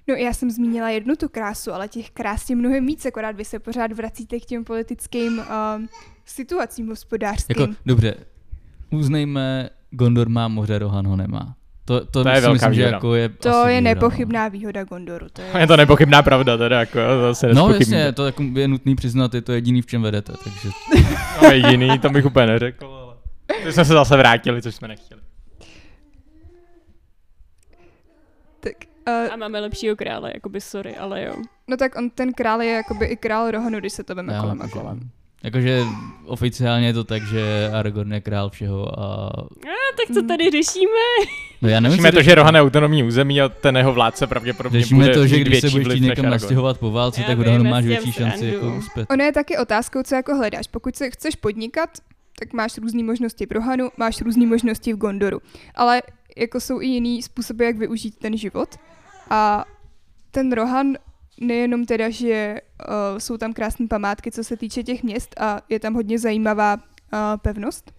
No 0.09 0.15
já 0.15 0.33
jsem 0.33 0.51
zmínila 0.51 0.91
jednu 0.91 1.17
tu 1.17 1.29
krásu, 1.29 1.73
ale 1.73 1.89
těch 1.89 2.11
krás 2.11 2.51
je 2.51 2.57
mnohem 2.57 2.87
víc, 2.87 3.07
akorát 3.07 3.37
vy 3.37 3.45
se 3.45 3.59
pořád 3.59 3.93
vracíte 3.93 4.41
k 4.41 4.45
těm 4.45 4.65
politickým 4.65 5.39
uh, 5.39 5.45
situacím 6.25 6.89
hospodářským. 6.89 7.61
Jako, 7.61 7.75
dobře, 7.87 8.15
uznejme, 8.91 9.71
Gondor 9.91 10.29
má 10.29 10.49
moře, 10.49 10.79
Rohan 10.79 11.07
ho 11.07 11.17
nemá. 11.17 11.55
To, 11.85 12.07
to, 12.07 12.23
To 12.23 12.29
je 12.29 12.41
velká 12.41 12.53
myslím, 12.53 12.75
že 12.75 12.81
výhoda. 12.81 12.97
jako 12.97 13.15
je 13.15 13.29
to 13.29 13.49
je 13.49 13.55
výhoda, 13.55 13.75
no. 13.75 13.81
nepochybná 13.81 14.49
výhoda 14.49 14.85
Gondoru. 14.85 15.27
To 15.33 15.43
je... 15.43 15.49
Je 15.61 15.67
to 15.67 15.77
nepochybná 15.77 16.23
pravda, 16.23 16.57
teda 16.57 16.81
jako, 16.81 16.99
jo, 17.01 17.21
to 17.21 17.35
se 17.35 17.55
No 17.55 17.71
jasně, 17.71 18.13
to 18.13 18.27
jako 18.27 18.43
je 18.55 18.69
nutný 18.69 18.95
přiznat, 18.97 19.35
je 19.35 19.43
to 19.43 19.53
jediný, 19.53 19.83
v 19.83 19.87
čem 19.87 20.03
vedete, 20.03 20.33
takže 20.45 20.69
No, 21.43 21.51
jiný, 21.51 21.99
to 21.99 22.11
bych 22.11 22.25
úplně 22.27 22.47
neřekl, 22.47 22.87
ale... 22.87 23.15
To 23.65 23.73
jsme 23.73 23.85
se 23.85 23.93
zase 23.93 24.17
vrátili, 24.17 24.63
což 24.63 24.75
jsme 24.75 24.89
nechtěli. 24.89 25.21
Tak, 28.61 28.73
uh, 29.09 29.33
A 29.33 29.37
máme 29.37 29.61
lepšího 29.61 29.97
krále, 29.97 30.31
jakoby 30.35 30.61
sorry, 30.61 30.97
ale 30.97 31.23
jo. 31.25 31.35
no 31.69 31.77
tak 31.77 31.97
on 31.97 32.11
ten 32.11 32.33
král 32.33 32.63
je 32.63 32.73
jakoby 32.73 33.07
i 33.07 33.17
král 33.17 33.51
Rohanu, 33.51 33.79
když 33.79 33.93
se 33.93 34.05
to 34.05 34.15
veme 34.15 34.39
kolem 34.41 34.63
a 34.63 34.69
kolem. 34.69 35.11
Jakože 35.45 35.83
oficiálně 36.27 36.87
je 36.87 36.93
to 36.93 37.05
tak, 37.05 37.23
že 37.23 37.71
Aragorn 37.73 38.13
je 38.13 38.21
král 38.21 38.51
všeho 38.51 39.01
a... 39.01 39.27
A 39.65 39.97
tak 39.97 40.15
co 40.15 40.23
tady 40.23 40.51
řešíme? 40.51 41.01
No 41.63 41.69
já 41.69 41.81
nevím, 41.81 41.97
Řešíme 41.97 42.13
to, 42.13 42.23
že 42.23 42.35
Rohan 42.35 42.55
je 42.55 42.61
autonomní 42.63 43.03
území 43.05 43.41
a 43.41 43.49
ten 43.49 43.77
jeho 43.77 43.93
vládce 43.93 44.27
pravděpodobně 44.27 44.81
Řešíme 44.81 45.05
bude 45.05 45.15
to, 45.15 45.27
že 45.27 45.39
když 45.39 45.61
se 45.61 45.71
budeš 45.71 45.87
chtít 45.87 46.01
někam 46.01 46.11
Aragorn. 46.13 46.31
nastěhovat 46.31 46.79
po 46.79 46.91
válce, 46.91 47.21
Já 47.21 47.27
tak 47.27 47.39
já 47.47 47.59
máš 47.59 47.85
větší 47.85 48.13
šanci 48.13 48.47
jako 48.47 48.77
uspět. 48.77 49.07
Ono 49.11 49.25
je 49.25 49.33
taky 49.33 49.59
otázkou, 49.59 50.03
co 50.03 50.15
jako 50.15 50.35
hledáš. 50.35 50.67
Pokud 50.67 50.97
se 50.97 51.11
chceš 51.11 51.37
podnikat, 51.37 51.91
tak 52.39 52.53
máš 52.53 52.79
různé 52.79 53.03
možnosti 53.03 53.47
v 53.47 53.53
Rohanu, 53.53 53.91
máš 53.97 54.21
různé 54.21 54.47
možnosti 54.47 54.93
v 54.93 54.97
Gondoru. 54.97 55.41
Ale 55.75 56.03
jako 56.37 56.61
jsou 56.61 56.81
i 56.81 56.87
jiný 56.87 57.23
způsoby, 57.23 57.65
jak 57.65 57.77
využít 57.77 58.19
ten 58.19 58.37
život. 58.37 58.69
A 59.31 59.65
ten 60.31 60.53
Rohan 60.53 60.95
nejenom 61.41 61.87
teda, 61.87 62.11
že 62.11 62.57
uh, 62.89 63.19
jsou 63.19 63.37
tam 63.37 63.53
krásné 63.53 63.87
památky, 63.87 64.31
co 64.31 64.45
se 64.45 64.57
týče 64.57 64.83
těch 64.83 65.03
měst 65.03 65.41
a 65.41 65.61
je 65.69 65.81
tam 65.81 65.95
hodně 65.95 66.19
zajímavá 66.19 66.75
uh, 66.75 66.81
pevnost. 67.43 67.93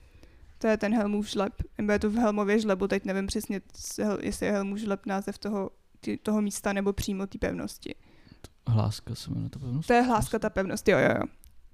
To 0.57 0.67
je 0.67 0.77
ten 0.77 0.95
Helmův 0.95 1.29
žleb, 1.29 1.53
nebo 1.77 1.91
je 1.91 1.99
to 1.99 2.09
v 2.09 2.15
Helmově 2.15 2.59
žlebu, 2.59 2.87
teď 2.87 3.05
nevím 3.05 3.27
přesně, 3.27 3.61
jestli 4.21 4.45
je 4.45 4.51
Helmův 4.51 4.77
žleb 4.77 5.05
název 5.05 5.37
toho, 5.37 5.69
ty, 5.99 6.17
toho 6.17 6.41
místa 6.41 6.73
nebo 6.73 6.93
přímo 6.93 7.27
té 7.27 7.37
pevnosti. 7.37 7.95
Hláska 8.67 9.15
se 9.15 9.29
jmenuje 9.29 9.49
to 9.49 9.59
pevnost. 9.59 9.87
To 9.87 9.93
je 9.93 10.01
hláska 10.01 10.39
ta 10.39 10.49
pevnost, 10.49 10.87
jo, 10.87 10.97
jo, 10.97 11.09
jo. 11.19 11.23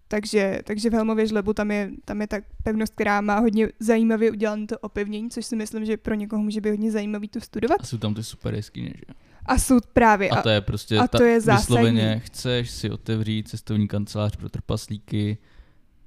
Takže, 0.07 0.61
takže 0.63 0.89
v 0.89 0.93
Helmově 0.93 1.27
žlebu 1.27 1.53
tam 1.53 1.71
je, 1.71 1.91
tam 2.05 2.21
je 2.21 2.27
ta 2.27 2.37
pevnost, 2.63 2.93
která 2.93 3.21
má 3.21 3.39
hodně 3.39 3.67
zajímavě 3.79 4.31
udělané 4.31 4.67
to 4.67 4.79
opevnění, 4.79 5.29
což 5.29 5.45
si 5.45 5.55
myslím, 5.55 5.85
že 5.85 5.97
pro 5.97 6.13
někoho 6.13 6.43
může 6.43 6.61
být 6.61 6.69
hodně 6.69 6.91
zajímavý 6.91 7.27
to 7.27 7.41
studovat. 7.41 7.81
A 7.81 7.85
jsou 7.85 7.97
tam 7.97 8.13
ty 8.13 8.23
super 8.23 8.55
jeskyně, 8.55 8.93
že? 8.95 9.13
A 9.47 9.57
jsou 9.57 9.79
právě. 9.93 10.29
A 10.29 10.41
to 10.41 10.49
je 10.49 10.61
prostě 10.61 10.97
a 10.97 11.07
ta, 11.07 11.17
to 11.17 11.23
je 11.23 11.41
zásadní. 11.41 11.75
vysloveně 11.75 12.21
chceš 12.25 12.71
si 12.71 12.89
otevřít 12.89 13.47
cestovní 13.47 13.87
kancelář 13.87 14.35
pro 14.35 14.49
trpaslíky 14.49 15.37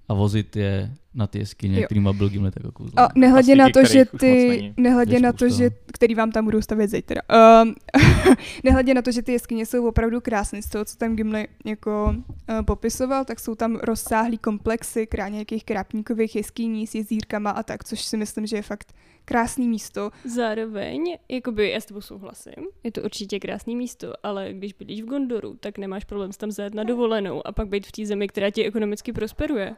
a 0.09 0.15
vozit 0.15 0.57
je 0.57 0.95
na 1.15 1.27
ty 1.27 1.39
jeskyně, 1.39 1.81
Jo. 1.81 1.87
kterýma 1.87 2.13
byl 2.13 2.29
Gimli 2.29 2.51
tak 2.51 2.73
kouzlo. 2.73 3.01
A 3.01 3.09
nehledě 3.15 3.57
na 3.57 3.71
to, 3.71 3.85
že 3.85 4.05
ty, 4.05 4.75
nehledě 4.77 5.21
na 5.21 5.33
to, 5.33 5.49
že, 5.49 5.71
který 5.93 6.15
vám 6.15 6.33
tam 6.33 6.45
budou 6.45 6.63
stavět 6.63 6.91
zítra. 6.91 7.23
Um, 7.63 7.75
nehledě 8.65 8.95
na 8.95 9.03
to, 9.03 9.13
že 9.13 9.23
ty 9.23 9.33
jeskyně 9.33 9.67
jsou 9.67 9.89
opravdu 9.89 10.21
krásné, 10.21 10.63
z 10.63 10.69
toho, 10.69 10.85
co 10.85 10.97
tam 10.97 11.17
Gimli 11.17 11.49
jako 11.65 12.15
uh, 12.15 12.63
popisoval, 12.63 13.25
tak 13.25 13.41
jsou 13.41 13.55
tam 13.55 13.77
rozsáhlý 13.77 14.39
komplexy 14.39 15.07
krá 15.07 15.29
nějakých 15.29 15.65
krápníkových 15.65 16.37
jeskyní 16.37 16.87
s 16.87 16.95
jezírkama 16.95 17.51
a 17.51 17.63
tak, 17.63 17.85
což 17.85 18.03
si 18.03 18.17
myslím, 18.17 18.47
že 18.47 18.57
je 18.57 18.63
fakt 18.63 18.93
krásný 19.31 19.69
místo. 19.69 20.11
Zároveň, 20.25 21.17
jakoby 21.29 21.71
já 21.71 21.81
s 21.81 21.85
tebou 21.85 22.01
souhlasím, 22.01 22.67
je 22.85 22.93
to 22.93 23.03
určitě 23.03 23.41
krásné 23.41 23.75
místo, 23.75 24.13
ale 24.23 24.53
když 24.53 24.73
bydlíš 24.73 25.03
v 25.03 25.07
Gondoru, 25.07 25.57
tak 25.61 25.79
nemáš 25.79 26.05
problém 26.05 26.33
s 26.33 26.37
tam 26.37 26.51
zajet 26.51 26.75
na 26.75 26.85
dovolenou 26.85 27.47
a 27.47 27.53
pak 27.53 27.69
být 27.69 27.87
v 27.87 27.93
té 27.93 28.07
zemi, 28.07 28.29
která 28.29 28.51
ti 28.51 28.65
ekonomicky 28.65 29.13
prosperuje. 29.13 29.77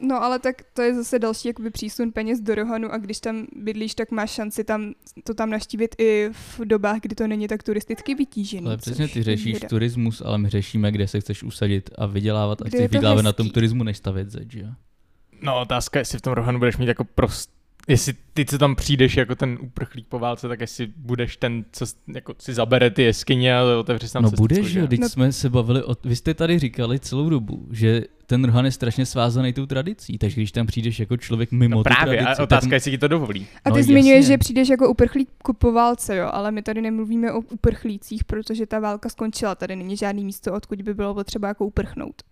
No 0.00 0.22
ale 0.22 0.38
tak 0.38 0.56
to 0.72 0.82
je 0.82 0.94
zase 0.94 1.18
další 1.18 1.48
jakoby 1.48 1.70
přísun 1.70 2.12
peněz 2.12 2.40
do 2.40 2.54
Rohanu 2.54 2.92
a 2.92 2.98
když 2.98 3.20
tam 3.20 3.46
bydlíš, 3.56 3.94
tak 3.94 4.10
máš 4.10 4.30
šanci 4.30 4.64
tam, 4.64 4.92
to 5.24 5.34
tam 5.34 5.50
naštívit 5.50 5.94
i 5.98 6.28
v 6.32 6.60
dobách, 6.64 7.00
kdy 7.00 7.14
to 7.14 7.26
není 7.26 7.48
tak 7.48 7.62
turisticky 7.62 8.14
vytížený. 8.14 8.66
Ale 8.66 8.76
přesně 8.76 9.08
ty 9.08 9.22
řešíš 9.22 9.46
výhoda. 9.46 9.68
turismus, 9.68 10.22
ale 10.24 10.38
my 10.38 10.48
řešíme, 10.48 10.92
kde 10.92 11.08
se 11.08 11.20
chceš 11.20 11.42
usadit 11.42 11.90
a 11.98 12.06
vydělávat 12.06 12.62
a 12.62 12.64
Kde 12.64 12.68
chceš 12.68 12.80
je 12.80 12.88
to 12.88 12.92
vydělávat 12.92 13.22
na 13.22 13.32
tom 13.32 13.50
turismu, 13.50 13.84
než 13.84 13.96
stavět 13.96 14.30
zeď, 14.30 14.50
že 14.50 14.60
jo? 14.60 14.68
No 15.42 15.60
otázka, 15.60 15.98
jestli 15.98 16.18
v 16.18 16.22
tom 16.22 16.32
Rohanu 16.32 16.58
budeš 16.58 16.76
mít 16.76 16.86
jako 16.86 17.04
prost... 17.04 17.55
Jestli 17.88 18.14
ty, 18.32 18.44
co 18.44 18.58
tam 18.58 18.74
přijdeš 18.76 19.16
jako 19.16 19.34
ten 19.34 19.58
uprchlík 19.60 20.06
po 20.08 20.18
válce, 20.18 20.48
tak 20.48 20.60
jestli 20.60 20.86
budeš 20.96 21.36
ten, 21.36 21.64
co 21.72 21.86
jako 22.14 22.34
si 22.38 22.54
zabere 22.54 22.90
ty 22.90 23.02
jeskyně 23.02 23.56
a 23.56 23.62
otevře 23.78 24.08
tam 24.08 24.22
No 24.22 24.30
budeš, 24.30 24.66
že 24.66 24.80
jo, 24.80 24.86
teď 24.86 25.00
No- 25.00 25.08
jsme 25.08 25.32
se 25.32 25.50
bavili 25.50 25.82
o... 25.82 25.94
Vy 26.04 26.16
jste 26.16 26.34
tady 26.34 26.58
říkali 26.58 27.00
celou 27.00 27.30
dobu, 27.30 27.68
že 27.70 28.02
ten 28.26 28.44
Rohan 28.44 28.64
je 28.64 28.70
strašně 28.70 29.06
svázaný 29.06 29.52
tou 29.52 29.66
tradicí, 29.66 30.18
takže 30.18 30.34
když 30.36 30.52
tam 30.52 30.66
přijdeš 30.66 31.00
jako 31.00 31.16
člověk 31.16 31.52
mimo 31.52 31.76
No 31.76 31.80
tu 31.80 31.82
právě, 31.84 32.16
tradici, 32.16 32.40
a 32.40 32.42
otázka, 32.42 32.66
tak... 32.66 32.72
jestli 32.72 32.90
ti 32.90 32.98
to 32.98 33.08
dovolí. 33.08 33.46
A 33.64 33.70
ty 33.70 33.78
no, 33.78 33.82
zmiňuješ, 33.82 34.16
jasně. 34.16 34.28
že 34.34 34.38
přijdeš 34.38 34.68
jako 34.68 34.90
uprchlík 34.90 35.28
po 35.58 35.72
válce, 35.72 36.16
jo, 36.16 36.28
ale 36.32 36.52
my 36.52 36.62
tady 36.62 36.80
nemluvíme 36.80 37.32
o 37.32 37.40
uprchlících, 37.40 38.24
protože 38.24 38.66
ta 38.66 38.78
válka 38.80 39.08
skončila, 39.08 39.54
tady 39.54 39.76
není 39.76 39.96
žádný 39.96 40.24
místo, 40.24 40.52
odkud 40.52 40.82
by 40.82 40.94
bylo 40.94 41.14
potřeba 41.14 41.48
jako 41.48 41.66
uprchnout. 41.66 42.22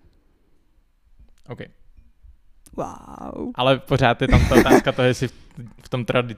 OK. 1.49 1.59
Wow. 2.77 3.51
Ale 3.55 3.79
pořád 3.79 4.23
je 4.23 4.29
tam 4.29 4.49
ta 4.49 4.55
otázka 4.61 4.93
toho, 4.93 5.07
jestli 5.09 5.29
v, 5.83 5.89
tom 5.89 6.05
tradi- 6.05 6.37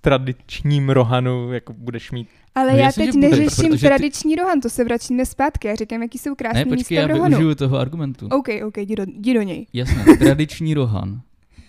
tradičním 0.00 0.90
Rohanu 0.90 1.52
jako 1.52 1.72
budeš 1.72 2.10
mít 2.12 2.28
Ale 2.54 2.72
No 2.72 2.78
já 2.78 2.92
teď 2.92 3.14
neřeším 3.14 3.70
protože 3.70 3.80
ty- 3.80 3.86
tradiční 3.88 4.34
rohan, 4.36 4.60
to 4.60 4.68
se 4.70 4.84
vracíme 4.84 5.26
zpátky, 5.26 5.68
já 5.68 5.74
říkám, 5.74 6.02
jaký 6.02 6.18
jsou 6.18 6.34
krásné 6.34 6.60
Ne, 6.60 6.64
počkej, 6.64 6.76
místa 6.78 6.94
já 6.94 7.06
v 7.06 7.10
rohanu. 7.10 7.28
využiju 7.36 7.54
toho 7.54 7.78
argumentu. 7.78 8.26
OK, 8.32 8.48
OK, 8.66 8.76
jdi 8.78 8.96
do, 8.96 9.02
jdi 9.16 9.34
do 9.34 9.42
něj. 9.42 9.66
Jasně, 9.72 10.16
tradiční 10.18 10.74
Rohan. 10.74 11.20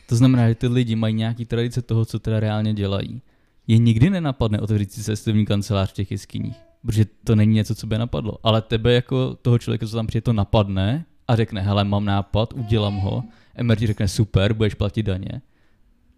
To 0.10 0.16
znamená, 0.16 0.50
že 0.50 0.56
ty 0.56 0.68
lidi 0.68 0.96
mají 0.96 1.14
nějaký 1.14 1.46
tradice 1.46 1.82
toho, 1.82 2.06
co 2.06 2.20
teda 2.20 2.40
reálně 2.40 2.74
dělají. 2.74 3.22
Je 3.68 3.78
nikdy 3.78 4.10
nenapadne 4.10 4.60
otevřít 4.60 4.92
si 4.92 5.04
cestovní 5.04 5.46
kancelář 5.46 5.90
v 5.90 5.94
těch 5.94 6.12
jeskyních, 6.12 6.56
protože 6.86 7.06
to 7.24 7.36
není 7.36 7.54
něco, 7.54 7.76
co 7.76 7.88
by 7.88 7.98
napadlo. 7.98 8.34
Ale 8.44 8.62
tebe 8.62 8.94
jako 8.94 9.36
toho 9.42 9.60
člověka, 9.60 9.88
co 9.88 9.96
tam 9.96 10.08
přijde, 10.08 10.22
to 10.22 10.34
napadne 10.34 11.06
a 11.28 11.36
řekne, 11.36 11.62
hele, 11.62 11.84
mám 11.84 12.06
nápad, 12.06 12.54
udělám 12.54 12.96
ho. 12.98 13.24
Emer 13.56 13.78
ti 13.78 13.88
řekne, 13.88 14.08
super, 14.08 14.54
budeš 14.54 14.74
platit 14.74 15.04
daně. 15.04 15.42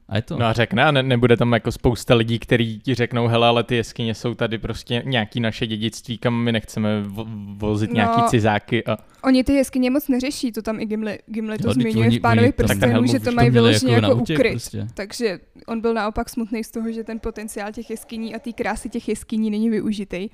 A 0.09 0.15
je 0.15 0.21
to. 0.21 0.37
No 0.37 0.45
a 0.45 0.53
řekne, 0.53 0.83
a 0.83 0.91
ne, 0.91 1.03
nebude 1.03 1.37
tam 1.37 1.53
jako 1.53 1.71
spousta 1.71 2.15
lidí, 2.15 2.39
kteří 2.39 2.79
ti 2.79 2.95
řeknou, 2.95 3.27
hele, 3.27 3.47
ale 3.47 3.63
ty 3.63 3.75
jeskyně 3.75 4.15
jsou 4.15 4.33
tady 4.33 4.57
prostě 4.57 5.03
nějaký 5.05 5.39
naše 5.39 5.67
dědictví, 5.67 6.17
kam 6.17 6.33
my 6.43 6.51
nechceme 6.51 7.03
vo- 7.03 7.55
vozit 7.57 7.89
No. 7.89 7.95
nějaký 7.95 8.21
cizáky 8.27 8.85
a 8.85 8.97
Oni 9.23 9.43
ty 9.43 9.53
jeskyně 9.53 9.89
moc 9.91 10.07
neřeší, 10.07 10.51
to 10.51 10.61
tam 10.61 10.79
i 10.79 10.85
Gimli, 10.85 11.19
Gimli 11.25 11.57
to 11.57 11.69
vždyť 11.69 11.81
zmiňuje 11.93 12.19
v 12.19 12.21
Pánovi 12.21 12.53
Helmu 12.79 13.07
že 13.07 13.19
to 13.19 13.31
mají 13.31 13.49
vyloženě 13.49 13.93
jako 13.93 14.05
jako 14.05 14.21
útěk 14.21 14.37
ukryt. 14.39 14.51
prostě. 14.53 14.87
Takže 14.93 15.39
on 15.67 15.81
byl 15.81 15.93
naopak 15.93 16.29
smutný 16.29 16.63
z 16.63 16.71
toho, 16.71 16.91
že 16.91 17.03
ten 17.03 17.19
potenciál 17.19 17.71
těch 17.71 17.89
jeskyní 17.89 18.35
a 18.35 18.39
té 18.39 18.53
krásy 18.53 18.89
těch 18.89 19.07
jeskyní 19.09 19.49
není 19.51 19.69
využitý. 19.69 20.29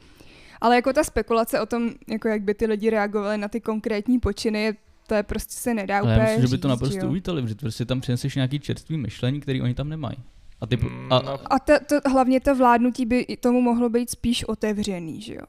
Ale 0.61 0.75
jako 0.75 0.93
ta 0.93 1.03
spekulace 1.03 1.61
o 1.61 1.65
tom, 1.65 1.89
jako 2.09 2.27
jak 2.27 2.41
by 2.41 2.53
ty 2.53 2.65
lidi 2.65 2.89
reagovali 2.89 3.37
na 3.37 3.47
ty 3.47 3.61
konkrétní 3.61 4.19
počiny, 4.19 4.63
je- 4.63 4.73
to 5.11 5.15
je 5.15 5.23
prostě 5.23 5.53
se 5.53 5.73
nedá 5.73 5.99
Ale 5.99 6.03
úplně 6.03 6.19
já 6.19 6.23
myslím, 6.23 6.41
že 6.41 6.57
by 6.57 6.61
to 6.61 6.67
říct, 6.67 6.69
naprosto 6.69 7.05
jo. 7.05 7.09
uvítali, 7.09 7.41
protože 7.41 7.55
prostě 7.55 7.85
tam 7.85 8.01
přineseš 8.01 8.35
nějaký 8.35 8.59
čerstvý 8.59 8.97
myšlení, 8.97 9.39
který 9.41 9.61
oni 9.61 9.73
tam 9.73 9.89
nemají. 9.89 10.17
A 10.61 10.65
ty, 10.65 10.77
Mm, 10.77 11.13
a, 11.13 11.21
no. 11.21 11.53
A 11.53 11.59
to, 11.59 11.73
to, 11.89 12.09
hlavně 12.09 12.39
to 12.39 12.55
vládnutí 12.55 13.05
by 13.05 13.37
tomu 13.39 13.61
mohlo 13.61 13.89
být 13.89 14.09
spíš 14.09 14.43
otevřený, 14.43 15.21
že 15.21 15.33
jo? 15.33 15.41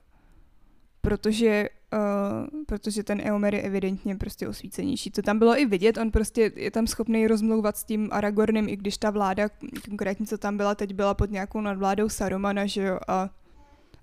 Protože, 1.00 1.68
uh, 1.92 2.64
protože 2.66 3.02
ten 3.02 3.20
Eomer 3.24 3.54
je 3.54 3.62
evidentně 3.62 4.16
prostě 4.16 4.48
osvícenější. 4.48 5.10
To 5.10 5.22
tam 5.22 5.38
bylo 5.38 5.58
i 5.58 5.66
vidět, 5.66 5.98
on 5.98 6.10
prostě 6.10 6.52
je 6.56 6.70
tam 6.70 6.86
schopný 6.86 7.26
rozmlouvat 7.26 7.76
s 7.76 7.84
tím 7.84 8.08
Aragornem, 8.12 8.68
i 8.68 8.76
když 8.76 8.98
ta 8.98 9.10
vláda, 9.10 9.48
konkrétně 9.88 10.26
co 10.26 10.38
tam 10.38 10.56
byla, 10.56 10.74
teď 10.74 10.94
byla 10.94 11.14
pod 11.14 11.30
nějakou 11.30 11.60
nadvládou 11.60 12.08
Sarumana, 12.08 12.66
že 12.66 12.82
jo? 12.82 12.98
A, 13.08 13.30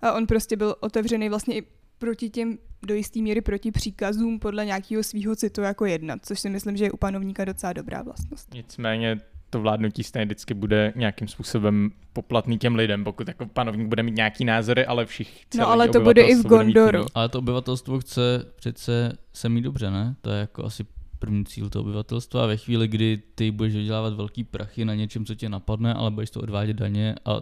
a 0.01 0.11
on 0.11 0.27
prostě 0.27 0.57
byl 0.57 0.75
otevřený 0.79 1.29
vlastně 1.29 1.55
i 1.57 1.63
proti 1.99 2.29
těm, 2.29 2.57
do 2.87 2.93
jistý 2.95 3.21
míry 3.21 3.41
proti 3.41 3.71
příkazům 3.71 4.39
podle 4.39 4.65
nějakého 4.65 5.03
svého 5.03 5.35
citu 5.35 5.61
jako 5.61 5.85
jednat, 5.85 6.19
což 6.25 6.39
si 6.39 6.49
myslím, 6.49 6.77
že 6.77 6.83
je 6.83 6.91
u 6.91 6.97
panovníka 6.97 7.45
docela 7.45 7.73
dobrá 7.73 8.01
vlastnost. 8.01 8.53
Nicméně 8.53 9.17
to 9.49 9.61
vládnutí 9.61 10.03
stejně 10.03 10.25
vždycky 10.25 10.53
bude 10.53 10.93
nějakým 10.95 11.27
způsobem 11.27 11.91
poplatný 12.13 12.57
těm 12.57 12.75
lidem, 12.75 13.03
pokud 13.03 13.27
jako 13.27 13.45
panovník 13.45 13.87
bude 13.87 14.03
mít 14.03 14.15
nějaký 14.15 14.45
názory, 14.45 14.85
ale 14.85 15.05
všichni 15.05 15.59
No, 15.59 15.67
ale 15.69 15.89
to 15.89 16.01
bude 16.01 16.21
i 16.21 16.35
v 16.35 16.43
Gondoru. 16.45 17.05
ale 17.13 17.29
to 17.29 17.39
obyvatelstvo 17.39 17.99
chce 17.99 18.45
přece 18.55 19.17
se 19.33 19.49
mít 19.49 19.61
dobře, 19.61 19.91
ne? 19.91 20.15
To 20.21 20.29
je 20.31 20.39
jako 20.39 20.63
asi 20.65 20.85
první 21.19 21.45
cíl 21.45 21.69
toho 21.69 21.83
obyvatelstva 21.83 22.43
a 22.43 22.45
ve 22.47 22.57
chvíli, 22.57 22.87
kdy 22.87 23.21
ty 23.35 23.51
budeš 23.51 23.75
vydělávat 23.75 24.13
velký 24.13 24.43
prachy 24.43 24.85
na 24.85 24.95
něčem, 24.95 25.25
co 25.25 25.35
tě 25.35 25.49
napadne, 25.49 25.93
ale 25.93 26.11
budeš 26.11 26.29
to 26.29 26.41
odvádět 26.41 26.77
daně 26.77 27.15
a 27.25 27.41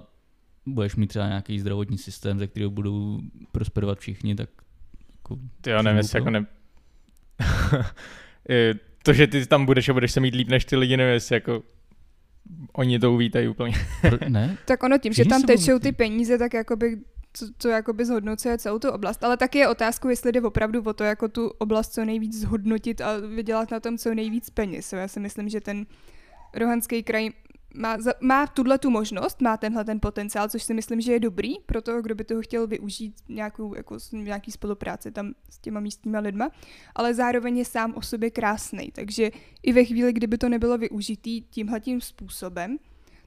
budeš 0.67 0.95
mít 0.95 1.07
třeba 1.07 1.27
nějaký 1.27 1.59
zdravotní 1.59 1.97
systém, 1.97 2.39
ze 2.39 2.47
kterého 2.47 2.71
budou 2.71 3.19
prosperovat 3.51 3.99
všichni, 3.99 4.35
tak 4.35 4.49
jako, 5.15 5.37
Ty 5.61 5.69
jo, 5.69 5.83
nevím, 5.83 5.97
jestli 5.97 6.19
jako 6.19 6.29
ne... 6.29 6.45
To, 9.03 9.13
že 9.13 9.27
ty 9.27 9.45
tam 9.45 9.65
budeš 9.65 9.89
a 9.89 9.93
budeš 9.93 10.11
se 10.11 10.19
mít 10.19 10.35
líp 10.35 10.47
než 10.47 10.65
ty 10.65 10.75
lidi, 10.75 10.97
nevím, 10.97 11.13
jestli 11.13 11.35
jako 11.35 11.63
oni 12.73 12.99
to 12.99 13.13
uvítají 13.13 13.47
úplně. 13.47 13.75
ne? 14.27 14.57
Tak 14.65 14.83
ono 14.83 14.97
tím, 14.97 15.13
že 15.13 15.25
tam 15.25 15.43
tečou 15.43 15.79
ty 15.79 15.91
peníze, 15.91 16.37
tak 16.37 16.53
jakoby 16.53 16.97
co, 17.33 17.45
co 17.57 17.69
jakoby 17.69 18.05
zhodnocuje 18.05 18.57
celou 18.57 18.79
tu 18.79 18.89
oblast. 18.89 19.23
Ale 19.23 19.37
taky 19.37 19.57
je 19.57 19.67
otázkou, 19.67 20.09
jestli 20.09 20.31
jde 20.31 20.41
opravdu 20.41 20.81
o 20.81 20.93
to, 20.93 21.03
jako 21.03 21.27
tu 21.27 21.47
oblast 21.47 21.93
co 21.93 22.05
nejvíc 22.05 22.41
zhodnotit 22.41 23.01
a 23.01 23.17
vydělat 23.19 23.71
na 23.71 23.79
tom 23.79 23.97
co 23.97 24.13
nejvíc 24.13 24.49
peněz. 24.49 24.93
Já 24.93 25.07
si 25.07 25.19
myslím, 25.19 25.49
že 25.49 25.61
ten 25.61 25.85
rohanský 26.53 27.03
kraj 27.03 27.29
má, 27.73 27.97
má 28.21 28.47
tuhle 28.47 28.77
tu 28.77 28.89
možnost, 28.89 29.41
má 29.41 29.57
tenhle 29.57 29.85
ten 29.85 29.99
potenciál, 29.99 30.49
což 30.49 30.63
si 30.63 30.73
myslím, 30.73 31.01
že 31.01 31.11
je 31.11 31.19
dobrý 31.19 31.53
pro 31.65 31.81
toho, 31.81 32.01
kdo 32.01 32.15
by 32.15 32.23
toho 32.23 32.41
chtěl 32.41 32.67
využít 32.67 33.15
nějakou, 33.29 33.75
jako, 33.75 33.97
nějaký 34.11 34.51
spolupráci 34.51 35.11
tam 35.11 35.33
s 35.49 35.57
těma 35.57 35.79
místníma 35.79 36.19
lidma, 36.19 36.49
ale 36.95 37.13
zároveň 37.13 37.57
je 37.57 37.65
sám 37.65 37.93
o 37.95 38.01
sobě 38.01 38.31
krásný. 38.31 38.91
Takže 38.91 39.31
i 39.63 39.73
ve 39.73 39.85
chvíli, 39.85 40.13
kdyby 40.13 40.37
to 40.37 40.49
nebylo 40.49 40.77
využitý 40.77 41.41
tímhletím 41.41 42.01
způsobem, 42.01 42.77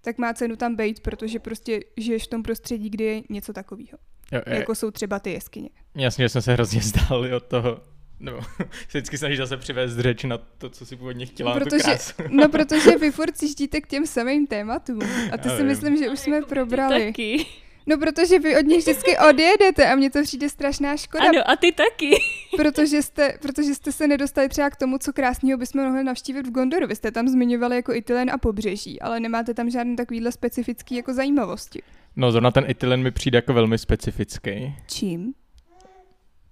tak 0.00 0.18
má 0.18 0.34
cenu 0.34 0.56
tam 0.56 0.76
být, 0.76 1.00
protože 1.00 1.38
prostě 1.38 1.80
žiješ 1.96 2.24
v 2.24 2.30
tom 2.30 2.42
prostředí, 2.42 2.90
kde 2.90 3.04
je 3.04 3.22
něco 3.30 3.52
takového. 3.52 3.98
Jo, 4.32 4.40
je, 4.46 4.54
Jako 4.54 4.74
jsou 4.74 4.90
třeba 4.90 5.18
ty 5.18 5.32
jeskyně. 5.32 5.70
Jasně, 5.94 6.24
že 6.24 6.28
jsme 6.28 6.42
se 6.42 6.52
hrozně 6.52 6.80
zdali 6.80 7.34
od 7.34 7.44
toho. 7.44 7.80
No, 8.20 8.40
se 8.58 8.66
vždycky 8.88 9.18
snažíš 9.18 9.38
zase 9.38 9.56
přivést 9.56 9.98
řeč 9.98 10.24
na 10.24 10.38
to, 10.58 10.70
co 10.70 10.86
si 10.86 10.96
původně 10.96 11.26
chtěla, 11.26 11.52
tu 11.54 11.58
Protože- 11.64 11.82
krásu. 11.82 12.12
No, 12.28 12.48
protože 12.48 12.96
vy 12.98 13.10
furt 13.10 13.36
cištíte 13.36 13.80
k 13.80 13.86
těm 13.86 14.06
samým 14.06 14.46
tématům. 14.46 14.98
A 15.32 15.38
to 15.38 15.48
Já 15.48 15.54
si 15.56 15.62
vím. 15.62 15.66
myslím, 15.66 15.96
že 15.96 16.10
už 16.10 16.18
jsme 16.18 16.36
Jako 16.36 16.48
probrali. 16.48 17.06
Taky. 17.06 17.46
No, 17.86 17.98
protože 17.98 18.38
vy 18.38 18.56
od 18.58 18.66
nich 18.66 18.78
vždycky 18.78 19.16
odjedete 19.30 19.92
a 19.92 19.94
mně 19.94 20.10
to 20.10 20.22
přijde 20.22 20.48
strašná 20.48 20.96
škoda, 20.96 21.28
Ano, 21.28 21.50
a 21.50 21.56
ty 21.56 21.72
taky. 21.72 22.10
protože, 22.56 23.02
jste, 23.02 23.38
protože 23.42 23.74
jste 23.74 23.92
se 23.92 24.06
nedostali 24.08 24.48
třeba 24.48 24.70
k 24.70 24.76
tomu, 24.76 24.98
co 24.98 25.12
krásného 25.12 25.58
bychom 25.58 25.84
mohli 25.84 26.04
navštívit 26.04 26.46
v 26.46 26.50
Gondoru. 26.50 26.86
Vy 26.86 26.96
jste 26.96 27.10
tam 27.10 27.28
zmiňovali 27.28 27.76
jako 27.76 27.92
Itylen 27.94 28.30
a 28.30 28.38
pobřeží, 28.38 29.00
ale 29.00 29.20
nemáte 29.20 29.54
tam 29.54 29.70
žádné 29.70 29.96
takovýhle 29.96 30.32
specifický 30.32 30.94
jako 30.96 31.14
zajímavosti. 31.14 31.82
No, 32.16 32.32
zrovna 32.32 32.50
ten 32.50 32.64
Itylen 32.68 33.02
mi 33.02 33.10
přijde 33.10 33.38
jako 33.38 33.52
velmi 33.52 33.78
specifický. 33.78 34.74
Čím? 34.86 35.34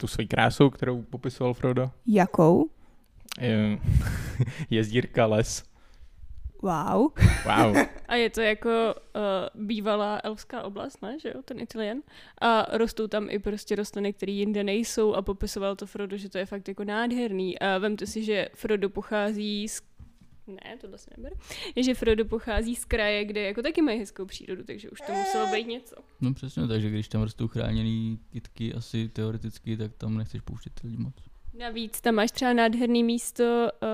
Tu 0.01 0.07
svojí 0.07 0.29
krásou, 0.29 0.71
kterou 0.71 1.03
popisoval 1.03 1.55
Frodo. 1.55 1.91
Jakou? 2.07 2.71
Je, 3.41 3.79
jezdírka, 4.71 5.27
les. 5.27 5.65
Wow. 6.63 7.13
Wow. 7.45 7.77
A 8.09 8.15
je 8.15 8.31
to 8.31 8.41
jako 8.41 8.69
uh, 8.95 9.63
bývalá 9.67 10.21
elfská 10.25 10.63
oblast, 10.63 11.03
ne, 11.03 11.19
že 11.19 11.29
jo, 11.29 11.43
ten 11.43 11.61
Italien. 11.61 12.03
A 12.41 12.77
rostou 12.77 13.07
tam 13.07 13.31
i 13.31 13.39
prostě 13.39 13.77
rostliny, 13.77 14.13
které 14.13 14.33
jinde 14.33 14.65
nejsou 14.65 15.15
a 15.15 15.23
popisoval 15.23 15.77
to 15.77 15.87
Frodo, 15.87 16.17
že 16.17 16.29
to 16.29 16.39
je 16.39 16.47
fakt 16.47 16.69
jako 16.69 16.85
nádherný. 16.85 17.59
A 17.59 17.79
vemte 17.79 18.07
si, 18.07 18.25
že 18.25 18.49
Frodo 18.55 18.91
pochází 18.91 19.69
z 19.69 19.83
ne, 20.49 20.77
tohle 20.81 20.99
se 20.99 21.11
neber. 21.17 21.33
Že 21.77 21.95
Frodo 21.95 22.25
pochází 22.25 22.77
z 22.77 22.85
kraje, 22.85 23.25
kde 23.25 23.41
jako 23.41 23.63
taky 23.63 23.83
mají 23.83 23.99
hezkou 23.99 24.25
přírodu, 24.25 24.65
takže 24.65 24.91
už 24.91 25.01
to 25.01 25.13
muselo 25.13 25.47
být 25.53 25.67
něco. 25.67 25.97
No 26.21 26.35
přesně, 26.35 26.67
takže 26.69 26.91
když 26.91 27.09
tam 27.09 27.23
rostou 27.23 27.49
chráněný 27.49 28.19
kytky 28.33 28.75
asi 28.75 29.09
teoreticky, 29.09 29.77
tak 29.77 29.95
tam 29.97 30.17
nechceš 30.17 30.41
pouštět 30.41 30.81
lidi 30.85 30.97
moc. 30.97 31.28
Navíc 31.59 32.01
tam 32.01 32.15
máš 32.15 32.31
třeba 32.31 32.53
nádherný 32.53 33.05
místo, 33.05 33.45
uh, 33.45 33.89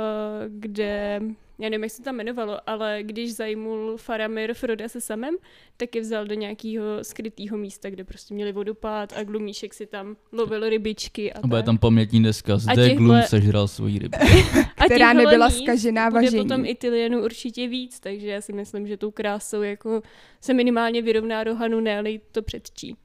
kde, 0.48 1.20
já 1.58 1.68
nevím, 1.68 1.82
jak 1.82 1.92
se 1.92 1.96
to 1.96 2.02
tam 2.04 2.14
jmenovalo, 2.14 2.58
ale 2.66 2.98
když 3.02 3.34
zajmul 3.34 3.96
Faramir 3.96 4.54
Froda 4.54 4.88
se 4.88 5.00
samem, 5.00 5.34
tak 5.76 5.94
je 5.94 6.00
vzal 6.00 6.24
do 6.26 6.34
nějakého 6.34 6.84
skrytého 7.02 7.56
místa, 7.56 7.90
kde 7.90 8.04
prostě 8.04 8.34
měli 8.34 8.52
vodopád 8.52 9.12
a 9.16 9.24
Glumíšek 9.24 9.74
si 9.74 9.86
tam 9.86 10.16
lovil 10.32 10.68
rybičky 10.68 11.32
a 11.32 11.38
A 11.38 11.46
bude 11.46 11.58
tak. 11.62 11.66
tam 11.66 11.78
pamětní 11.78 12.22
deska, 12.22 12.56
zde 12.58 12.74
těchhle- 12.74 12.96
Glum 12.96 13.22
sežral 13.22 13.68
svoji 13.68 13.98
rybu. 13.98 14.18
a 14.78 14.84
která 14.84 15.12
nebyla 15.12 15.50
zkažená 15.50 16.10
bude 16.10 16.22
važením. 16.22 16.44
potom 16.48 16.64
Itylienu 16.64 17.24
určitě 17.24 17.68
víc, 17.68 18.00
takže 18.00 18.28
já 18.28 18.40
si 18.40 18.52
myslím, 18.52 18.86
že 18.86 18.96
tou 18.96 19.10
krásou 19.10 19.62
jako 19.62 20.02
se 20.40 20.54
minimálně 20.54 21.02
vyrovná 21.02 21.44
Rohanu, 21.44 21.80
ne 21.80 22.02
to 22.32 22.42
předčí. 22.42 22.96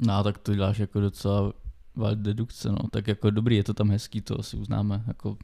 No 0.00 0.24
tak 0.24 0.38
to 0.38 0.54
děláš 0.54 0.78
jako 0.78 1.00
docela 1.00 1.52
dedukce, 2.14 2.68
no. 2.68 2.78
Tak 2.90 3.08
jako 3.08 3.30
dobrý, 3.30 3.56
je 3.56 3.64
to 3.64 3.74
tam 3.74 3.90
hezký, 3.90 4.20
to 4.20 4.40
asi 4.40 4.56
uznáme, 4.56 5.02
jako 5.06 5.36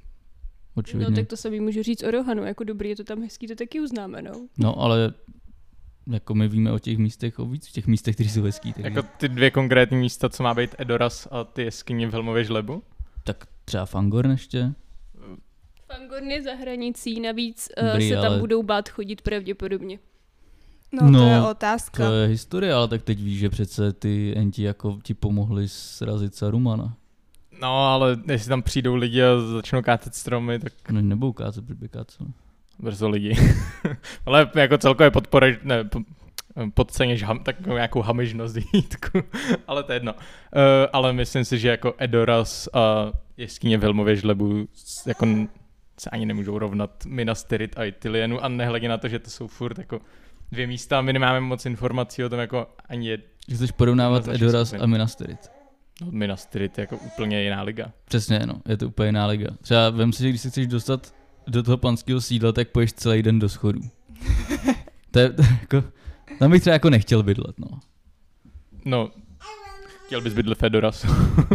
očividně. 0.74 1.10
No 1.10 1.16
tak 1.16 1.26
to 1.26 1.36
samý 1.36 1.60
můžu 1.60 1.82
říct 1.82 2.02
o 2.02 2.10
Rohanu, 2.10 2.44
jako 2.44 2.64
dobrý 2.64 2.88
je 2.88 2.96
to 2.96 3.04
tam 3.04 3.22
hezký, 3.22 3.46
to 3.46 3.54
taky 3.54 3.80
uznáme, 3.80 4.22
no. 4.22 4.48
No 4.58 4.80
ale 4.80 5.12
jako 6.06 6.34
my 6.34 6.48
víme 6.48 6.72
o 6.72 6.78
těch 6.78 6.98
místech, 6.98 7.38
o 7.38 7.46
víc 7.46 7.72
těch 7.72 7.86
místech, 7.86 8.14
které 8.14 8.30
jsou 8.30 8.42
hezký, 8.42 8.72
takže 8.72 8.88
jako 8.88 9.02
ty 9.16 9.28
dvě 9.28 9.50
konkrétní 9.50 9.96
místa, 9.96 10.28
co 10.28 10.42
má 10.42 10.54
být 10.54 10.74
Edoras 10.78 11.28
a 11.30 11.44
ty 11.44 11.62
jeskyně 11.62 12.06
v 12.08 12.12
Helmově 12.12 12.44
žlebu. 12.44 12.82
tak 13.24 13.44
třeba 13.64 13.86
Fangorn 13.86 14.30
ještě. 14.30 14.74
Fangorn 15.86 16.26
je 16.30 16.42
za 16.42 16.54
hranicí, 16.54 17.20
navíc 17.20 17.68
uh, 17.82 17.88
Dobrý, 17.88 18.08
se 18.08 18.14
tam 18.14 18.24
ale- 18.26 18.38
budou 18.38 18.62
bát 18.62 18.88
chodit 18.88 19.22
pravděpodobně. 19.22 19.98
No, 20.92 21.10
No, 21.10 21.18
to 21.18 21.24
je 21.26 21.42
otázka. 21.42 22.06
To 22.06 22.12
je 22.14 22.28
historie, 22.28 22.74
ale 22.74 22.88
tak 22.88 23.02
teď 23.02 23.18
víš, 23.22 23.38
že 23.38 23.48
přece 23.50 23.92
ty 23.92 24.34
enti 24.36 24.62
jako 24.62 24.98
ti 25.02 25.14
pomohli 25.14 25.68
srazit 25.68 26.34
Sarumana. 26.34 26.94
No, 27.60 27.86
ale 27.86 28.16
jestli 28.28 28.48
tam 28.48 28.62
přijdou 28.62 28.94
lidi 28.94 29.22
a 29.22 29.40
začnou 29.52 29.82
kácet 29.82 30.14
stromy, 30.14 30.58
tak 30.58 30.72
No 30.90 31.00
nebou 31.00 31.32
kácet, 31.32 31.64
blbě 31.64 31.88
kácet. 31.88 32.26
brzo 32.78 33.08
lidi. 33.08 33.36
ale 34.26 34.50
jako 34.54 34.78
celkově 34.78 35.10
podpora, 35.10 35.46
ne, 35.62 35.84
po- 35.84 36.00
podceněš 36.74 37.22
ham, 37.22 37.38
takovou 37.38 37.74
nějakou 37.74 38.02
hamižnost 38.02 38.56
Jítku, 38.74 39.22
ale 39.66 39.82
to 39.82 39.92
je 39.92 39.96
jedno. 39.96 40.12
Uh, 40.14 40.18
ale 40.92 41.12
myslím 41.12 41.44
si, 41.44 41.58
že 41.58 41.68
jako 41.68 41.94
Edoras 41.98 42.68
a 42.72 43.12
jeskyně 43.36 43.78
v 43.78 43.82
Helmově 43.82 44.16
žlebu 44.16 44.68
jako 45.06 45.26
se 46.00 46.10
ani 46.10 46.26
nemůžou 46.26 46.58
rovnat 46.58 46.90
Minas 47.06 47.44
Tirith 47.44 47.78
a 47.78 47.84
Itylienu 47.84 48.44
a 48.44 48.48
nehledě 48.48 48.88
na 48.88 48.98
to, 48.98 49.08
že 49.08 49.18
to 49.18 49.30
jsou 49.30 49.46
furt 49.46 49.78
jako 49.78 50.00
dvě 50.52 50.66
místa 50.66 50.98
a 50.98 51.02
my 51.02 51.12
nemáme 51.12 51.40
moc 51.40 51.66
informací 51.66 52.24
o 52.24 52.28
tom 52.28 52.38
jako 52.38 52.66
ani 52.88 53.08
je, 53.08 53.18
Že 53.48 53.54
chceš 53.54 53.70
porovnávat 53.70 54.28
Edoras 54.28 54.72
a 54.80 54.86
Minas 54.86 55.16
Tirith. 55.16 55.48
no, 56.00 56.08
Minas 56.10 56.46
Tirith 56.46 56.78
je 56.78 56.82
jako 56.82 56.96
úplně 56.96 57.42
jiná 57.42 57.62
liga. 57.62 57.92
Přesně, 58.04 58.40
no, 58.46 58.60
je 58.68 58.76
to 58.76 58.86
úplně 58.86 59.08
jiná 59.08 59.26
liga. 59.26 59.46
Třeba 59.62 59.90
vem 59.90 60.12
si, 60.12 60.22
že 60.22 60.28
když 60.28 60.40
se 60.40 60.50
chceš 60.50 60.66
dostat 60.66 61.14
do 61.46 61.62
toho 61.62 61.76
panského 61.76 62.20
sídla, 62.20 62.52
tak 62.52 62.68
poješ 62.68 62.92
celý 62.92 63.22
den 63.22 63.38
do 63.38 63.48
schodů. 63.48 63.80
to 65.10 65.18
je 65.18 65.30
to 65.32 65.42
jako, 65.60 65.84
tam 66.38 66.50
bych 66.50 66.60
třeba 66.60 66.74
jako 66.74 66.90
nechtěl 66.90 67.22
bydlet, 67.22 67.58
no. 67.58 67.66
No, 68.84 69.10
chtěl 70.06 70.20
bys 70.20 70.32
bydlet 70.34 70.58
v 70.58 70.62
Edoras. 70.62 71.06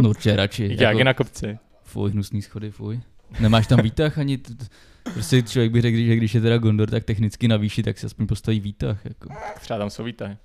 No 0.02 0.08
určitě 0.08 0.36
radši. 0.36 0.64
Jak, 0.70 0.80
jak 0.80 0.96
je 0.98 1.04
na 1.04 1.14
kopci. 1.14 1.58
Fuj, 1.82 2.10
hnusný 2.10 2.42
schody, 2.42 2.70
fuj. 2.70 3.00
Nemáš 3.40 3.66
tam 3.66 3.80
výtah 3.82 4.18
ani... 4.18 4.38
T- 4.38 4.54
t- 4.54 4.64
prostě 5.12 5.42
člověk 5.42 5.72
by 5.72 5.80
řekl, 5.80 5.96
že 5.96 6.16
když 6.16 6.34
je 6.34 6.40
teda 6.40 6.58
Gondor, 6.58 6.90
tak 6.90 7.04
technicky 7.04 7.48
na 7.48 7.56
výši, 7.56 7.82
tak 7.82 7.98
si 7.98 8.06
aspoň 8.06 8.26
postaví 8.26 8.60
výtah. 8.60 9.04
Jako. 9.04 9.28
Třeba 9.60 9.78
tam 9.78 9.90
jsou 9.90 10.04
výtahy. 10.04 10.36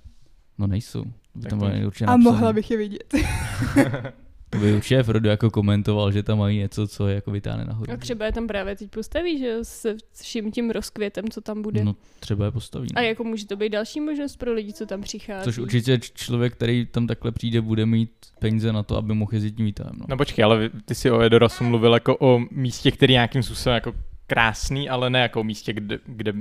No 0.58 0.66
nejsou. 0.66 1.04
By 1.34 1.48
tam 1.48 1.58
to- 1.60 1.70
určitě 1.86 2.04
A 2.04 2.16
mohla 2.16 2.52
bych 2.52 2.70
je 2.70 2.76
vidět. 2.76 3.14
To 4.50 4.58
by 4.58 4.72
určitě 4.74 5.02
Frodo 5.02 5.30
jako 5.30 5.50
komentoval, 5.50 6.12
že 6.12 6.22
tam 6.22 6.38
mají 6.38 6.58
něco, 6.58 6.88
co 6.88 7.08
je 7.08 7.14
jako 7.14 7.30
vytáhne 7.30 7.64
nahoru. 7.64 7.92
A 7.92 7.96
třeba 7.96 8.26
je 8.26 8.32
tam 8.32 8.46
právě 8.46 8.76
teď 8.76 8.90
postaví, 8.90 9.38
že 9.38 9.46
jo, 9.46 9.58
se 9.62 9.96
vším 10.22 10.52
tím 10.52 10.70
rozkvětem, 10.70 11.28
co 11.28 11.40
tam 11.40 11.62
bude. 11.62 11.84
No 11.84 11.96
třeba 12.20 12.44
je 12.44 12.50
postaví. 12.50 12.88
no. 12.94 12.98
A 12.98 13.02
jako 13.02 13.24
může 13.24 13.46
to 13.46 13.56
být 13.56 13.68
další 13.68 14.00
možnost 14.00 14.36
pro 14.36 14.52
lidi, 14.52 14.72
co 14.72 14.86
tam 14.86 15.00
přichází. 15.02 15.44
Což 15.44 15.58
určitě 15.58 15.98
člověk, 16.14 16.52
který 16.52 16.86
tam 16.86 17.06
takhle 17.06 17.32
přijde, 17.32 17.60
bude 17.60 17.86
mít 17.86 18.10
peníze 18.38 18.72
na 18.72 18.82
to, 18.82 18.96
aby 18.96 19.14
mohl 19.14 19.34
jezdit 19.34 19.50
tím 19.50 19.66
výtahem. 19.66 19.92
No. 19.98 20.06
No 20.08 20.16
počkej, 20.16 20.44
ale 20.44 20.70
ty 20.84 20.94
si 20.94 21.10
o 21.10 21.20
Edorasu 21.22 21.64
mluvil 21.64 21.94
jako 21.94 22.16
o 22.20 22.40
místě, 22.50 22.90
který 22.90 23.12
nějakým 23.12 23.42
způsobem 23.42 23.74
jako 23.74 23.94
krásný, 24.30 24.88
ale 24.88 25.10
ne 25.10 25.20
jako 25.20 25.40
o 25.40 25.44
místě, 25.44 25.72
kde, 25.72 25.98
kde 26.06 26.32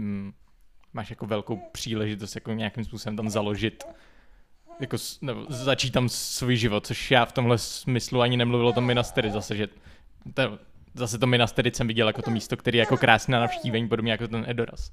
máš 0.94 1.10
jako 1.10 1.26
velkou 1.26 1.60
příležitost 1.72 2.36
jako 2.36 2.54
nějakým 2.54 2.86
způsobem 2.86 3.18
tam 3.18 3.30
založit 3.30 3.84
jako, 4.80 4.98
nebo 5.22 5.46
začít 5.50 5.92
tam 5.92 6.10
svůj 6.10 6.56
život, 6.56 6.88
což 6.88 7.12
já 7.12 7.26
v 7.26 7.32
tomhle 7.32 7.58
smyslu 7.58 8.22
ani 8.22 8.38
nemluvil 8.38 8.68
o 8.68 8.74
tom 8.74 8.86
Minastery 8.86 9.32
zase, 9.32 9.56
že 9.56 9.68
to, 10.34 10.60
zase 10.94 11.18
to 11.18 11.28
Minastery 11.28 11.72
jsem 11.74 11.88
viděl 11.88 12.08
jako 12.08 12.22
to 12.22 12.32
místo, 12.32 12.58
které 12.58 12.78
je 12.78 12.80
jako 12.80 12.98
krásné 12.98 13.32
na 13.32 13.40
navštívení, 13.40 13.88
podobně 13.88 14.12
jako 14.12 14.28
ten 14.28 14.46
Edoras. 14.48 14.92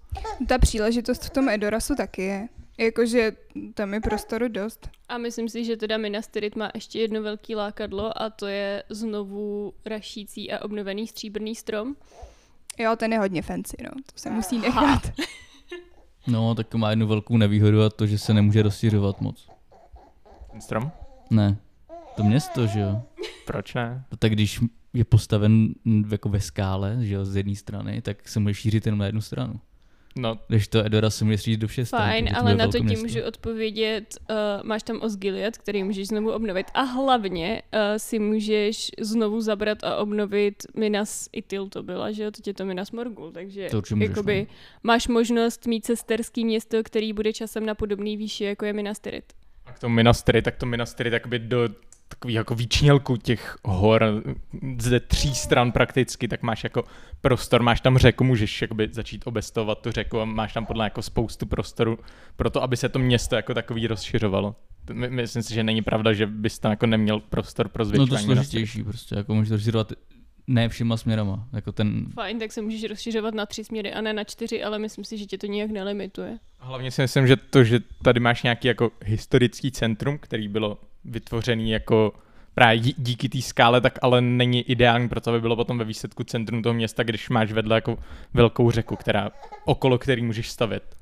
Ta 0.49 0.59
příležitost 0.59 1.25
v 1.25 1.31
tom 1.31 1.49
Edorasu 1.49 1.95
taky 1.95 2.23
je. 2.23 2.49
Jakože 2.79 3.33
tam 3.75 3.95
je 3.95 4.01
prostoru 4.01 4.49
dost. 4.49 4.89
A 5.09 5.19
myslím 5.19 5.49
si, 5.49 5.65
že 5.65 5.77
teda 5.77 5.97
Minas 5.97 6.29
Tirith 6.29 6.57
má 6.57 6.71
ještě 6.75 7.01
jedno 7.01 7.23
velký 7.23 7.55
lákadlo 7.57 8.23
a 8.23 8.31
to 8.31 8.47
je 8.47 8.83
znovu 8.89 9.73
rašící 9.87 10.53
a 10.53 10.65
obnovený 10.65 11.07
stříbrný 11.07 11.55
strom. 11.55 11.97
Jo, 12.79 12.97
ten 12.97 13.13
je 13.13 13.19
hodně 13.19 13.43
fancy, 13.43 13.77
no. 13.85 13.91
To 13.91 14.13
se 14.17 14.31
musí 14.31 14.59
nechat. 14.59 15.13
no, 16.27 16.55
tak 16.55 16.75
má 16.75 16.91
jednu 16.91 17.07
velkou 17.07 17.37
nevýhodu 17.37 17.83
a 17.83 17.91
to, 17.91 18.07
že 18.07 18.19
se 18.19 18.35
nemůže 18.35 18.63
rozšiřovat 18.63 19.21
moc. 19.21 19.49
Ten 20.51 20.61
strom? 20.61 20.91
Ne, 21.31 21.57
to 22.17 22.25
město, 22.25 22.67
že 22.67 22.81
jo. 22.81 23.03
Proč 23.47 23.75
ne? 23.75 24.05
No 24.13 24.17
tak 24.17 24.33
když 24.33 24.61
je 24.95 25.05
postaven 25.05 25.69
jako 26.11 26.29
ve 26.29 26.41
skále, 26.41 26.97
že 27.01 27.15
jo, 27.15 27.25
z 27.25 27.37
jedné 27.37 27.55
strany, 27.55 28.03
tak 28.03 28.29
se 28.29 28.41
může 28.41 28.55
šířit 28.55 28.87
jenom 28.87 28.99
na 28.99 29.07
jednu 29.07 29.21
stranu. 29.21 29.61
No, 30.19 30.39
Když 30.49 30.69
to 30.69 30.87
Edora 30.87 31.11
se 31.11 31.25
může 31.25 31.39
šířit 31.39 31.61
do 31.61 31.69
všech 31.69 31.89
stran. 31.89 32.03
Fajn, 32.03 32.25
protože 32.25 32.35
to 32.35 32.41
ale 32.41 32.55
na 32.55 32.69
to 32.69 32.79
ti 32.79 32.97
můžu 32.97 33.23
odpovědět, 33.23 34.15
uh, 34.31 34.37
máš 34.63 34.83
tam 34.83 35.01
Osgiliath, 35.01 35.59
který 35.59 35.85
můžeš 35.85 36.09
znovu 36.09 36.33
obnovit 36.33 36.67
a 36.75 36.83
hlavně 36.83 37.63
uh, 37.75 37.81
si 37.97 38.19
můžeš 38.19 38.91
znovu 39.01 39.41
zabrat 39.41 39.85
a 39.85 39.97
obnovit 39.97 40.55
Minas 40.77 41.29
Itil 41.33 41.69
to 41.69 41.83
byla, 41.83 42.13
že 42.13 42.23
jo, 42.23 42.31
teď 42.31 42.47
je 42.47 42.55
to 42.55 42.65
Minas 42.65 42.91
Morgul, 42.91 43.33
takže 43.33 43.69
To 43.71 43.77
můžeš, 43.77 44.09
jakoby 44.09 44.47
no. 44.51 44.55
máš 44.83 45.09
možnost 45.09 45.67
mít 45.67 45.85
sesterský 45.85 46.45
město, 46.45 46.83
který 46.83 47.13
bude 47.13 47.33
časem 47.33 47.67
na 47.67 47.75
podobný 47.75 48.17
výši, 48.17 48.45
jako 48.45 48.65
je 48.65 48.73
Minas 48.73 48.99
Tirith. 48.99 49.35
A 49.67 49.73
k 49.73 49.79
tomu 49.79 49.95
Minastery, 49.95 50.43
tak 50.43 50.57
to 50.57 50.67
Minastery 50.67 51.11
takoby 51.11 51.39
do 51.39 51.69
takový 52.09 52.35
jako 52.35 52.55
výčnělku 52.55 53.17
těch 53.17 53.57
hor 53.65 54.23
ze 54.79 55.01
tří 55.01 55.35
stran 55.35 55.73
prakticky, 55.73 56.29
tak 56.29 56.43
máš 56.43 56.65
jako 56.65 56.85
prostor, 57.21 57.63
máš 57.63 57.81
tam 57.81 57.99
řeku, 57.99 58.25
můžeš 58.25 58.63
jakoby 58.63 58.89
začít 58.93 59.23
obestovat 59.27 59.81
tu 59.83 59.91
řeku 59.93 60.21
a 60.21 60.25
máš 60.25 60.53
tam 60.53 60.67
podle 60.67 60.85
jako 60.87 61.03
spoustu 61.03 61.47
prostoru 61.47 61.99
pro 62.37 62.51
to, 62.51 62.63
aby 62.63 62.77
se 62.77 62.89
to 62.89 62.99
město 62.99 63.37
jako 63.37 63.55
takový 63.55 63.87
rozšiřovalo. 63.87 64.57
To 64.85 64.95
my- 64.95 65.11
Myslím 65.11 65.43
si, 65.43 65.55
že 65.55 65.65
není 65.65 65.83
pravda, 65.83 66.13
že 66.13 66.27
bys 66.27 66.59
tam 66.59 66.71
jako 66.71 66.87
neměl 66.87 67.21
prostor 67.21 67.69
pro 67.69 67.81
No 67.81 67.85
zvětšování. 67.85 68.25
to 68.27 68.29
Minastery. 68.29 68.67
složitější 68.67 68.83
prostě, 68.85 69.15
jako 69.15 69.35
můžeš 69.35 69.49
to 69.49 69.55
rozšiřovat 69.55 69.93
ne 70.47 70.69
všema 70.69 70.97
směrama, 70.97 71.49
jako 71.53 71.73
ten, 71.73 72.07
Fajn, 72.15 72.39
tak 72.39 72.53
se 72.53 72.63
můžeš 72.63 72.85
rozšiřovat 72.91 73.35
na 73.35 73.47
tři 73.47 73.65
směry 73.65 73.93
a 73.93 74.01
ne 74.01 74.13
na 74.13 74.25
čtyři, 74.25 74.63
ale 74.65 74.79
myslím 74.79 75.05
si, 75.05 75.19
že 75.19 75.27
tě 75.27 75.39
to 75.39 75.47
nijak 75.47 75.71
nelimituje. 75.71 76.39
Hlavně 76.59 76.91
si 76.91 77.03
myslím, 77.03 77.27
že 77.27 77.37
to, 77.37 77.65
že 77.65 77.81
tady 78.03 78.21
máš 78.21 78.43
nějaký 78.43 78.69
jako 78.69 78.91
historický 79.05 79.71
centrum, 79.71 80.19
který 80.19 80.49
bylo 80.49 80.79
vytvořený 81.09 81.71
jako 81.71 82.13
právě 82.55 82.79
dí- 82.81 82.95
díky 82.99 83.29
té 83.29 83.43
skále, 83.43 83.81
tak 83.81 83.99
ale 84.03 84.21
není 84.21 84.63
ideální 84.63 85.09
pro 85.09 85.21
to, 85.21 85.31
aby 85.31 85.41
bylo 85.41 85.57
potom 85.57 85.79
ve 85.79 85.85
výsledku 85.85 86.25
centrum 86.25 86.63
toho 86.63 86.75
města, 86.75 87.03
když 87.03 87.29
máš 87.29 87.53
vedle 87.53 87.75
jako 87.77 87.99
velkou 88.35 88.71
řeku, 88.71 88.97
která, 88.97 89.31
okolo 89.65 89.99
který 89.99 90.23
můžeš 90.23 90.51
stavět. 90.51 90.97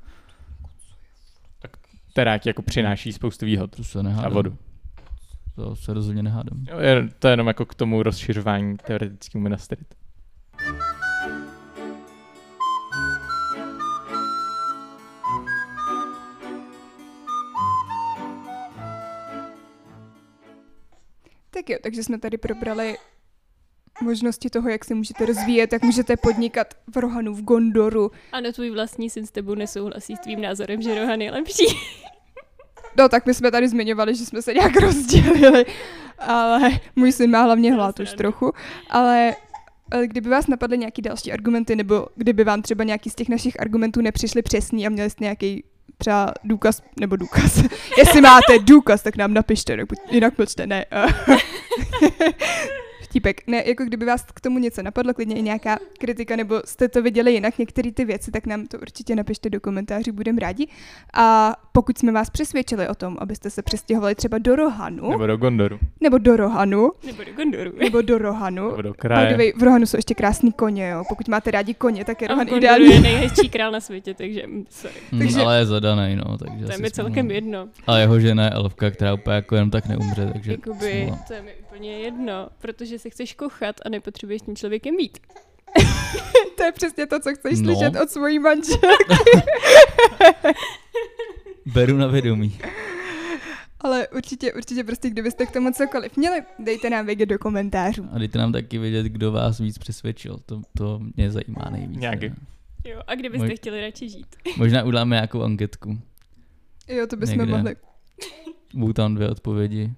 Tak 1.62 1.70
která 2.12 2.38
ti 2.38 2.48
jako 2.48 2.62
přináší 2.62 3.12
spoustu 3.12 3.46
výhod. 3.46 3.76
to 3.76 3.84
se 3.84 3.98
A 3.98 4.02
nehádám. 4.02 4.32
vodu. 4.32 4.56
To 5.56 5.76
se 5.76 5.94
rozhodně 5.94 6.22
nehádám. 6.22 6.64
Jo, 6.70 6.78
je- 6.78 7.08
To 7.18 7.28
je 7.28 7.32
jenom 7.32 7.46
jako 7.46 7.66
k 7.66 7.74
tomu 7.74 8.02
rozšiřování 8.02 8.76
teoretickému 8.76 9.42
Minas 9.44 9.68
Tak 21.54 21.70
jo, 21.70 21.78
takže 21.82 22.02
jsme 22.02 22.18
tady 22.18 22.38
probrali 22.38 22.96
možnosti 24.02 24.50
toho, 24.50 24.68
jak 24.68 24.84
se 24.84 24.94
můžete 24.94 25.26
rozvíjet, 25.26 25.72
jak 25.72 25.82
můžete 25.82 26.16
podnikat 26.16 26.74
v 26.94 26.96
Rohanu, 26.96 27.34
v 27.34 27.42
Gondoru. 27.42 28.10
Ano, 28.32 28.52
tvůj 28.52 28.70
vlastní 28.70 29.10
syn 29.10 29.26
s 29.26 29.30
tebou 29.30 29.54
nesouhlasí 29.54 30.16
s 30.16 30.20
tvým 30.20 30.40
názorem, 30.40 30.82
že 30.82 31.00
Rohan 31.00 31.20
je 31.20 31.30
lepší. 31.30 31.66
No 32.98 33.08
tak 33.08 33.26
my 33.26 33.34
jsme 33.34 33.50
tady 33.50 33.68
zmiňovali, 33.68 34.14
že 34.14 34.26
jsme 34.26 34.42
se 34.42 34.54
nějak 34.54 34.76
rozdělili, 34.80 35.66
ale 36.18 36.70
můj 36.96 37.12
syn 37.12 37.30
má 37.30 37.42
hlavně 37.42 37.72
hlad 37.72 38.00
už 38.00 38.12
trochu, 38.12 38.52
ale 38.90 39.36
ale 39.90 40.06
kdyby 40.06 40.28
vás 40.28 40.46
napadly 40.46 40.78
nějaký 40.78 41.02
další 41.02 41.32
argumenty, 41.32 41.76
nebo 41.76 42.06
kdyby 42.16 42.44
vám 42.44 42.62
třeba 42.62 42.84
nějaký 42.84 43.10
z 43.10 43.14
těch 43.14 43.28
našich 43.28 43.60
argumentů 43.60 44.00
nepřišly 44.00 44.42
přesný 44.42 44.86
a 44.86 44.90
měli 44.90 45.10
jste 45.10 45.24
nějaký 45.24 45.64
třeba 45.98 46.32
důkaz, 46.44 46.82
nebo 47.00 47.16
důkaz. 47.16 47.62
Jestli 47.98 48.20
máte 48.20 48.58
důkaz, 48.58 49.02
tak 49.02 49.16
nám 49.16 49.34
napište, 49.34 49.76
jinak 50.10 50.38
mlčte, 50.38 50.66
ne. 50.66 50.84
Vtípek. 53.14 53.46
Ne, 53.46 53.62
jako 53.66 53.84
kdyby 53.84 54.06
vás 54.06 54.24
k 54.34 54.40
tomu 54.40 54.58
něco 54.58 54.82
napadlo, 54.82 55.14
klidně 55.14 55.36
i 55.36 55.42
nějaká 55.42 55.78
kritika, 55.98 56.36
nebo 56.36 56.62
jste 56.64 56.88
to 56.88 57.02
viděli 57.02 57.32
jinak, 57.32 57.58
některé 57.58 57.92
ty 57.92 58.04
věci, 58.04 58.30
tak 58.30 58.46
nám 58.46 58.66
to 58.66 58.78
určitě 58.78 59.16
napište 59.16 59.50
do 59.50 59.60
komentářů, 59.60 60.12
budeme 60.12 60.40
rádi. 60.40 60.66
A 61.14 61.56
pokud 61.72 61.98
jsme 61.98 62.12
vás 62.12 62.30
přesvědčili 62.30 62.88
o 62.88 62.94
tom, 62.94 63.16
abyste 63.20 63.50
se 63.50 63.62
přestěhovali 63.62 64.14
třeba 64.14 64.38
do 64.38 64.56
Rohanu, 64.56 65.10
Nebo 65.10 65.26
do 65.26 65.36
Gondoru. 65.36 65.78
nebo 66.00 66.18
do 66.18 66.36
Rohanu, 66.36 66.90
Nebo 67.06 67.24
do 67.24 67.32
Gondoru. 67.36 67.72
nebo 67.78 68.02
do 68.02 68.18
Rohanu, 68.18 68.68
Nebo 68.70 68.82
do 68.82 68.94
kraje. 68.94 69.36
way, 69.36 69.52
v 69.56 69.62
Rohanu 69.62 69.86
jsou 69.86 69.96
ještě 69.98 70.14
krásný 70.14 70.52
koně, 70.52 70.88
jo. 70.88 71.04
Pokud 71.08 71.28
máte 71.28 71.50
rádi 71.50 71.74
koně, 71.74 72.04
tak 72.04 72.22
je 72.22 72.28
A 72.28 72.30
Rohan 72.30 72.48
ideální. 72.48 72.86
je 72.90 73.00
nejhezčí 73.00 73.48
král 73.48 73.72
na 73.72 73.80
světě, 73.80 74.14
takže 74.14 74.46
mm, 74.46 74.64
sorry. 74.70 74.94
Takže... 75.10 75.18
Takže- 75.24 75.40
Ale 75.40 75.58
je 75.58 75.66
zadaný, 75.66 76.16
no, 76.16 76.38
takže 76.38 76.66
To 76.66 76.72
je 76.72 76.78
mi 76.78 76.90
celkem 76.90 77.30
jedno. 77.30 77.68
Ale 77.86 78.00
jeho 78.00 78.20
žena 78.20 78.44
je 78.44 78.50
elfka, 78.50 78.90
která 78.90 79.14
úplně 79.14 79.34
jako 79.36 79.54
jenom 79.54 79.70
tak 79.70 79.86
neumře, 79.86 80.30
takže 80.32 80.50
Jakoby, 80.52 81.12
to 81.26 81.32
je 81.34 81.42
mi 81.42 81.52
úplně 81.68 81.90
jedno, 81.98 82.48
protože 82.60 82.98
se 83.04 83.10
chceš 83.10 83.34
kochat 83.34 83.76
a 83.84 83.88
nepotřebuješ 83.88 84.40
s 84.42 84.44
tím 84.44 84.56
člověkem 84.56 84.96
být. 84.96 85.18
to 86.56 86.62
je 86.64 86.72
přesně 86.72 87.06
to, 87.06 87.20
co 87.20 87.34
chceš 87.34 87.60
No. 87.60 87.74
slyšet 87.76 88.00
od 88.02 88.10
svojí 88.10 88.38
manželky. 88.38 88.84
Beru 91.66 91.96
na 91.96 92.06
vědomí. 92.06 92.58
Ale 93.80 94.08
určitě, 94.08 94.52
určitě 94.52 94.84
prostě, 94.84 95.10
kdybyste 95.10 95.46
k 95.46 95.50
tomu 95.50 95.72
cokoliv 95.72 96.16
měli, 96.16 96.42
dejte 96.58 96.90
nám 96.90 97.06
vědět 97.06 97.26
do 97.26 97.38
komentářů. 97.38 98.08
A 98.12 98.18
dejte 98.18 98.38
nám 98.38 98.52
taky 98.52 98.78
vědět, 98.78 99.06
kdo 99.06 99.32
vás 99.32 99.58
víc 99.58 99.78
přesvědčil. 99.78 100.38
To, 100.46 100.62
to 100.78 101.00
mě 101.16 101.30
zajímá 101.30 101.70
nejvíc. 101.70 101.98
Nějaký. 102.00 102.20
teda. 102.20 102.34
Jo, 102.84 103.00
a 103.06 103.14
kde 103.14 103.30
byste 103.30 103.46
Můj- 103.46 103.56
chtěli 103.56 103.80
radši 103.80 104.08
žít? 104.08 104.26
Možná 104.56 104.82
uděláme 104.84 105.16
nějakou 105.16 105.42
anketku. 105.42 105.98
Jo, 106.88 107.06
to 107.06 107.16
bychom 107.16 107.38
Někde. 107.38 107.52
mohli. 107.52 107.76
Budou 108.74 108.92
tam 108.92 109.14
dvě 109.14 109.30
odpovědi. 109.30 109.90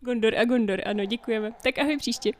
Gondor 0.00 0.34
a 0.34 0.44
Gondor, 0.44 0.80
ano, 0.86 1.04
děkujeme. 1.04 1.52
Tak 1.64 1.78
ahoj 1.78 1.96
příště. 1.96 2.30